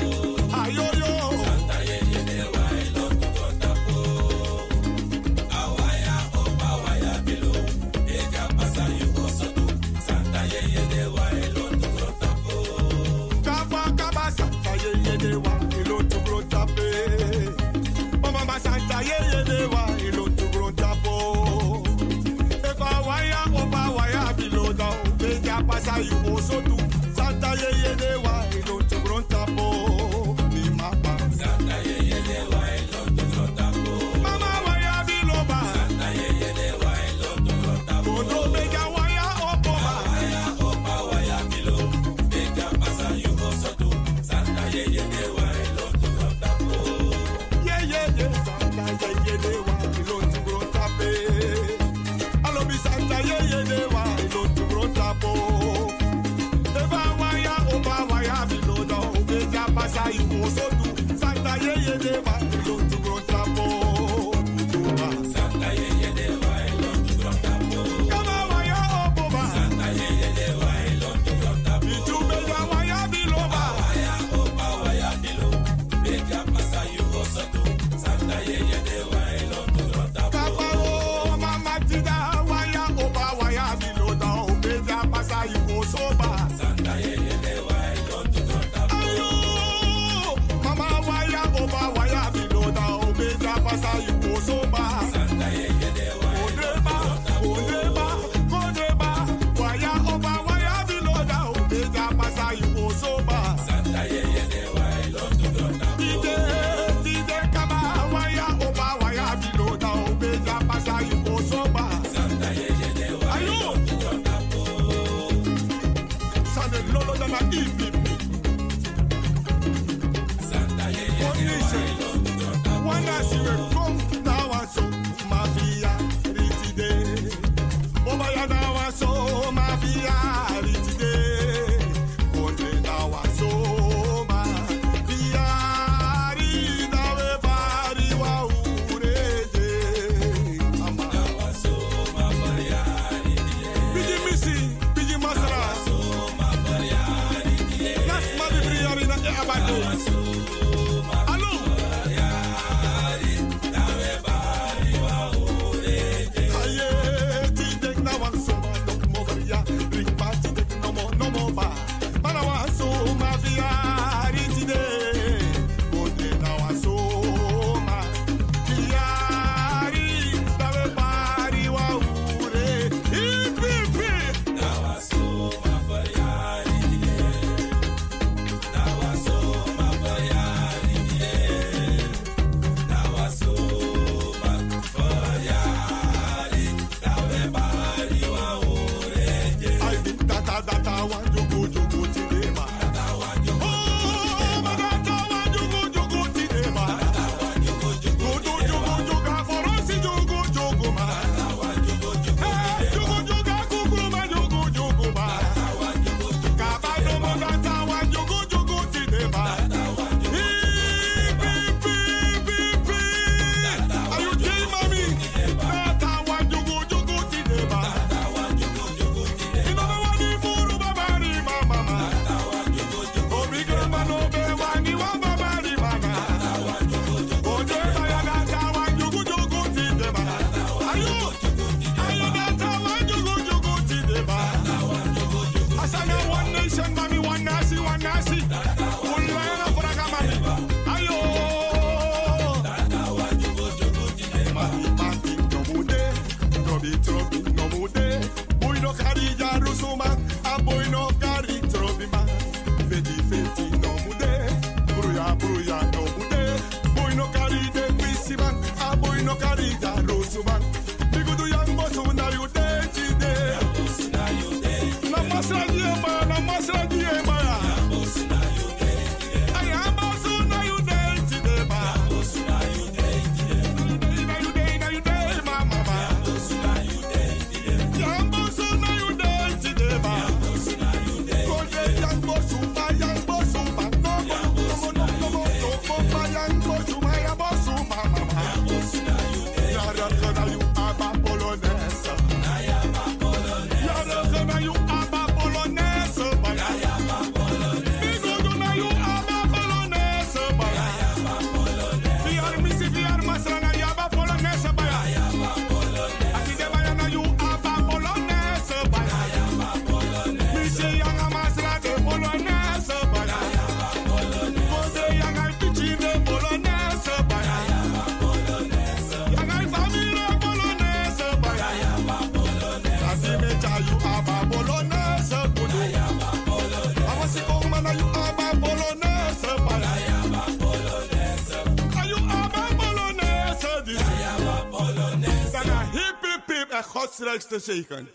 likes 337.22 337.46
to 337.46 337.60
shake 337.60 337.92
on. 337.92 338.08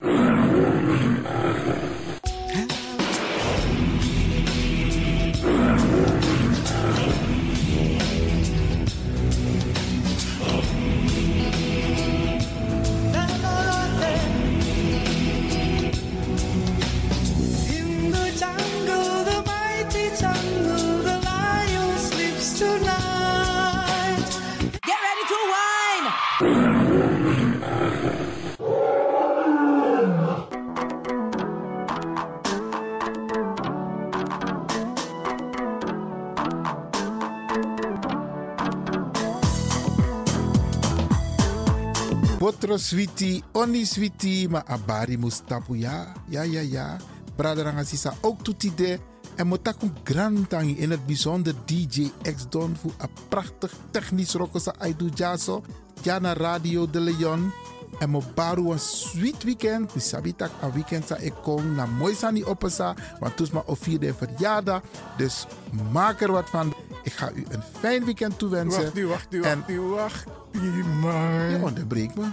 Potro 42.74 42.86
switi, 42.86 43.42
oni 43.52 43.86
switi, 43.86 44.48
ma 44.50 44.64
abari 44.66 45.16
mustapu 45.16 45.76
ya. 45.76 46.12
Ja, 46.28 46.42
ja, 46.42 46.60
ja. 46.60 46.98
Braderanga 47.36 47.84
sisa 47.84 48.14
ook 48.20 48.42
toetide. 48.42 48.98
En 49.36 49.46
motaku 49.46 49.90
grantangi 50.04 50.78
in 50.78 50.90
het 50.90 51.06
bijzonder 51.06 51.54
DJ 51.64 52.10
X 52.22 52.46
Don 52.48 52.76
voor 52.76 52.92
een 52.98 53.08
prachtig 53.28 53.72
technisch 53.90 54.32
rokosa 54.34 54.74
Aidu 54.78 55.10
Jaso. 55.14 55.62
Jana 56.02 56.32
Radio 56.32 56.90
de 56.90 57.00
Leon. 57.00 57.52
En 57.98 58.10
mo 58.10 58.22
baru 58.34 58.70
een 58.70 58.78
sweet 58.78 59.42
weekend. 59.44 59.94
Mi 59.94 60.00
sabitak 60.00 60.50
een 60.62 60.72
weekend 60.72 61.06
sa 61.06 61.16
ik 61.16 61.34
kom 61.42 61.74
na 61.74 61.86
mooi 61.86 62.14
sani 62.14 62.44
opesa. 62.44 62.94
Want 63.20 63.36
toes 63.36 63.50
ma 63.50 63.62
o 63.66 63.74
vierde 63.74 64.14
verjaardag. 64.14 64.82
Dus 65.16 65.46
maak 65.92 66.20
er 66.20 66.32
wat 66.32 66.50
van. 66.50 66.74
Ik 67.02 67.12
ga 67.12 67.32
u 67.32 67.44
een 67.48 67.62
fijn 67.80 68.04
weekend 68.04 68.38
toewensen. 68.38 68.82
Wacht 68.82 68.94
nu, 68.94 69.06
wacht 69.06 69.30
nu, 69.30 69.40
wacht 69.40 69.68
nu, 69.68 69.80
wacht 69.80 70.26
nu, 70.52 70.84
man. 70.84 71.50
Je 71.50 71.58
onderbreekt 71.62 72.14
me. 72.14 72.26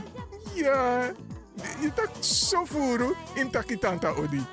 Ja, 0.53 1.11
je 1.81 1.91
tak 1.93 2.09
zo 2.19 2.65
voeren 2.65 3.13
in 3.33 3.49
takitanta 3.49 4.09
odi. 4.09 4.45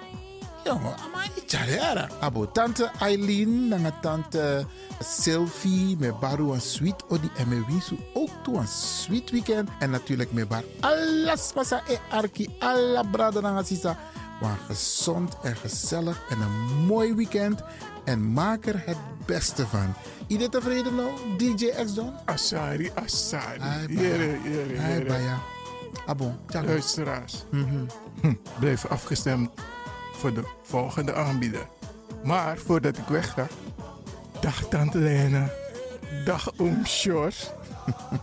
Jongen, 0.64 0.94
ama 0.96 1.24
icharera. 1.34 2.08
Abo 2.20 2.50
tante 2.52 2.90
Eileen, 3.00 3.68
nanga 3.68 3.90
tante 4.00 4.66
Sylvie, 5.00 5.96
me 5.98 6.12
baru 6.20 6.52
een 6.52 6.60
sweet 6.60 7.04
odi 7.08 7.30
en 7.36 7.48
me 7.48 7.64
wisu 7.66 7.96
ook 8.14 8.30
toe 8.42 8.56
een 8.56 8.68
sweet 8.68 9.30
weekend. 9.30 9.68
En 9.78 9.90
natuurlijk 9.90 10.32
me 10.32 10.46
bar 10.46 10.62
alles 10.80 11.52
pasa 11.52 11.82
e 11.88 11.98
arki, 12.10 12.48
alla 12.58 13.02
brada 13.02 13.40
nanga 13.40 13.62
sisa. 13.62 13.96
Maar 14.40 14.58
gezond 14.66 15.36
en 15.42 15.56
gezellig 15.56 16.20
en 16.28 16.40
een 16.40 16.86
mooi 16.86 17.14
weekend. 17.14 17.62
En 18.04 18.32
maak 18.32 18.66
er 18.66 18.82
het 18.86 18.96
beste 19.26 19.66
van. 19.66 19.94
Iedereen 20.26 20.50
tevreden 20.50 20.94
nou, 20.94 21.10
DJ 21.36 21.66
X 21.84 21.94
Don? 21.94 22.12
Asari, 22.24 22.90
Asari. 22.94 23.60
Jere, 23.88 24.38
jere, 24.42 24.80
Ai, 24.80 25.02
jere. 25.02 25.36
Abo, 26.06 26.34
tjaka. 26.46 26.66
Luisteraars, 26.66 27.44
Mhm. 27.50 27.84
hm, 28.20 28.34
blijf 28.60 28.86
afgestemd 28.86 29.50
voor 30.12 30.34
de 30.34 30.42
volgende 30.62 31.14
aanbieder. 31.14 31.66
Maar 32.24 32.58
voordat 32.58 32.98
ik 32.98 33.06
wegga, 33.08 33.46
Dag 34.40 34.68
Tante 34.68 34.98
Lena. 34.98 35.50
Dag 36.24 36.50
Oom 36.58 36.86
Sjors. 36.86 37.50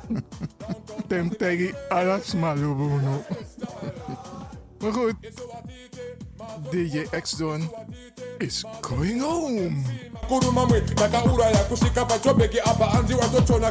Tem 1.08 1.38
tegi 1.38 1.74
alas 1.90 2.34
malubuno. 2.34 3.24
Maar 4.80 4.92
goed. 4.94 5.14
DJ 6.72 7.06
X-Don 7.22 7.72
is 8.38 8.64
going 8.82 9.22
home. 9.22 9.82
pachobheki 12.06 12.60
apa 12.60 12.86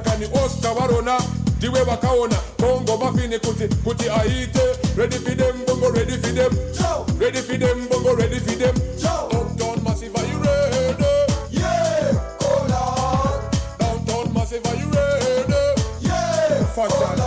kani 0.01 0.27
osta 0.27 0.75
varona 0.75 1.17
The 1.65 1.71
way 1.71 1.81
wakaona 1.83 2.37
Bongo 2.59 2.97
mafini 2.99 3.39
kuti 3.39 3.69
kuti 3.85 4.11
aite 4.11 4.61
Ready 4.97 5.17
for 5.17 5.35
them 5.35 5.65
bongo 5.67 5.91
ready 5.93 6.13
for 6.19 6.33
them 6.33 6.53
Joe. 6.77 7.07
Ready 7.19 7.41
for 7.41 7.57
them 7.57 7.89
bongo 7.89 8.15
ready 8.15 8.39
for 8.39 8.53
them 8.53 8.75
Joe. 9.01 9.29
Uptown 9.33 9.83
massive 9.83 10.15
are 10.15 10.27
you 10.27 10.39
ready? 10.45 11.05
Yeah, 11.51 12.13
hold 12.43 12.71
on. 12.71 13.51
Downtown 13.79 14.35
massive 14.35 14.67
are 14.67 14.77
you 14.77 14.91
ready? 14.91 15.81
Yeah, 16.03 16.65
Fuck 16.77 16.91
oh, 16.93 17.24